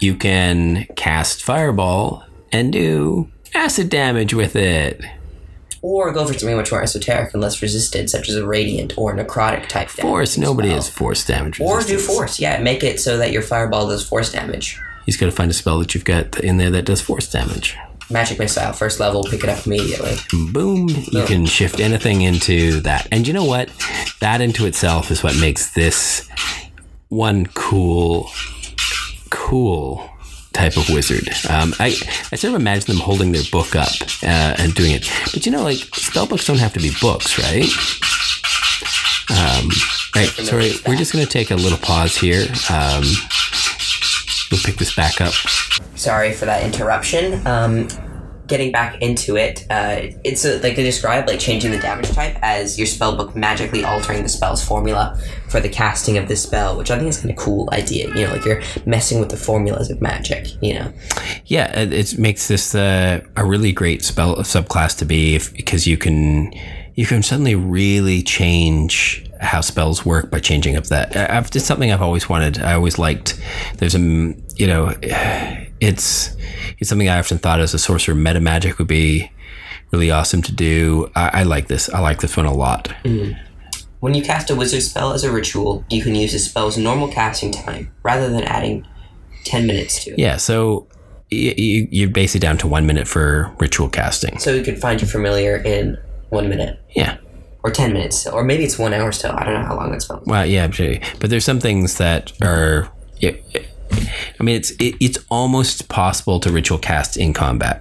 you 0.00 0.14
can 0.16 0.86
cast 0.96 1.42
fireball 1.42 2.24
and 2.52 2.72
do 2.72 3.28
acid 3.54 3.90
damage 3.90 4.32
with 4.34 4.56
it. 4.56 5.02
Or 5.84 6.10
go 6.12 6.24
for 6.24 6.32
something 6.32 6.56
much 6.56 6.72
more 6.72 6.82
esoteric 6.82 7.34
and 7.34 7.42
less 7.42 7.60
resisted, 7.60 8.08
such 8.08 8.30
as 8.30 8.36
a 8.36 8.46
Radiant 8.46 8.94
or 8.96 9.14
necrotic 9.14 9.68
type. 9.68 9.90
Thing. 9.90 10.02
Force. 10.02 10.38
Nobody 10.38 10.68
spell. 10.68 10.76
has 10.76 10.88
force 10.88 11.26
damage. 11.26 11.60
Or 11.60 11.82
do 11.82 11.98
force, 11.98 12.40
yeah. 12.40 12.58
Make 12.62 12.82
it 12.82 12.98
so 12.98 13.18
that 13.18 13.32
your 13.32 13.42
fireball 13.42 13.86
does 13.86 14.02
force 14.08 14.32
damage. 14.32 14.80
You 15.04 15.12
just 15.12 15.20
got 15.20 15.26
to 15.26 15.32
find 15.32 15.50
a 15.50 15.54
spell 15.54 15.78
that 15.80 15.94
you've 15.94 16.06
got 16.06 16.40
in 16.40 16.56
there 16.56 16.70
that 16.70 16.86
does 16.86 17.02
force 17.02 17.30
damage. 17.30 17.76
Magic 18.08 18.38
missile, 18.38 18.72
first 18.72 18.98
level, 18.98 19.24
pick 19.24 19.44
it 19.44 19.50
up 19.50 19.66
immediately. 19.66 20.16
Boom! 20.52 20.88
You 20.88 21.24
can 21.26 21.44
shift 21.44 21.80
anything 21.80 22.22
into 22.22 22.80
that, 22.80 23.06
and 23.12 23.26
you 23.26 23.34
know 23.34 23.44
what? 23.44 23.68
That 24.20 24.40
into 24.40 24.64
itself 24.64 25.10
is 25.10 25.22
what 25.22 25.38
makes 25.38 25.74
this 25.74 26.26
one 27.08 27.44
cool, 27.46 28.30
cool 29.28 30.10
type 30.54 30.76
of 30.76 30.88
wizard. 30.88 31.28
Um, 31.50 31.74
I 31.78 31.88
I 32.32 32.36
sort 32.36 32.54
of 32.54 32.60
imagine 32.60 32.86
them 32.94 33.02
holding 33.04 33.32
their 33.32 33.42
book 33.50 33.76
up 33.76 33.92
uh, 34.22 34.54
and 34.58 34.74
doing 34.74 34.92
it, 34.92 35.10
but 35.32 35.44
you 35.44 35.52
know, 35.52 35.62
like 35.62 35.78
spell 35.94 36.26
books 36.26 36.46
don't 36.46 36.58
have 36.58 36.72
to 36.74 36.80
be 36.80 36.92
books, 37.00 37.38
right? 37.38 37.68
Um, 39.30 39.68
right. 40.14 40.28
Sorry, 40.28 40.72
we're 40.86 40.96
just 40.96 41.12
gonna 41.12 41.26
take 41.26 41.50
a 41.50 41.56
little 41.56 41.78
pause 41.78 42.16
here. 42.16 42.46
Um, 42.70 43.02
we'll 44.50 44.60
pick 44.64 44.76
this 44.76 44.94
back 44.94 45.20
up. 45.20 45.34
Sorry 45.96 46.32
for 46.32 46.44
that 46.46 46.62
interruption. 46.62 47.46
Um, 47.46 47.88
getting 48.46 48.72
back 48.72 49.00
into 49.00 49.36
it, 49.36 49.66
uh, 49.70 49.96
it's 50.24 50.44
a, 50.44 50.60
like 50.60 50.76
they 50.76 50.82
describe 50.82 51.26
like 51.26 51.40
changing 51.40 51.70
the 51.70 51.78
damage 51.78 52.10
type 52.10 52.36
as 52.42 52.78
your 52.78 52.86
spellbook 52.86 53.34
magically 53.34 53.84
altering 53.84 54.22
the 54.22 54.28
spell's 54.28 54.62
formula 54.62 55.18
for 55.48 55.60
the 55.60 55.68
casting 55.68 56.18
of 56.18 56.28
this 56.28 56.42
spell, 56.42 56.76
which 56.76 56.90
I 56.90 56.98
think 56.98 57.08
is 57.08 57.18
kind 57.18 57.30
of 57.30 57.36
cool 57.36 57.68
idea. 57.72 58.08
You 58.08 58.26
know, 58.26 58.32
like 58.32 58.44
you're 58.44 58.62
messing 58.86 59.20
with 59.20 59.30
the 59.30 59.36
formulas 59.36 59.90
of 59.90 60.00
magic. 60.00 60.48
You 60.62 60.74
know, 60.74 60.92
Yeah, 61.46 61.78
it, 61.78 61.92
it 61.92 62.18
makes 62.18 62.48
this 62.48 62.74
uh, 62.74 63.20
a 63.36 63.44
really 63.44 63.72
great 63.72 64.04
spell 64.04 64.36
subclass 64.36 64.96
to 64.98 65.04
be 65.04 65.34
if, 65.34 65.52
because 65.54 65.86
you 65.86 65.96
can 65.96 66.52
you 66.94 67.06
can 67.06 67.22
suddenly 67.22 67.54
really 67.54 68.22
change 68.22 69.28
how 69.40 69.60
spells 69.60 70.04
work 70.04 70.30
by 70.30 70.38
changing 70.38 70.76
up 70.76 70.84
that. 70.84 71.16
I've, 71.16 71.46
it's 71.54 71.64
something 71.64 71.92
I've 71.92 72.02
always 72.02 72.28
wanted. 72.28 72.58
I 72.58 72.74
always 72.74 72.98
liked. 72.98 73.38
There's 73.76 73.94
a 73.94 74.34
you 74.56 74.66
know, 74.66 74.92
it's 75.80 76.36
it's 76.78 76.88
something 76.88 77.08
I 77.08 77.18
often 77.18 77.38
thought 77.38 77.60
as 77.60 77.74
a 77.74 77.78
sorcerer 77.78 78.14
meta 78.14 78.40
magic 78.40 78.78
would 78.78 78.88
be 78.88 79.30
really 79.92 80.10
awesome 80.10 80.42
to 80.42 80.52
do. 80.52 81.10
I, 81.14 81.40
I 81.40 81.42
like 81.44 81.68
this. 81.68 81.88
I 81.88 82.00
like 82.00 82.20
this 82.20 82.36
one 82.36 82.46
a 82.46 82.54
lot. 82.54 82.92
Mm. 83.04 83.38
when 84.00 84.14
you 84.14 84.22
cast 84.22 84.50
a 84.50 84.54
wizard 84.54 84.82
spell 84.82 85.12
as 85.12 85.24
a 85.24 85.32
ritual, 85.32 85.84
you 85.88 86.02
can 86.02 86.14
use 86.14 86.32
the 86.32 86.38
spell's 86.38 86.76
normal 86.76 87.08
casting 87.08 87.52
time 87.52 87.90
rather 88.02 88.28
than 88.28 88.44
adding 88.44 88.86
ten 89.44 89.66
minutes 89.66 90.04
to 90.04 90.10
it. 90.10 90.18
Yeah, 90.18 90.36
so. 90.36 90.88
You, 91.30 91.88
you're 91.90 92.10
basically 92.10 92.40
down 92.40 92.58
to 92.58 92.68
one 92.68 92.86
minute 92.86 93.08
for 93.08 93.52
ritual 93.58 93.88
casting. 93.88 94.38
So 94.38 94.52
you 94.52 94.62
could 94.62 94.78
find 94.78 95.00
your 95.00 95.08
familiar 95.08 95.56
in 95.56 95.98
one 96.28 96.48
minute. 96.48 96.78
Yeah. 96.94 97.16
Or 97.64 97.72
ten 97.72 97.92
minutes 97.92 98.18
still. 98.18 98.34
Or 98.34 98.44
maybe 98.44 98.62
it's 98.62 98.78
one 98.78 98.92
hour 98.92 99.10
still. 99.10 99.32
I 99.32 99.42
don't 99.42 99.54
know 99.54 99.66
how 99.66 99.74
long 99.74 99.90
that 99.90 100.02
spell 100.02 100.20
is. 100.20 100.26
Well, 100.28 100.46
yeah. 100.46 100.68
But 101.18 101.30
there's 101.30 101.44
some 101.44 101.58
things 101.58 101.96
that 101.98 102.32
are. 102.40 102.88
Yeah, 103.18 103.32
I 104.38 104.42
mean, 104.42 104.56
it's 104.56 104.70
it, 104.72 104.96
it's 105.00 105.18
almost 105.30 105.88
possible 105.88 106.40
to 106.40 106.50
ritual 106.50 106.78
cast 106.78 107.16
in 107.16 107.32
combat. 107.32 107.80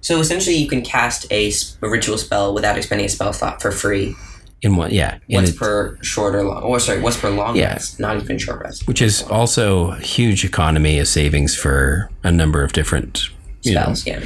So 0.00 0.18
essentially 0.20 0.56
you 0.56 0.68
can 0.68 0.82
cast 0.82 1.30
a 1.32 1.52
ritual 1.80 2.18
spell 2.18 2.52
without 2.54 2.76
expending 2.76 3.06
a 3.06 3.08
spell 3.08 3.32
slot 3.32 3.62
for 3.62 3.70
free. 3.70 4.14
In 4.62 4.76
one, 4.76 4.92
yeah, 4.92 5.18
Once 5.28 5.50
per 5.56 5.98
short 6.02 6.36
or 6.36 6.44
long 6.44 6.62
or 6.62 6.78
sorry, 6.78 7.00
once 7.00 7.16
per 7.16 7.30
long 7.30 7.56
Yeah. 7.56 7.72
rest, 7.72 7.98
not 7.98 8.16
even 8.16 8.38
short 8.38 8.62
rest. 8.62 8.86
which 8.86 9.02
is 9.02 9.22
also 9.22 9.92
huge 9.92 10.44
economy 10.44 11.00
of 11.00 11.08
savings 11.08 11.56
for 11.56 12.08
a 12.22 12.30
number 12.30 12.62
of 12.62 12.72
different 12.72 13.28
you 13.64 13.74
know, 13.74 13.82
Spells, 13.94 14.06
yeah. 14.06 14.20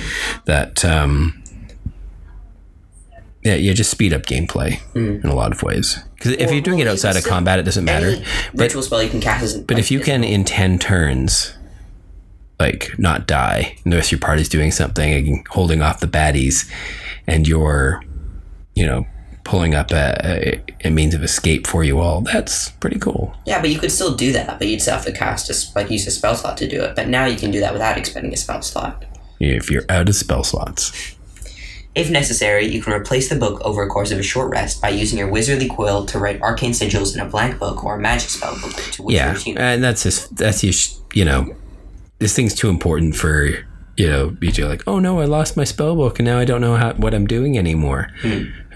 that. 0.46 0.84
Um, 0.84 1.42
yeah, 3.46 3.54
you 3.54 3.72
just 3.74 3.90
speed 3.90 4.12
up 4.12 4.22
gameplay 4.26 4.78
Hmm. 4.92 5.20
in 5.22 5.26
a 5.26 5.34
lot 5.34 5.52
of 5.52 5.62
ways. 5.62 5.98
Because 6.16 6.32
if 6.32 6.50
you're 6.50 6.60
doing 6.60 6.80
it 6.80 6.88
outside 6.88 7.16
of 7.16 7.24
combat, 7.24 7.58
it 7.58 7.62
doesn't 7.62 7.84
matter. 7.84 8.08
Any 8.08 8.24
ritual 8.54 8.82
spell 8.82 9.02
you 9.02 9.08
can 9.10 9.20
cast 9.20 9.44
is 9.44 9.54
But 9.54 9.78
if 9.78 9.90
you 9.90 10.00
can, 10.00 10.24
in 10.24 10.44
10 10.44 10.78
turns, 10.78 11.52
like 12.58 12.90
not 12.98 13.26
die, 13.26 13.76
unless 13.84 14.10
your 14.10 14.18
party's 14.18 14.48
doing 14.48 14.70
something 14.72 15.12
and 15.12 15.46
holding 15.48 15.82
off 15.82 16.00
the 16.00 16.06
baddies, 16.06 16.68
and 17.26 17.46
you're, 17.46 18.02
you 18.74 18.84
know, 18.86 19.06
pulling 19.44 19.74
up 19.76 19.92
a, 19.92 20.16
a, 20.24 20.62
a 20.88 20.90
means 20.90 21.14
of 21.14 21.22
escape 21.22 21.66
for 21.68 21.84
you 21.84 22.00
all, 22.00 22.22
that's 22.22 22.70
pretty 22.80 22.98
cool. 22.98 23.32
Yeah, 23.46 23.60
but 23.60 23.70
you 23.70 23.78
could 23.78 23.92
still 23.92 24.14
do 24.16 24.32
that, 24.32 24.58
but 24.58 24.66
you'd 24.66 24.82
still 24.82 24.94
have 24.94 25.04
to 25.04 25.12
cast 25.12 25.50
a, 25.50 25.78
like 25.78 25.90
use 25.90 26.06
a 26.06 26.10
spell 26.10 26.34
slot 26.34 26.56
to 26.58 26.66
do 26.68 26.82
it. 26.82 26.96
But 26.96 27.08
now 27.08 27.26
you 27.26 27.36
can 27.36 27.50
do 27.52 27.60
that 27.60 27.72
without 27.72 27.96
expending 27.98 28.32
a 28.32 28.36
spell 28.36 28.62
slot. 28.62 29.04
If 29.38 29.70
you're 29.70 29.84
out 29.90 30.08
of 30.08 30.14
spell 30.16 30.42
slots. 30.42 31.14
If 31.96 32.10
necessary, 32.10 32.66
you 32.66 32.82
can 32.82 32.92
replace 32.92 33.30
the 33.30 33.36
book 33.36 33.58
over 33.62 33.82
a 33.82 33.88
course 33.88 34.10
of 34.12 34.18
a 34.18 34.22
short 34.22 34.50
rest 34.50 34.82
by 34.82 34.90
using 34.90 35.18
your 35.18 35.28
wizardly 35.28 35.66
quill 35.68 36.04
to 36.06 36.18
write 36.18 36.42
arcane 36.42 36.72
sigils 36.72 37.14
in 37.14 37.20
a 37.22 37.24
blank 37.24 37.58
book 37.58 37.82
or 37.82 37.94
a 37.94 37.98
magic 37.98 38.28
spell 38.28 38.54
book 38.60 38.74
to 38.92 39.02
which 39.02 39.14
Yeah, 39.16 39.34
and 39.56 39.82
that's 39.82 40.02
just 40.02 40.36
that's 40.36 40.60
just 40.60 41.00
you 41.14 41.24
know, 41.24 41.56
this 42.18 42.36
thing's 42.36 42.54
too 42.54 42.68
important 42.68 43.16
for 43.16 43.46
you 43.96 44.08
know 44.08 44.28
be 44.28 44.52
like 44.52 44.82
oh 44.86 44.98
no 44.98 45.20
I 45.20 45.24
lost 45.24 45.56
my 45.56 45.64
spell 45.64 45.96
book 45.96 46.18
and 46.18 46.26
now 46.26 46.38
I 46.38 46.44
don't 46.44 46.60
know 46.60 46.76
how 46.76 46.92
what 46.92 47.14
I'm 47.14 47.26
doing 47.26 47.56
anymore. 47.56 48.08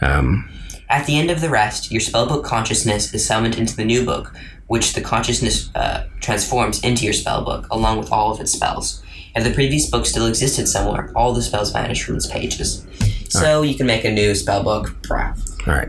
Um, 0.01 0.49
At 0.89 1.05
the 1.05 1.19
end 1.19 1.31
of 1.31 1.43
the 1.43 1.51
rest, 1.51 1.93
your 1.93 2.01
spellbook 2.01 2.43
consciousness 2.45 3.13
is 3.13 3.25
summoned 3.27 3.59
into 3.59 3.77
the 3.77 3.85
new 3.85 4.03
book, 4.03 4.35
which 4.69 4.95
the 4.95 5.03
consciousness 5.03 5.69
uh, 5.75 6.07
transforms 6.21 6.83
into 6.83 7.05
your 7.05 7.13
spellbook, 7.13 7.69
along 7.71 7.99
with 7.99 8.11
all 8.11 8.33
of 8.33 8.41
its 8.41 8.53
spells. 8.53 9.03
If 9.37 9.45
the 9.45 9.53
previous 9.53 9.89
book 9.89 10.07
still 10.07 10.27
existed 10.27 10.67
somewhere, 10.67 11.13
all 11.15 11.33
the 11.33 11.43
spells 11.43 11.71
vanish 11.71 12.03
from 12.03 12.17
its 12.17 12.27
pages. 12.27 12.85
So 13.31 13.63
you 13.63 13.75
can 13.75 13.87
make 13.87 14.05
a 14.05 14.11
new 14.11 14.33
spellbook. 14.33 14.87
Brah. 15.03 15.37
all 15.67 15.75
right. 15.75 15.89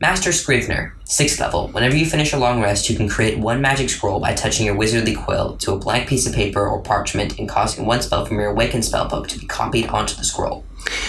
Master 0.00 0.32
Scrivener, 0.32 0.94
6th 1.04 1.38
level. 1.40 1.68
Whenever 1.68 1.94
you 1.94 2.06
finish 2.06 2.32
a 2.32 2.38
long 2.38 2.62
rest, 2.62 2.88
you 2.88 2.96
can 2.96 3.06
create 3.06 3.38
one 3.38 3.60
magic 3.60 3.90
scroll 3.90 4.18
by 4.18 4.32
touching 4.32 4.64
your 4.64 4.74
wizardly 4.74 5.14
quill 5.14 5.58
to 5.58 5.72
a 5.72 5.78
blank 5.78 6.08
piece 6.08 6.26
of 6.26 6.34
paper 6.34 6.66
or 6.66 6.80
parchment 6.80 7.38
and 7.38 7.46
causing 7.46 7.84
one 7.84 8.00
spell 8.00 8.24
from 8.24 8.38
your 8.38 8.48
awakened 8.48 8.82
spellbook 8.82 9.28
to 9.28 9.38
be 9.38 9.44
copied 9.44 9.88
onto 9.88 10.16
the 10.16 10.24
scroll. 10.24 10.64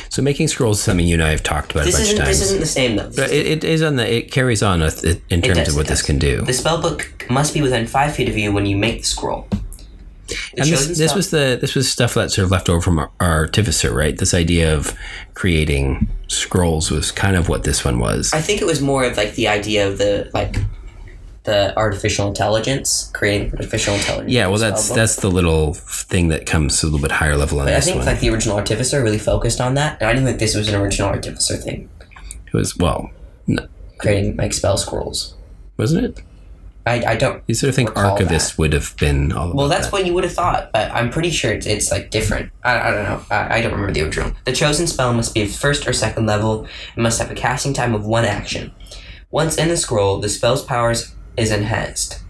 So 0.09 0.21
making 0.21 0.49
scrolls 0.49 0.79
is 0.79 0.84
something 0.84 1.07
you 1.07 1.13
and 1.15 1.23
I 1.23 1.29
have 1.29 1.41
talked 1.41 1.71
about 1.71 1.86
This 1.86 1.95
a 1.95 1.99
bunch 1.99 2.11
of 2.11 2.17
times. 2.17 2.39
this 2.39 2.41
isn't 2.41 2.59
the 2.59 2.65
same 2.65 2.97
though. 2.97 3.09
but 3.15 3.32
it, 3.32 3.45
it 3.45 3.63
is 3.63 3.82
on 3.82 3.95
the 3.95 4.13
it 4.13 4.29
carries 4.29 4.61
on 4.61 4.82
with 4.82 5.05
it 5.05 5.21
in 5.29 5.41
terms 5.41 5.59
does, 5.59 5.69
of 5.69 5.75
what 5.77 5.88
this 5.88 6.01
can 6.01 6.19
do. 6.19 6.41
The 6.41 6.51
spellbook 6.51 7.29
must 7.29 7.53
be 7.53 7.61
within 7.61 7.88
five 7.88 8.13
feet 8.13 8.27
of 8.27 8.38
you 8.38 8.51
when 8.51 8.65
you 8.65 8.75
make 8.75 8.99
the 8.99 9.07
scroll. 9.07 9.47
And 10.57 10.67
this, 10.69 10.88
this 10.88 10.97
spell- 10.97 11.15
was 11.15 11.32
the 11.32 11.57
this 11.59 11.75
was 11.75 11.91
stuff 11.91 12.13
that 12.15 12.32
sort 12.32 12.45
of 12.45 12.51
left 12.51 12.69
over 12.69 12.82
from 12.82 12.99
our, 12.99 13.11
our 13.19 13.32
artificer, 13.39 13.93
right? 13.93 14.17
This 14.17 14.34
idea 14.34 14.75
of 14.75 14.97
creating 15.34 16.07
scrolls 16.27 16.91
was 16.91 17.11
kind 17.11 17.36
of 17.36 17.49
what 17.49 17.63
this 17.63 17.84
one 17.86 17.99
was. 17.99 18.32
I 18.34 18.41
think 18.41 18.61
it 18.61 18.65
was 18.65 18.82
more 18.82 19.03
of 19.03 19.17
like 19.17 19.36
the 19.36 19.47
idea 19.47 19.88
of 19.88 19.97
the 19.97 20.29
like 20.34 20.57
the 21.43 21.75
artificial 21.75 22.27
intelligence 22.27 23.09
creating 23.15 23.51
artificial 23.51 23.95
intelligence. 23.95 24.32
yeah, 24.32 24.45
well, 24.45 24.59
that's 24.59 24.89
that's 24.89 25.15
the 25.17 25.29
little 25.32 25.73
thing 25.73 26.27
that 26.27 26.45
comes 26.45 26.79
to 26.79 26.86
a 26.86 26.88
little 26.88 27.01
bit 27.01 27.11
higher 27.11 27.36
level 27.36 27.59
on 27.59 27.65
But 27.65 27.73
I 27.73 27.79
think 27.79 27.97
one. 27.97 28.05
like 28.05 28.19
the 28.19 28.29
original 28.29 28.57
artificer 28.57 29.01
really 29.01 29.17
focused 29.17 29.59
on 29.59 29.73
that, 29.73 29.99
and 29.99 30.07
I 30.09 30.13
didn't 30.13 30.27
think 30.27 30.39
this 30.39 30.53
was 30.55 30.69
an 30.69 30.75
original 30.75 31.09
artificer 31.09 31.57
thing, 31.57 31.89
it 32.45 32.53
was 32.53 32.77
well, 32.77 33.09
n- 33.49 33.67
creating 33.97 34.38
like 34.38 34.53
spell 34.53 34.77
scrolls. 34.77 35.34
wasn't 35.77 36.05
it? 36.05 36.23
I, 36.86 37.05
I 37.05 37.15
don't. 37.15 37.43
You 37.47 37.53
sort 37.53 37.69
of 37.69 37.75
think 37.75 37.95
Archivist 37.95 38.57
would 38.57 38.73
have 38.73 38.95
been 38.97 39.32
all 39.32 39.45
about 39.45 39.55
Well, 39.55 39.67
that's 39.67 39.88
that. 39.88 39.93
what 39.93 40.05
you 40.05 40.13
would 40.13 40.23
have 40.23 40.34
thought, 40.34 40.71
but 40.73 40.91
I'm 40.91 41.09
pretty 41.11 41.29
sure 41.29 41.51
it's, 41.51 41.67
it's 41.67 41.91
like 41.91 42.09
different. 42.09 42.51
I, 42.63 42.79
I 42.79 42.91
don't 42.91 43.03
know. 43.03 43.21
I, 43.29 43.57
I 43.57 43.61
don't 43.61 43.71
remember 43.73 43.93
the 43.93 44.01
original. 44.01 44.32
The 44.45 44.51
chosen 44.51 44.88
spell 44.88 45.13
must 45.13 45.34
be 45.34 45.43
of 45.43 45.51
first 45.51 45.88
or 45.88 45.93
second 45.93 46.25
level 46.25 46.67
and 46.95 47.03
must 47.03 47.19
have 47.19 47.29
a 47.29 47.36
casting 47.36 47.73
time 47.73 47.93
of 47.93 48.05
one 48.05 48.25
action. 48.25 48.73
Once 49.29 49.57
in 49.57 49.67
the 49.67 49.77
scroll, 49.77 50.19
the 50.19 50.27
spell's 50.29 50.63
powers 50.63 51.13
is 51.38 51.51
enhanced, 51.51 52.21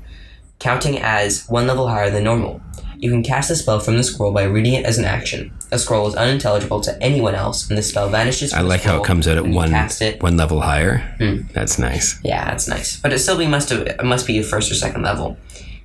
counting 0.59 0.99
as 0.99 1.47
one 1.47 1.65
level 1.65 1.87
higher 1.87 2.09
than 2.11 2.23
normal. 2.25 2.61
You 3.01 3.09
can 3.09 3.23
cast 3.23 3.49
the 3.49 3.55
spell 3.55 3.79
from 3.79 3.97
the 3.97 4.03
scroll 4.03 4.31
by 4.31 4.43
reading 4.43 4.73
it 4.75 4.85
as 4.85 4.99
an 4.99 5.05
action. 5.05 5.51
A 5.71 5.79
scroll 5.79 6.07
is 6.07 6.13
unintelligible 6.13 6.81
to 6.81 7.01
anyone 7.01 7.33
else, 7.33 7.67
and 7.67 7.75
the 7.75 7.81
spell 7.81 8.07
vanishes. 8.09 8.53
I 8.53 8.57
from 8.57 8.65
the 8.65 8.69
like 8.69 8.81
how 8.83 8.97
it 9.01 9.03
comes 9.05 9.27
out 9.27 9.37
at 9.37 9.47
one 9.47 9.73
it. 9.73 10.21
one 10.21 10.37
level 10.37 10.61
higher. 10.61 10.99
Hmm. 11.17 11.41
That's 11.51 11.79
nice. 11.79 12.19
Yeah, 12.23 12.45
that's 12.45 12.67
nice. 12.67 12.99
But 12.99 13.11
it 13.11 13.17
still 13.17 13.39
be 13.39 13.47
must 13.47 13.69
have 13.69 13.87
it 13.87 14.03
must 14.05 14.27
be 14.27 14.37
a 14.37 14.43
first 14.43 14.71
or 14.71 14.75
second 14.75 15.01
level. 15.01 15.35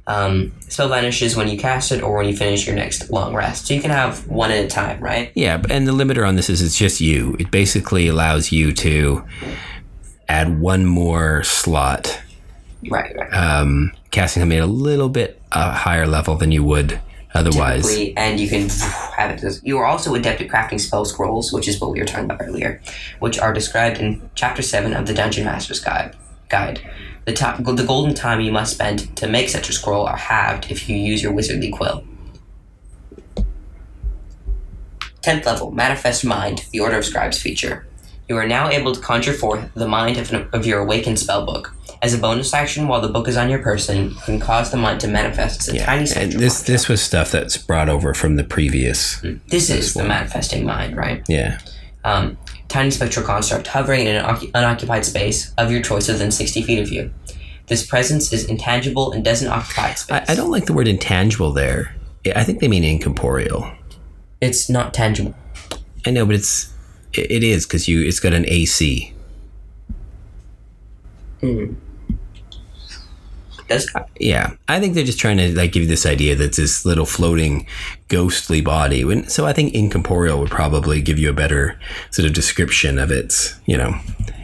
Um, 0.07 0.53
spell 0.69 0.89
vanishes 0.91 1.35
when 1.37 1.49
you 1.49 1.57
cast 1.59 1.91
it 1.91 2.03
or 2.03 2.15
when 2.19 2.29
you 2.29 2.37
finish 2.37 2.67
your 2.67 2.77
next 2.77 3.11
long 3.11 3.35
rest. 3.35 3.67
So 3.67 3.73
you 3.75 3.81
can 3.81 3.91
have 3.91 4.29
one 4.29 4.51
at 4.51 4.63
a 4.65 4.69
time, 4.69 5.01
right? 5.01 5.33
Yeah, 5.35 5.63
and 5.71 5.89
the 5.89 5.93
limiter 5.93 6.29
on 6.29 6.37
this 6.37 6.51
is 6.51 6.61
it's 6.61 6.77
just 6.77 7.01
you. 7.01 7.35
It 7.41 7.51
basically 7.51 8.07
allows 8.09 8.53
you 8.53 8.73
to 8.73 9.25
add 10.29 10.61
one 10.61 10.85
more 10.85 11.43
slot, 11.45 12.21
Right, 12.91 13.17
right. 13.17 13.33
um, 13.33 13.93
casting 14.11 14.43
something 14.43 14.59
at 14.59 14.65
a 14.65 14.67
little 14.67 15.09
bit 15.09 15.41
uh, 15.51 15.73
higher 15.73 16.07
level 16.07 16.37
than 16.37 16.53
you 16.53 16.63
would 16.63 17.01
otherwise. 17.37 17.83
Typically, 17.83 18.17
and 18.17 18.41
you 18.41 18.49
can 18.49 18.69
have 19.17 19.31
it. 19.31 19.61
You 19.63 19.79
are 19.79 19.87
also 19.87 20.15
adept 20.15 20.41
at 20.41 20.49
crafting 20.49 20.81
spell 20.81 21.05
scrolls, 21.05 21.53
which 21.53 21.69
is 21.69 21.81
what 21.81 21.93
we 21.93 22.01
were 22.01 22.07
talking 22.07 22.25
about 22.25 22.43
earlier, 22.43 22.81
which 23.21 23.39
are 23.39 23.53
described 23.53 23.99
in 23.99 24.29
Chapter 24.35 24.63
Seven 24.63 24.95
of 24.95 25.07
the 25.07 25.15
Dungeon 25.15 25.45
Master's 25.45 25.81
Guide. 25.81 26.17
Guide. 26.49 26.81
The 27.27 27.33
time, 27.33 27.63
the 27.63 27.85
golden 27.85 28.15
time 28.15 28.41
you 28.41 28.53
must 28.53 28.75
spend 28.75 29.17
to 29.17 29.27
make 29.27 29.49
such 29.49 29.69
a 29.69 29.73
scroll 29.73 30.07
are 30.07 30.17
halved 30.17 30.71
if 30.71 30.89
you 30.89 30.97
use 30.97 31.23
your 31.23 31.33
wizardly 31.33 31.73
quill. 31.73 32.05
Tenth 35.23 35.45
level, 35.45 35.73
Manifest 35.73 36.25
Mind, 36.25 36.65
the 36.71 36.79
Order 36.79 36.99
of 36.99 37.05
Scribes 37.05 37.43
feature. 37.43 37.85
You 38.29 38.37
are 38.37 38.47
now 38.47 38.69
able 38.71 38.95
to 38.95 39.01
conjure 39.01 39.33
forth 39.33 39.69
the 39.75 39.89
mind 39.89 40.19
of, 40.19 40.33
an, 40.33 40.49
of 40.53 40.65
your 40.65 40.81
awakened 40.81 41.17
spellbook. 41.17 41.73
As 42.07 42.15
a 42.15 42.19
bonus 42.19 42.55
action, 42.55 42.87
while 42.87 43.01
the 43.01 43.09
book 43.09 43.27
is 43.27 43.37
on 43.37 43.51
your 43.51 43.59
person, 43.59 44.11
you 44.11 44.15
can 44.25 44.39
cause 44.39 44.71
the 44.71 44.77
mind 44.77 45.01
to 45.01 45.09
manifest 45.09 45.63
as 45.69 45.75
a 45.75 45.79
tiny 45.81 45.99
And 46.03 46.09
spectral 46.09 46.41
this 46.41 46.53
construct. 46.59 46.67
this 46.69 46.89
was 46.89 47.03
stuff 47.03 47.33
that's 47.33 47.57
brought 47.57 47.89
over 47.89 48.15
from 48.15 48.37
the 48.37 48.45
previous. 48.45 49.21
This 49.49 49.71
is 49.71 49.93
the 49.93 50.05
manifesting 50.05 50.65
mind, 50.65 50.97
right? 50.97 51.25
Yeah. 51.29 51.59
Um, 52.05 52.39
tiny 52.69 52.93
spectral 52.93 53.27
construct 53.27 53.67
hovering 53.67 54.07
in 54.07 54.15
an 54.15 54.25
occu- 54.25 54.53
unoccupied 54.55 55.05
space 55.05 55.53
of 55.59 55.73
your 55.73 55.83
choice 55.83 56.07
within 56.07 56.31
60 56.31 56.63
feet 56.63 56.79
of 56.79 56.91
you. 56.91 57.13
This 57.67 57.85
presence 57.85 58.33
is 58.33 58.45
intangible 58.45 59.11
and 59.11 59.25
doesn't 59.25 59.49
occupy 59.49 59.95
space. 59.95 60.29
I, 60.29 60.33
I 60.33 60.37
don't 60.37 60.53
like 60.53 60.67
the 60.67 60.75
word 60.75 60.87
intangible 60.87 61.53
there. 61.53 61.97
I 62.37 62.45
think 62.45 62.61
they 62.61 62.69
mean 62.69 62.85
incorporeal. 62.85 63.69
It's 64.41 64.71
not 64.71 64.95
tangible. 64.95 65.35
I 66.07 66.11
know, 66.13 66.25
but 66.25 66.37
it's 66.37 66.73
it, 67.15 67.33
it 67.33 67.43
is 67.43 67.67
because 67.67 67.89
you 67.89 68.03
it's 68.07 68.21
got 68.21 68.33
an 68.33 68.45
AC. 68.47 69.13
Does 73.69 73.91
Yeah, 74.19 74.55
I 74.69 74.81
think 74.81 74.95
they're 74.95 75.05
just 75.05 75.19
trying 75.19 75.39
to 75.39 75.55
like 75.57 75.73
give 75.73 75.83
you 75.83 75.89
this 75.89 76.07
idea 76.07 76.35
that 76.37 76.45
it's 76.45 76.57
this 76.57 76.85
little 76.85 77.07
floating, 77.07 77.67
ghostly 78.09 78.61
body. 78.61 79.05
When, 79.05 79.29
so 79.29 79.47
I 79.47 79.53
think 79.53 79.75
incorporeal 79.75 80.39
would 80.41 80.51
probably 80.51 81.03
give 81.03 81.19
you 81.19 81.31
a 81.31 81.33
better 81.33 81.79
sort 82.11 82.27
of 82.27 82.33
description 82.33 82.99
of 82.99 83.11
its. 83.11 83.59
You 83.67 83.77
know, 83.77 83.95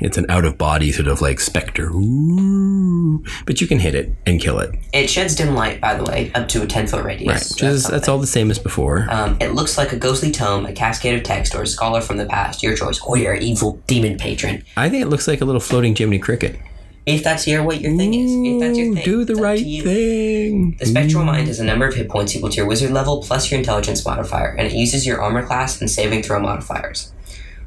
it's 0.00 0.18
an 0.18 0.26
out 0.28 0.44
of 0.44 0.58
body 0.58 0.92
sort 0.92 1.08
of 1.08 1.20
like 1.20 1.40
specter. 1.40 1.90
Ooh, 1.90 3.24
but 3.46 3.60
you 3.60 3.66
can 3.66 3.78
hit 3.78 3.94
it 3.94 4.14
and 4.26 4.40
kill 4.40 4.58
it. 4.58 4.74
it 4.92 5.08
sheds 5.08 5.34
dim 5.34 5.54
light, 5.54 5.80
by 5.80 5.94
the 5.94 6.04
way, 6.04 6.30
up 6.34 6.48
to 6.48 6.62
a 6.62 6.66
10 6.66 6.88
foot 6.88 7.04
radius. 7.04 7.28
Right. 7.28 7.40
so 7.40 7.54
Which 7.54 7.62
is, 7.62 7.82
that's 7.84 8.02
that's 8.02 8.08
all 8.08 8.18
the 8.18 8.26
same 8.26 8.50
as 8.50 8.58
before. 8.58 9.06
Um, 9.10 9.36
it 9.40 9.54
looks 9.54 9.78
like 9.78 9.92
a 9.92 9.96
ghostly 9.96 10.32
tome, 10.32 10.66
a 10.66 10.72
cascade 10.72 11.14
of 11.16 11.22
text, 11.22 11.54
or 11.54 11.62
a 11.62 11.66
scholar 11.68 12.00
from 12.00 12.16
the 12.16 12.26
past, 12.26 12.64
your 12.64 12.74
choice, 12.74 13.00
or 13.02 13.16
your 13.16 13.34
evil 13.34 13.80
demon 13.86 14.18
patron. 14.18 14.64
I 14.76 14.88
think 14.88 15.04
it 15.04 15.08
looks 15.08 15.28
like 15.28 15.40
a 15.40 15.44
little 15.44 15.60
floating 15.60 15.94
Jiminy 15.94 16.18
Cricket. 16.18 16.58
If 17.04 17.24
that's 17.24 17.48
your 17.48 17.64
what 17.64 17.80
your 17.80 17.96
thing 17.96 18.14
is, 18.14 18.30
if 18.32 18.60
that's 18.60 18.78
your 18.78 18.94
thing, 18.94 19.04
Do 19.04 19.24
the 19.24 19.34
right 19.34 19.58
thing. 19.58 20.76
The 20.78 20.86
spectral 20.86 21.24
mind 21.24 21.48
has 21.48 21.58
a 21.58 21.64
mm. 21.64 21.66
number 21.66 21.86
of 21.86 21.94
hit 21.94 22.08
points 22.08 22.36
equal 22.36 22.50
to 22.50 22.56
your 22.56 22.66
wizard 22.66 22.92
level 22.92 23.22
plus 23.22 23.50
your 23.50 23.58
intelligence 23.58 24.04
modifier, 24.06 24.54
and 24.56 24.68
it 24.68 24.72
uses 24.72 25.04
your 25.04 25.20
armor 25.20 25.44
class 25.44 25.80
and 25.80 25.90
saving 25.90 26.22
throw 26.22 26.38
modifiers. 26.38 27.12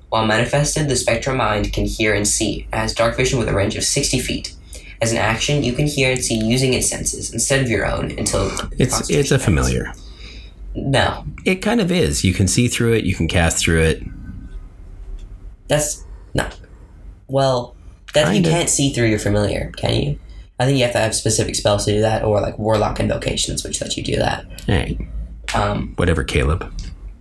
While 0.09 0.25
manifested, 0.25 0.88
the 0.88 0.95
spectral 0.95 1.36
mind 1.36 1.73
can 1.73 1.86
hear 1.86 2.13
and 2.13 2.25
see. 2.25 2.67
It 2.71 2.75
has 2.75 2.93
dark 2.93 3.17
vision 3.17 3.38
with 3.38 3.49
a 3.49 3.53
range 3.53 3.75
of 3.75 3.83
60 3.83 4.19
feet. 4.19 4.55
As 5.01 5.11
an 5.11 5.17
action, 5.17 5.63
you 5.63 5.73
can 5.73 5.88
hear 5.88 6.11
and 6.11 6.23
see 6.23 6.36
using 6.36 6.73
its 6.73 6.89
senses 6.89 7.33
instead 7.33 7.61
of 7.61 7.69
your 7.69 7.86
own 7.86 8.11
until 8.17 8.49
It's 8.77 9.09
it's 9.09 9.31
a 9.31 9.39
familiar. 9.39 9.93
No, 10.73 11.25
It 11.43 11.55
kind 11.55 11.81
of 11.81 11.91
is. 11.91 12.23
You 12.23 12.33
can 12.33 12.47
see 12.47 12.67
through 12.69 12.93
it. 12.93 13.03
You 13.03 13.15
can 13.15 13.27
cast 13.27 13.57
through 13.57 13.81
it. 13.81 14.03
that's 15.67 16.05
no. 16.33 16.49
Well, 17.27 17.74
that 18.16 18.36
you 18.36 18.41
can't 18.41 18.70
see 18.70 18.91
through 18.91 19.07
your 19.07 19.20
familiar, 19.20 19.72
can 19.78 19.93
you? 20.01 20.20
I 20.59 20.66
think 20.66 20.78
you 20.78 20.84
have 20.86 20.93
to 20.93 20.99
have 20.99 21.13
specific 21.13 21.55
spells 21.55 21.86
to 21.86 21.91
do 21.91 22.01
that, 22.01 22.24
or 22.24 22.39
like 22.41 22.57
warlock 22.57 22.99
invocations, 22.99 23.63
which 23.63 23.82
let 23.82 23.95
you 23.97 24.03
do 24.03 24.16
that. 24.16 24.45
Right. 24.68 24.97
Um, 25.53 25.93
Whatever, 25.97 26.24
Caleb. 26.24 26.72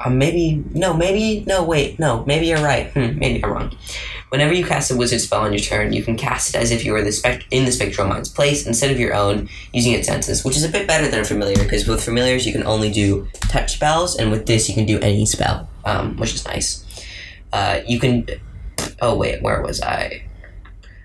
Uh, 0.04 0.10
maybe 0.10 0.62
no, 0.72 0.94
maybe 0.94 1.44
no. 1.46 1.64
Wait, 1.64 1.98
no. 1.98 2.24
Maybe 2.26 2.46
you're 2.46 2.62
right. 2.62 2.90
Hmm, 2.92 3.18
maybe 3.18 3.44
I'm 3.44 3.52
wrong. 3.52 3.76
Whenever 4.30 4.52
you 4.52 4.64
cast 4.64 4.90
a 4.90 4.96
wizard 4.96 5.20
spell 5.20 5.42
on 5.42 5.52
your 5.52 5.60
turn, 5.60 5.92
you 5.92 6.02
can 6.02 6.16
cast 6.16 6.54
it 6.54 6.58
as 6.58 6.72
if 6.72 6.84
you 6.84 6.92
were 6.92 7.02
the 7.02 7.12
spect- 7.12 7.46
in 7.52 7.64
the 7.64 7.70
spectral 7.72 8.08
mind's 8.08 8.28
place 8.28 8.66
instead 8.66 8.90
of 8.90 8.98
your 8.98 9.14
own, 9.14 9.48
using 9.72 9.92
its 9.92 10.08
senses, 10.08 10.44
which 10.44 10.56
is 10.56 10.64
a 10.64 10.68
bit 10.68 10.88
better 10.88 11.06
than 11.08 11.20
a 11.20 11.24
familiar 11.24 11.56
because 11.62 11.86
with 11.86 12.02
familiars 12.02 12.44
you 12.44 12.52
can 12.52 12.64
only 12.66 12.90
do 12.90 13.28
touch 13.48 13.74
spells, 13.74 14.16
and 14.16 14.30
with 14.30 14.46
this 14.46 14.68
you 14.68 14.74
can 14.74 14.86
do 14.86 14.98
any 15.00 15.24
spell, 15.26 15.68
um, 15.84 16.16
which 16.16 16.34
is 16.34 16.44
nice. 16.44 16.84
Uh, 17.52 17.80
you 17.86 17.98
can. 18.00 18.26
Oh 19.00 19.16
wait, 19.16 19.42
where 19.42 19.62
was 19.62 19.80
I? 19.80 20.24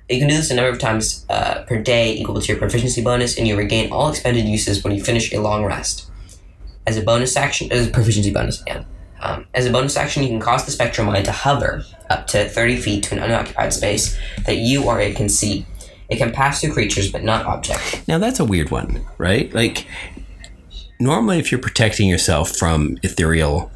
You 0.10 0.20
can 0.20 0.28
do 0.28 0.36
this 0.36 0.50
a 0.50 0.56
number 0.56 0.72
of 0.72 0.80
times 0.80 1.26
uh, 1.30 1.64
per 1.68 1.80
day, 1.82 2.14
equal 2.16 2.42
to 2.42 2.48
your 2.48 2.58
proficiency 2.58 3.04
bonus, 3.04 3.38
and 3.38 3.48
you 3.48 3.56
regain 3.56 3.92
all 3.92 4.10
expended 4.10 4.46
uses 4.46 4.84
when 4.84 4.96
you 4.96 5.04
finish 5.04 5.32
a 5.32 5.40
long 5.40 5.64
rest. 5.64 6.10
As 6.88 6.98
a 6.98 7.02
bonus 7.04 7.38
action, 7.38 7.72
as 7.72 7.88
a 7.88 7.92
proficiency 7.92 8.34
bonus 8.34 8.62
again. 8.62 8.86
Um, 9.22 9.46
as 9.54 9.66
a 9.66 9.72
bonus 9.72 9.98
action, 9.98 10.24
you 10.24 10.30
can 10.30 10.40
cause 10.40 10.66
the 10.66 10.72
spectral 10.72 11.06
mind 11.06 11.26
to 11.26 11.32
hover 11.32 11.84
up 12.10 12.26
to 12.28 12.50
30 12.50 12.78
feet 12.78 13.04
to 13.04 13.16
an 13.16 13.22
unoccupied 13.22 13.74
space 13.74 14.18
that 14.46 14.58
you 14.58 14.86
or 14.86 15.00
it 15.00 15.16
can 15.16 15.30
see. 15.30 15.66
It 16.10 16.18
can 16.18 16.32
pass 16.32 16.62
through 16.62 16.74
creatures, 16.74 17.12
but 17.12 17.24
not 17.24 17.46
objects. 17.46 18.08
Now 18.08 18.18
that's 18.18 18.40
a 18.40 18.46
weird 18.46 18.72
one, 18.72 19.06
right? 19.20 19.54
Like 19.54 19.86
normally 21.00 21.38
if 21.38 21.52
you're 21.52 21.62
protecting 21.62 22.10
yourself 22.10 22.56
from 22.56 22.98
ethereal 23.04 23.72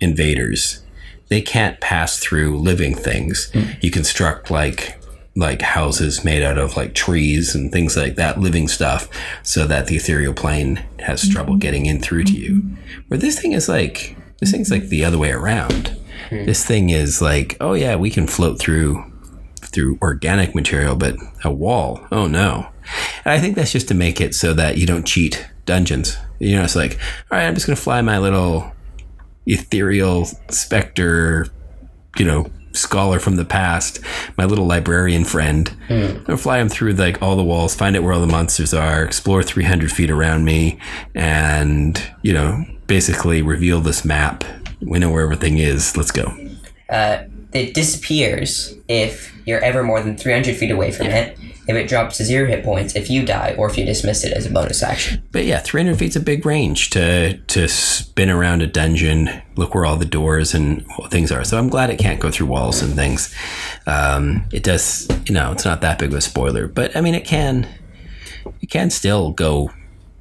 invaders, 0.00 0.82
they 1.28 1.42
can't 1.42 1.78
pass 1.80 2.18
through 2.18 2.56
living 2.56 2.94
things. 2.94 3.50
You 3.82 3.90
construct 3.90 4.50
like 4.50 4.98
like 5.38 5.62
houses 5.62 6.24
made 6.24 6.42
out 6.42 6.58
of 6.58 6.76
like 6.76 6.94
trees 6.94 7.54
and 7.54 7.70
things 7.70 7.96
like 7.96 8.16
that, 8.16 8.40
living 8.40 8.66
stuff, 8.66 9.08
so 9.42 9.66
that 9.66 9.86
the 9.86 9.96
ethereal 9.96 10.34
plane 10.34 10.84
has 10.98 11.28
trouble 11.28 11.52
mm-hmm. 11.52 11.60
getting 11.60 11.86
in 11.86 12.00
through 12.00 12.24
to 12.24 12.32
you. 12.32 12.54
Mm-hmm. 12.54 13.00
Where 13.08 13.18
this 13.18 13.40
thing 13.40 13.52
is 13.52 13.68
like 13.68 14.16
this 14.40 14.50
thing's 14.50 14.70
like 14.70 14.88
the 14.88 15.04
other 15.04 15.16
way 15.16 15.30
around. 15.30 15.96
Hmm. 16.28 16.44
This 16.44 16.64
thing 16.64 16.90
is 16.90 17.22
like, 17.22 17.56
oh 17.60 17.74
yeah, 17.74 17.94
we 17.94 18.10
can 18.10 18.26
float 18.26 18.58
through 18.58 19.04
through 19.60 19.98
organic 20.02 20.54
material, 20.54 20.96
but 20.96 21.16
a 21.44 21.52
wall, 21.52 22.04
oh 22.10 22.26
no. 22.26 22.68
And 23.24 23.32
I 23.32 23.38
think 23.38 23.54
that's 23.54 23.72
just 23.72 23.88
to 23.88 23.94
make 23.94 24.20
it 24.20 24.34
so 24.34 24.52
that 24.54 24.76
you 24.76 24.86
don't 24.86 25.06
cheat 25.06 25.48
dungeons. 25.66 26.16
You 26.40 26.56
know, 26.56 26.64
it's 26.64 26.76
like, 26.76 26.98
all 27.30 27.38
right, 27.38 27.46
I'm 27.46 27.54
just 27.54 27.66
gonna 27.66 27.76
fly 27.76 28.00
my 28.00 28.18
little 28.18 28.72
ethereal 29.46 30.24
specter, 30.50 31.46
you 32.18 32.24
know, 32.24 32.50
scholar 32.72 33.18
from 33.18 33.36
the 33.36 33.44
past, 33.44 34.00
my 34.36 34.44
little 34.44 34.66
librarian 34.66 35.24
friend. 35.24 35.74
I'm 35.88 36.24
gonna 36.24 36.36
fly 36.38 36.58
him 36.58 36.68
through 36.68 36.92
like 36.94 37.22
all 37.22 37.36
the 37.36 37.44
walls, 37.44 37.74
find 37.74 37.96
out 37.96 38.02
where 38.02 38.12
all 38.12 38.20
the 38.20 38.26
monsters 38.26 38.72
are, 38.74 39.02
explore 39.04 39.42
300 39.42 39.90
feet 39.90 40.10
around 40.10 40.44
me, 40.44 40.78
and 41.14 42.00
you 42.22 42.32
know, 42.32 42.64
basically 42.86 43.42
reveal 43.42 43.80
this 43.80 44.04
map. 44.04 44.44
We 44.80 44.98
know 44.98 45.10
where 45.10 45.22
everything 45.22 45.58
is. 45.58 45.96
Let's 45.96 46.10
go. 46.12 46.36
Uh, 46.88 47.24
it 47.52 47.74
disappears 47.74 48.74
if 48.88 49.34
you're 49.46 49.60
ever 49.60 49.82
more 49.82 50.02
than 50.02 50.16
300 50.16 50.56
feet 50.56 50.70
away 50.70 50.90
from 50.92 51.06
it. 51.08 51.38
If 51.68 51.76
it 51.76 51.88
drops 51.88 52.16
to 52.16 52.24
zero 52.24 52.48
hit 52.48 52.64
points, 52.64 52.96
if 52.96 53.10
you 53.10 53.24
die, 53.26 53.54
or 53.58 53.68
if 53.68 53.76
you 53.76 53.84
dismiss 53.84 54.24
it 54.24 54.32
as 54.32 54.46
a 54.46 54.50
bonus 54.50 54.82
action. 54.82 55.22
But 55.30 55.44
yeah, 55.44 55.58
300 55.58 55.98
feet's 55.98 56.16
a 56.16 56.20
big 56.20 56.46
range 56.46 56.90
to 56.90 57.36
to 57.36 57.68
spin 57.68 58.30
around 58.30 58.62
a 58.62 58.66
dungeon, 58.66 59.28
look 59.56 59.74
where 59.74 59.84
all 59.84 59.96
the 59.96 60.06
doors 60.06 60.54
and 60.54 60.86
things 61.10 61.30
are. 61.30 61.44
So 61.44 61.58
I'm 61.58 61.68
glad 61.68 61.90
it 61.90 61.98
can't 61.98 62.20
go 62.20 62.30
through 62.30 62.46
walls 62.46 62.80
and 62.82 62.94
things. 62.94 63.34
Um, 63.86 64.46
it 64.52 64.62
does, 64.64 65.08
you 65.26 65.34
know, 65.34 65.52
it's 65.52 65.64
not 65.64 65.82
that 65.82 65.98
big 65.98 66.10
of 66.10 66.18
a 66.18 66.20
spoiler, 66.22 66.68
but 66.68 66.96
I 66.96 67.02
mean, 67.02 67.14
it 67.14 67.24
can, 67.24 67.68
it 68.60 68.70
can 68.70 68.90
still 68.90 69.32
go 69.32 69.70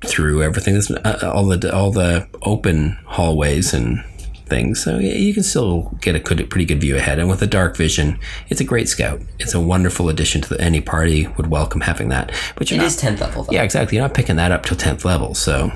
through 0.05 0.43
everything. 0.43 0.73
There's 0.73 0.91
uh, 0.91 1.31
all 1.33 1.45
the 1.45 1.73
all 1.73 1.91
the 1.91 2.27
open 2.41 2.97
hallways 3.05 3.73
and 3.73 4.03
things. 4.47 4.83
So 4.83 4.97
yeah, 4.97 5.13
you 5.13 5.33
can 5.33 5.43
still 5.43 5.95
get 6.01 6.15
a 6.15 6.19
good, 6.19 6.49
pretty 6.49 6.65
good 6.65 6.81
view 6.81 6.95
ahead. 6.95 7.19
And 7.19 7.29
with 7.29 7.41
a 7.41 7.47
dark 7.47 7.75
vision, 7.77 8.19
it's 8.49 8.59
a 8.61 8.63
great 8.63 8.89
scout. 8.89 9.21
It's 9.39 9.53
a 9.53 9.59
wonderful 9.61 10.09
addition 10.09 10.41
to 10.41 10.49
the, 10.49 10.61
any 10.61 10.81
party 10.81 11.27
would 11.37 11.47
welcome 11.47 11.81
having 11.81 12.09
that. 12.09 12.31
But 12.55 12.69
you're 12.71 12.79
It 12.79 12.83
not, 12.83 12.87
is 12.87 13.01
10th 13.01 13.19
level, 13.21 13.43
though. 13.43 13.51
yeah, 13.53 13.63
exactly. 13.63 13.97
You're 13.97 14.05
not 14.07 14.13
picking 14.15 14.35
that 14.37 14.51
up 14.51 14.65
till 14.65 14.77
10th 14.77 15.05
level. 15.05 15.35
So 15.35 15.71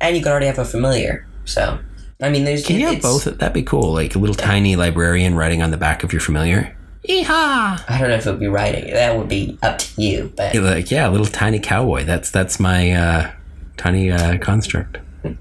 And 0.00 0.16
you 0.16 0.22
can 0.22 0.30
already 0.32 0.46
have 0.46 0.58
a 0.58 0.64
familiar. 0.64 1.26
So, 1.44 1.78
I 2.20 2.30
mean, 2.30 2.44
there's. 2.44 2.64
can 2.66 2.78
you 2.78 2.86
have 2.88 3.00
both? 3.02 3.24
That'd 3.24 3.52
be 3.52 3.62
cool. 3.62 3.92
Like 3.92 4.14
a 4.14 4.18
little 4.18 4.34
tiny 4.34 4.76
librarian 4.76 5.34
riding 5.34 5.62
on 5.62 5.70
the 5.70 5.76
back 5.76 6.02
of 6.04 6.12
your 6.12 6.20
familiar. 6.20 6.76
Yeehaw! 7.08 7.82
I 7.88 7.98
don't 7.98 8.10
know 8.10 8.16
if 8.16 8.26
it 8.26 8.30
would 8.30 8.40
be 8.40 8.46
writing. 8.46 8.92
That 8.92 9.16
would 9.16 9.26
be 9.28 9.58
up 9.62 9.78
to 9.78 10.02
you, 10.02 10.32
but 10.36 10.52
You're 10.54 10.62
like 10.62 10.90
yeah, 10.90 11.08
a 11.08 11.10
little 11.10 11.26
tiny 11.26 11.58
cowboy. 11.58 12.04
That's 12.04 12.30
that's 12.30 12.60
my 12.60 12.90
uh, 12.92 13.32
tiny 13.78 14.10
uh, 14.10 14.36
construct. 14.36 14.98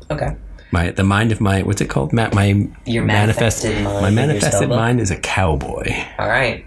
okay. 0.09 0.37
My 0.71 0.91
the 0.91 1.03
mind 1.03 1.31
of 1.31 1.41
my 1.41 1.63
what's 1.63 1.81
it 1.81 1.89
called? 1.89 2.13
Ma- 2.13 2.29
my 2.33 2.67
Your 2.85 3.03
manifest- 3.03 3.63
manifested 3.65 3.83
mind 3.83 4.01
My 4.01 4.09
manifested 4.11 4.69
mind 4.69 4.99
is 5.01 5.11
a 5.11 5.17
cowboy. 5.17 5.91
All 6.17 6.27
right. 6.27 6.65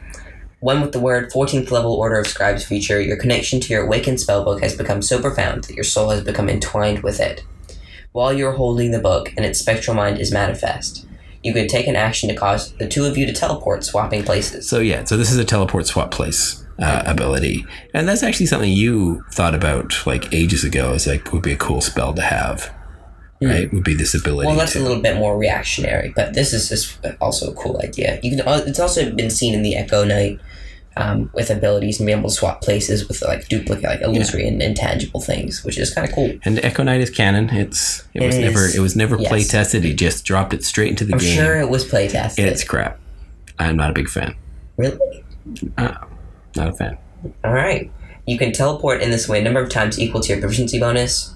One 0.60 0.80
with 0.80 0.92
the 0.92 1.00
word 1.00 1.32
14th 1.32 1.70
level 1.72 1.94
Order 1.94 2.20
of 2.20 2.26
Scribes 2.28 2.64
feature, 2.64 3.00
your 3.00 3.16
connection 3.16 3.58
to 3.60 3.72
your 3.72 3.84
awakened 3.84 4.18
spellbook 4.18 4.62
has 4.62 4.76
become 4.76 5.02
so 5.02 5.20
profound 5.20 5.64
that 5.64 5.74
your 5.74 5.84
soul 5.84 6.10
has 6.10 6.22
become 6.22 6.48
entwined 6.48 7.02
with 7.02 7.18
it. 7.18 7.42
While 8.12 8.32
you're 8.32 8.52
holding 8.52 8.92
the 8.92 9.00
book 9.00 9.32
and 9.36 9.44
its 9.44 9.58
spectral 9.58 9.96
mind 9.96 10.18
is 10.18 10.30
manifest, 10.32 11.04
you 11.42 11.52
can 11.52 11.66
take 11.66 11.88
an 11.88 11.96
action 11.96 12.28
to 12.28 12.34
cause 12.36 12.72
the 12.74 12.86
two 12.88 13.06
of 13.06 13.16
you 13.18 13.26
to 13.26 13.32
teleport, 13.32 13.82
swapping 13.84 14.22
places. 14.22 14.68
So 14.68 14.78
yeah, 14.78 15.02
so 15.04 15.16
this 15.16 15.32
is 15.32 15.38
a 15.38 15.44
teleport 15.44 15.86
swap 15.86 16.12
place 16.12 16.64
uh, 16.78 17.02
ability, 17.06 17.64
and 17.94 18.08
that's 18.08 18.22
actually 18.22 18.46
something 18.46 18.70
you 18.70 19.24
thought 19.32 19.54
about 19.54 20.06
like 20.06 20.32
ages 20.32 20.62
ago. 20.62 20.92
As 20.92 21.06
like 21.08 21.32
would 21.32 21.42
be 21.42 21.52
a 21.52 21.56
cool 21.56 21.80
spell 21.80 22.12
to 22.14 22.22
have, 22.22 22.72
right? 23.48 23.72
Would 23.72 23.84
be 23.84 23.94
this 23.94 24.14
ability. 24.14 24.46
Well, 24.46 24.56
that's 24.56 24.72
to, 24.72 24.80
a 24.80 24.82
little 24.82 25.02
bit 25.02 25.16
more 25.16 25.36
reactionary, 25.38 26.12
but 26.14 26.34
this 26.34 26.52
is 26.52 26.68
just 26.68 26.98
also 27.20 27.50
a 27.50 27.54
cool 27.54 27.80
idea. 27.82 28.18
You 28.22 28.30
can. 28.36 28.40
uh, 28.46 28.62
It's 28.66 28.80
also 28.80 29.10
been 29.12 29.30
seen 29.30 29.54
in 29.54 29.62
the 29.62 29.74
Echo 29.76 30.04
Knight 30.04 30.38
um, 30.96 31.30
with 31.32 31.50
abilities 31.50 31.98
and 32.00 32.06
be 32.06 32.12
able 32.12 32.28
to 32.28 32.34
swap 32.34 32.60
places 32.60 33.08
with 33.08 33.22
like 33.22 33.48
duplicate, 33.48 33.84
like 33.84 34.00
illusory 34.02 34.46
and 34.46 34.60
intangible 34.62 35.20
things, 35.20 35.64
which 35.64 35.78
is 35.78 35.92
kind 35.94 36.06
of 36.08 36.14
cool. 36.14 36.32
and 36.44 36.58
Echo 36.64 36.82
Knight 36.82 37.00
is 37.00 37.10
canon. 37.10 37.48
It's 37.50 38.00
it, 38.14 38.22
It 38.22 38.26
was 38.26 38.38
never 38.38 38.66
it 38.66 38.78
was 38.80 38.96
never 38.96 39.16
yes. 39.18 39.28
play 39.28 39.44
tested. 39.44 39.84
He 39.84 39.94
just 39.94 40.24
dropped 40.24 40.52
it 40.52 40.64
straight 40.64 40.90
into 40.90 41.04
the 41.04 41.14
I'm 41.14 41.18
game. 41.18 41.36
sure 41.36 41.58
it 41.60 41.68
was 41.70 41.84
playtested. 41.90 42.40
It's 42.40 42.64
crap. 42.64 42.98
I'm 43.58 43.76
not 43.76 43.90
a 43.90 43.94
big 43.94 44.08
fan. 44.08 44.34
really. 44.76 45.24
Not 45.78 46.08
a 46.56 46.72
fan. 46.72 46.98
All 47.44 47.52
right. 47.52 47.90
You 48.26 48.38
can 48.38 48.52
teleport 48.52 49.00
in 49.02 49.10
this 49.10 49.28
way 49.28 49.40
a 49.40 49.42
number 49.42 49.60
of 49.60 49.68
times 49.70 49.98
equal 49.98 50.20
to 50.20 50.32
your 50.32 50.40
proficiency 50.40 50.78
bonus, 50.78 51.32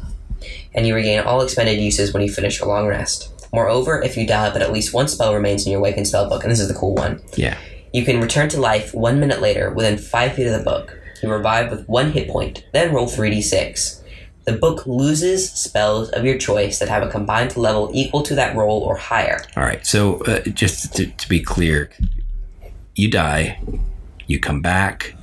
and 0.74 0.86
you 0.86 0.94
regain 0.94 1.20
all 1.20 1.40
expended 1.42 1.78
uses 1.80 2.12
when 2.12 2.22
you 2.22 2.30
finish 2.32 2.60
a 2.60 2.66
long 2.68 2.86
rest. 2.86 3.32
Moreover, 3.52 4.02
if 4.02 4.16
you 4.16 4.26
die 4.26 4.50
but 4.52 4.62
at 4.62 4.72
least 4.72 4.92
one 4.92 5.08
spell 5.08 5.34
remains 5.34 5.64
in 5.66 5.72
your 5.72 5.80
awakened 5.80 6.06
spellbook, 6.06 6.42
and 6.42 6.50
this 6.50 6.60
is 6.60 6.68
the 6.68 6.74
cool 6.74 6.94
one, 6.94 7.20
Yeah. 7.36 7.56
you 7.92 8.04
can 8.04 8.20
return 8.20 8.48
to 8.50 8.60
life 8.60 8.92
one 8.94 9.20
minute 9.20 9.40
later 9.40 9.70
within 9.70 9.96
five 9.98 10.34
feet 10.34 10.46
of 10.46 10.52
the 10.52 10.64
book. 10.64 10.98
You 11.22 11.30
revive 11.30 11.70
with 11.70 11.88
one 11.88 12.12
hit 12.12 12.28
point, 12.28 12.64
then 12.72 12.92
roll 12.92 13.06
3d6. 13.06 14.02
The 14.44 14.52
book 14.52 14.86
loses 14.86 15.50
spells 15.50 16.10
of 16.10 16.24
your 16.24 16.36
choice 16.38 16.78
that 16.78 16.88
have 16.88 17.02
a 17.02 17.08
combined 17.10 17.56
level 17.56 17.90
equal 17.94 18.22
to 18.24 18.34
that 18.36 18.54
roll 18.54 18.80
or 18.82 18.96
higher. 18.96 19.40
All 19.56 19.62
right. 19.64 19.84
So 19.84 20.18
uh, 20.24 20.40
just 20.42 20.94
to, 20.96 21.06
to 21.06 21.28
be 21.28 21.40
clear, 21.40 21.90
you 22.94 23.10
die, 23.10 23.58
you 24.26 24.38
come 24.40 24.60
back, 24.62 25.14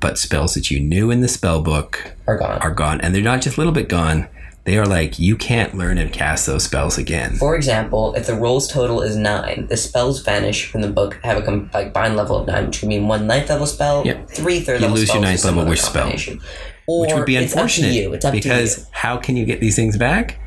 but 0.00 0.18
spells 0.18 0.54
that 0.54 0.70
you 0.70 0.80
knew 0.80 1.10
in 1.10 1.20
the 1.20 1.28
spell 1.28 1.60
book 1.62 2.12
Are 2.26 2.38
gone. 2.38 2.58
are 2.58 2.70
gone, 2.72 3.00
and 3.00 3.14
they're 3.14 3.22
not 3.22 3.42
just 3.42 3.56
a 3.56 3.60
little 3.60 3.72
bit 3.74 3.88
gone. 3.88 4.26
They 4.64 4.78
are 4.78 4.86
like 4.86 5.18
you 5.18 5.36
can't 5.36 5.74
learn 5.76 5.98
and 5.98 6.12
cast 6.12 6.46
those 6.46 6.62
spells 6.64 6.96
again. 6.96 7.34
For 7.34 7.56
example, 7.56 8.14
if 8.14 8.26
the 8.26 8.34
roll's 8.36 8.68
total 8.68 9.02
is 9.02 9.16
nine, 9.16 9.66
the 9.68 9.76
spells 9.76 10.22
vanish 10.22 10.66
from 10.70 10.82
the 10.82 10.88
book 10.88 11.18
have 11.24 11.38
a 11.38 11.42
com- 11.42 11.68
like 11.74 11.92
bind 11.92 12.14
level 12.16 12.36
of 12.36 12.46
nine, 12.46 12.66
which 12.66 12.80
would 12.80 12.88
mean 12.88 13.08
one 13.08 13.26
ninth 13.26 13.48
level 13.50 13.66
spell, 13.66 14.04
Yep. 14.06 14.28
three 14.30 14.60
third 14.60 14.80
You 14.80 14.86
level 14.86 14.96
lose 14.98 15.12
your 15.12 15.20
ninth 15.22 15.44
level 15.44 15.64
wish 15.64 15.80
spell. 15.80 16.12
Or 16.86 17.00
which 17.02 17.12
would 17.14 17.26
be 17.26 17.36
it's 17.36 17.52
up 17.52 17.56
to 17.56 17.62
unfortunate 17.62 17.92
you. 17.92 18.30
Because 18.30 18.78
you. 18.78 18.84
how 18.92 19.16
can 19.16 19.36
you 19.36 19.44
get 19.44 19.60
these 19.60 19.74
things 19.74 19.96
back? 19.96 20.38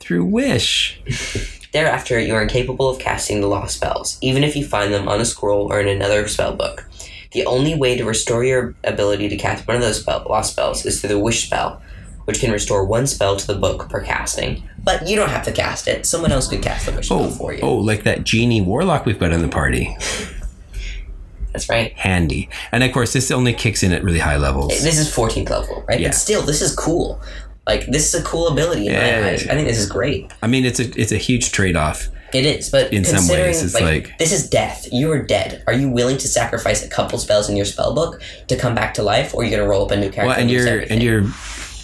Through 0.00 0.24
wish. 0.26 1.00
Thereafter, 1.72 2.18
you 2.18 2.34
are 2.34 2.42
incapable 2.42 2.88
of 2.88 2.98
casting 2.98 3.42
the 3.42 3.46
lost 3.48 3.76
spells, 3.76 4.16
even 4.22 4.42
if 4.44 4.56
you 4.56 4.64
find 4.66 4.92
them 4.94 5.06
on 5.08 5.20
a 5.20 5.26
scroll 5.26 5.70
or 5.70 5.78
in 5.80 5.88
another 5.88 6.26
spell 6.26 6.54
book. 6.56 6.88
The 7.32 7.44
only 7.44 7.74
way 7.74 7.98
to 7.98 8.04
restore 8.06 8.42
your 8.42 8.74
ability 8.84 9.28
to 9.28 9.36
cast 9.36 9.66
one 9.68 9.76
of 9.76 9.82
those 9.82 10.00
spell- 10.00 10.26
lost 10.30 10.52
spells 10.52 10.86
is 10.86 11.00
through 11.00 11.10
the 11.10 11.18
wish 11.18 11.44
spell, 11.44 11.82
which 12.28 12.40
can 12.40 12.52
restore 12.52 12.84
one 12.84 13.06
spell 13.06 13.36
to 13.38 13.46
the 13.46 13.54
book 13.54 13.88
per 13.88 14.02
casting. 14.02 14.62
But 14.84 15.08
you 15.08 15.16
don't 15.16 15.30
have 15.30 15.44
to 15.46 15.50
cast 15.52 15.88
it. 15.88 16.04
Someone 16.04 16.30
else 16.30 16.46
could 16.46 16.60
cast 16.60 16.84
the 16.84 16.92
wish 16.92 17.06
spell 17.06 17.24
Oh, 17.24 17.30
for 17.30 17.54
you. 17.54 17.60
oh, 17.62 17.76
like 17.76 18.02
that 18.02 18.22
genie 18.22 18.60
warlock 18.60 19.06
we've 19.06 19.18
got 19.18 19.32
in 19.32 19.40
the 19.40 19.48
party. 19.48 19.96
That's 21.54 21.70
right. 21.70 21.94
Handy. 21.94 22.50
And 22.70 22.84
of 22.84 22.92
course, 22.92 23.14
this 23.14 23.30
only 23.30 23.54
kicks 23.54 23.82
in 23.82 23.92
at 23.92 24.04
really 24.04 24.18
high 24.18 24.36
levels. 24.36 24.68
This 24.82 24.98
is 24.98 25.08
14th 25.10 25.48
level, 25.48 25.82
right? 25.88 25.98
Yeah. 25.98 26.08
But 26.08 26.16
still, 26.16 26.42
this 26.42 26.60
is 26.60 26.76
cool. 26.76 27.18
Like, 27.66 27.86
this 27.86 28.12
is 28.14 28.20
a 28.20 28.24
cool 28.24 28.48
ability 28.48 28.88
in 28.88 28.92
Yeah. 28.92 29.20
my 29.22 29.28
eyes. 29.30 29.46
I 29.48 29.54
think 29.54 29.66
this 29.66 29.78
is 29.78 29.88
great. 29.88 30.30
I 30.42 30.48
mean, 30.48 30.66
it's 30.66 30.80
a 30.80 31.00
it's 31.00 31.12
a 31.12 31.16
huge 31.16 31.50
trade 31.52 31.76
off. 31.76 32.08
It 32.34 32.44
is, 32.44 32.68
but 32.68 32.92
In 32.92 33.06
some 33.06 33.26
ways, 33.26 33.62
it's 33.62 33.80
like- 33.80 34.18
this 34.18 34.32
is 34.32 34.50
death. 34.50 34.86
You 34.92 35.10
are 35.12 35.22
dead. 35.22 35.62
Are 35.66 35.72
you 35.72 35.88
willing 35.88 36.18
to 36.18 36.28
sacrifice 36.28 36.84
a 36.84 36.88
couple 36.88 37.18
spells 37.18 37.48
in 37.48 37.56
your 37.56 37.64
spell 37.64 37.94
book 37.94 38.20
to 38.48 38.56
come 38.56 38.74
back 38.74 38.92
to 38.94 39.02
life, 39.02 39.34
or 39.34 39.42
you're 39.42 39.50
you 39.50 39.56
going 39.56 39.66
to 39.66 39.70
roll 39.70 39.86
up 39.86 39.90
a 39.92 39.96
new 39.96 40.10
character? 40.10 40.26
Well, 40.26 40.38
and 40.38 40.50
use 40.50 40.66
you're 40.66 40.80
and 40.90 41.02
you're. 41.02 41.24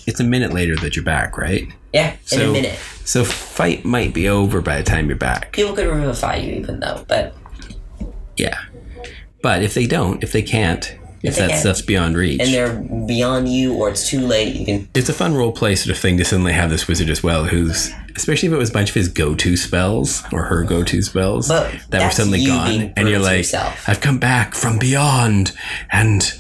It's 0.07 0.21
a 0.21 0.25
minute 0.25 0.53
later 0.53 0.77
that 0.77 0.97
you're 0.97 1.05
back, 1.05 1.39
right? 1.39 1.69
yeah, 1.93 2.13
in 2.33 2.39
so- 2.39 2.51
a 2.51 2.53
minute. 2.53 2.79
So 3.05 3.23
fight 3.23 3.85
might 3.85 4.15
be 4.15 4.29
over 4.29 4.63
by 4.63 4.79
the 4.79 4.83
time 4.83 5.09
you're 5.09 5.17
back. 5.17 5.53
People 5.53 5.75
could 5.75 5.87
revivify 5.87 6.37
you, 6.37 6.55
even 6.55 6.81
though, 6.81 7.05
but 7.07 7.35
Yeah. 8.37 8.59
But 9.43 9.63
if 9.63 9.75
they 9.75 9.87
don't, 9.87 10.23
if 10.23 10.33
they 10.33 10.41
can't, 10.41 10.97
if, 11.23 11.37
they 11.37 11.49
that 11.49 11.59
stuff's 11.59 11.83
beyond 11.83 12.17
reach, 12.17 12.41
and 12.41 12.53
they're 12.53 12.75
beyond 13.07 13.49
you, 13.49 13.75
or 13.75 13.91
it's 13.91 14.09
too 14.09 14.21
late. 14.21 14.55
You 14.57 14.65
can 14.65 14.89
it's 14.95 15.11
a 15.11 15.13
fun 15.13 15.35
role 15.35 15.53
play 15.53 15.75
sort 15.75 15.95
of 15.95 16.01
thing 16.01 16.17
to 16.17 16.25
suddenly 16.25 16.53
have 16.55 16.71
this 16.71 16.89
wizard 16.89 17.11
as 17.11 17.23
well, 17.23 17.45
who's 17.45 17.91
especially 18.17 18.49
if 18.49 18.55
it 18.55 18.59
was 18.59 18.71
a 18.71 18.73
bunch 18.73 18.89
of 18.89 18.95
his 18.95 19.09
go-to 19.09 19.57
spells 19.57 20.23
or 20.33 20.45
her 20.45 20.63
go-to 20.65 21.03
spells 21.03 21.49
But 21.49 21.75
that 21.91 22.05
were 22.05 22.11
suddenly 22.11 22.47
gone, 22.47 22.93
and 22.97 23.09
you're 23.09 23.19
like, 23.19 23.39
yourself. 23.39 23.87
I've 23.87 24.01
come 24.01 24.19
back 24.19 24.55
from 24.55 24.79
beyond, 24.79 25.53
and 25.91 26.33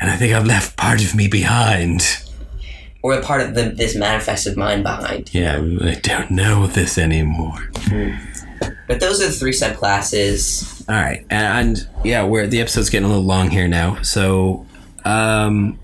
and 0.00 0.10
I 0.10 0.16
think 0.16 0.34
I've 0.34 0.46
left 0.46 0.76
part 0.76 1.04
of 1.04 1.14
me 1.14 1.28
behind. 1.28 2.24
Or 3.02 3.14
a 3.14 3.22
part 3.22 3.40
of 3.40 3.54
the, 3.54 3.64
this 3.64 3.94
manifested 3.94 4.56
mind 4.56 4.82
behind. 4.82 5.32
Yeah, 5.34 5.56
I 5.82 5.94
don't 6.02 6.30
know 6.30 6.66
this 6.66 6.98
anymore. 6.98 7.70
But 8.88 9.00
those 9.00 9.20
are 9.22 9.26
the 9.26 9.32
three 9.32 9.52
subclasses. 9.52 10.84
All 10.88 10.94
right, 10.96 11.24
and, 11.30 11.86
yeah, 12.04 12.24
we're 12.24 12.46
the 12.46 12.60
episode's 12.60 12.90
getting 12.90 13.06
a 13.06 13.08
little 13.08 13.24
long 13.24 13.50
here 13.50 13.68
now, 13.68 14.00
so 14.02 14.66
um, 15.04 15.78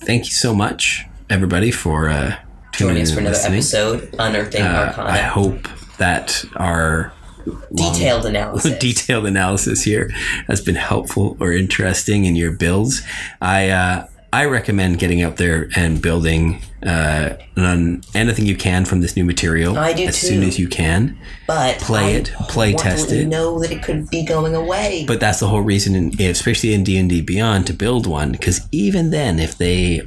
thank 0.00 0.26
you 0.26 0.32
so 0.32 0.54
much, 0.54 1.04
everybody, 1.28 1.70
for 1.70 2.08
uh, 2.08 2.36
tuning 2.72 2.94
Joining 2.94 2.96
in 2.96 3.02
us 3.02 3.12
for 3.12 3.20
another 3.20 3.34
listening. 3.36 3.58
episode, 3.58 4.14
unearthing 4.18 4.62
Uh, 4.62 4.86
Arcana. 4.96 5.08
I 5.10 5.18
hope 5.18 5.68
that 5.98 6.44
our 6.56 7.12
Detailed 7.74 8.24
analysis. 8.32 8.78
detailed 8.78 9.26
analysis 9.26 9.82
here 9.82 10.08
has 10.46 10.60
been 10.62 10.76
helpful 10.76 11.36
or 11.40 11.52
interesting 11.52 12.24
in 12.24 12.36
your 12.36 12.52
builds. 12.52 13.02
I 13.40 13.68
uh, 13.68 14.06
I 14.34 14.46
recommend 14.46 14.98
getting 14.98 15.22
out 15.22 15.36
there 15.36 15.68
and 15.76 16.02
building 16.02 16.60
uh, 16.84 17.36
on 17.56 18.02
anything 18.14 18.46
you 18.46 18.56
can 18.56 18.84
from 18.84 19.00
this 19.00 19.14
new 19.14 19.24
material 19.24 19.78
I 19.78 19.92
do 19.92 20.06
as 20.06 20.16
soon 20.16 20.42
as 20.42 20.58
you 20.58 20.66
can. 20.66 21.16
but 21.46 21.78
Play 21.78 22.16
I 22.16 22.18
it, 22.18 22.32
play 22.48 22.72
test 22.72 23.12
it. 23.12 23.28
Know 23.28 23.60
that 23.60 23.70
it 23.70 23.84
could 23.84 24.10
be 24.10 24.24
going 24.24 24.56
away. 24.56 25.04
But 25.06 25.20
that's 25.20 25.38
the 25.38 25.46
whole 25.46 25.60
reason, 25.60 25.94
in, 25.94 26.20
especially 26.20 26.74
in 26.74 26.82
D 26.82 26.98
and 26.98 27.08
D 27.08 27.20
Beyond, 27.20 27.68
to 27.68 27.72
build 27.72 28.08
one. 28.08 28.32
Because 28.32 28.66
even 28.72 29.10
then, 29.10 29.38
if 29.38 29.56
they 29.56 30.02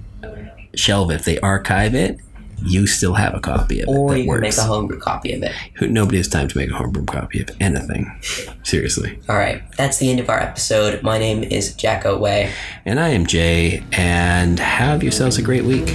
shelve 0.76 1.10
it, 1.10 1.16
if 1.16 1.24
they 1.24 1.40
archive 1.40 1.96
it, 1.96 2.20
you 2.64 2.88
still 2.88 3.14
have 3.14 3.34
a 3.36 3.40
copy 3.40 3.82
of 3.82 3.88
it. 3.90 3.92
or 3.92 4.16
you 4.18 4.30
can 4.32 4.42
make 4.42 4.58
a 4.58 4.64
homebrew 4.64 5.00
copy 5.00 5.34
of 5.34 5.44
it. 5.44 5.52
Nobody 5.82 6.18
has 6.18 6.28
time 6.28 6.48
to 6.48 6.58
make 6.58 6.70
a 6.72 6.74
homebrew 6.76 7.06
copy 7.06 7.42
of 7.42 7.50
anything. 7.60 8.20
Seriously. 8.64 9.20
All 9.30 9.38
right, 9.38 9.62
that's 9.78 9.98
the 10.00 10.10
end 10.10 10.20
of 10.20 10.30
our 10.30 10.40
episode. 10.40 11.02
My 11.04 11.18
name 11.18 11.44
is 11.44 11.74
Jack 11.76 12.06
Otway. 12.06 12.52
And 12.86 13.00
I 13.00 13.10
am 13.10 13.26
Jay, 13.26 13.84
and 13.94 14.60
have 14.60 15.04
yourselves 15.04 15.38
a 15.38 15.42
great 15.42 15.64
week. 15.64 15.86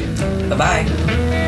Bye 0.49 0.57
bye. 0.57 1.42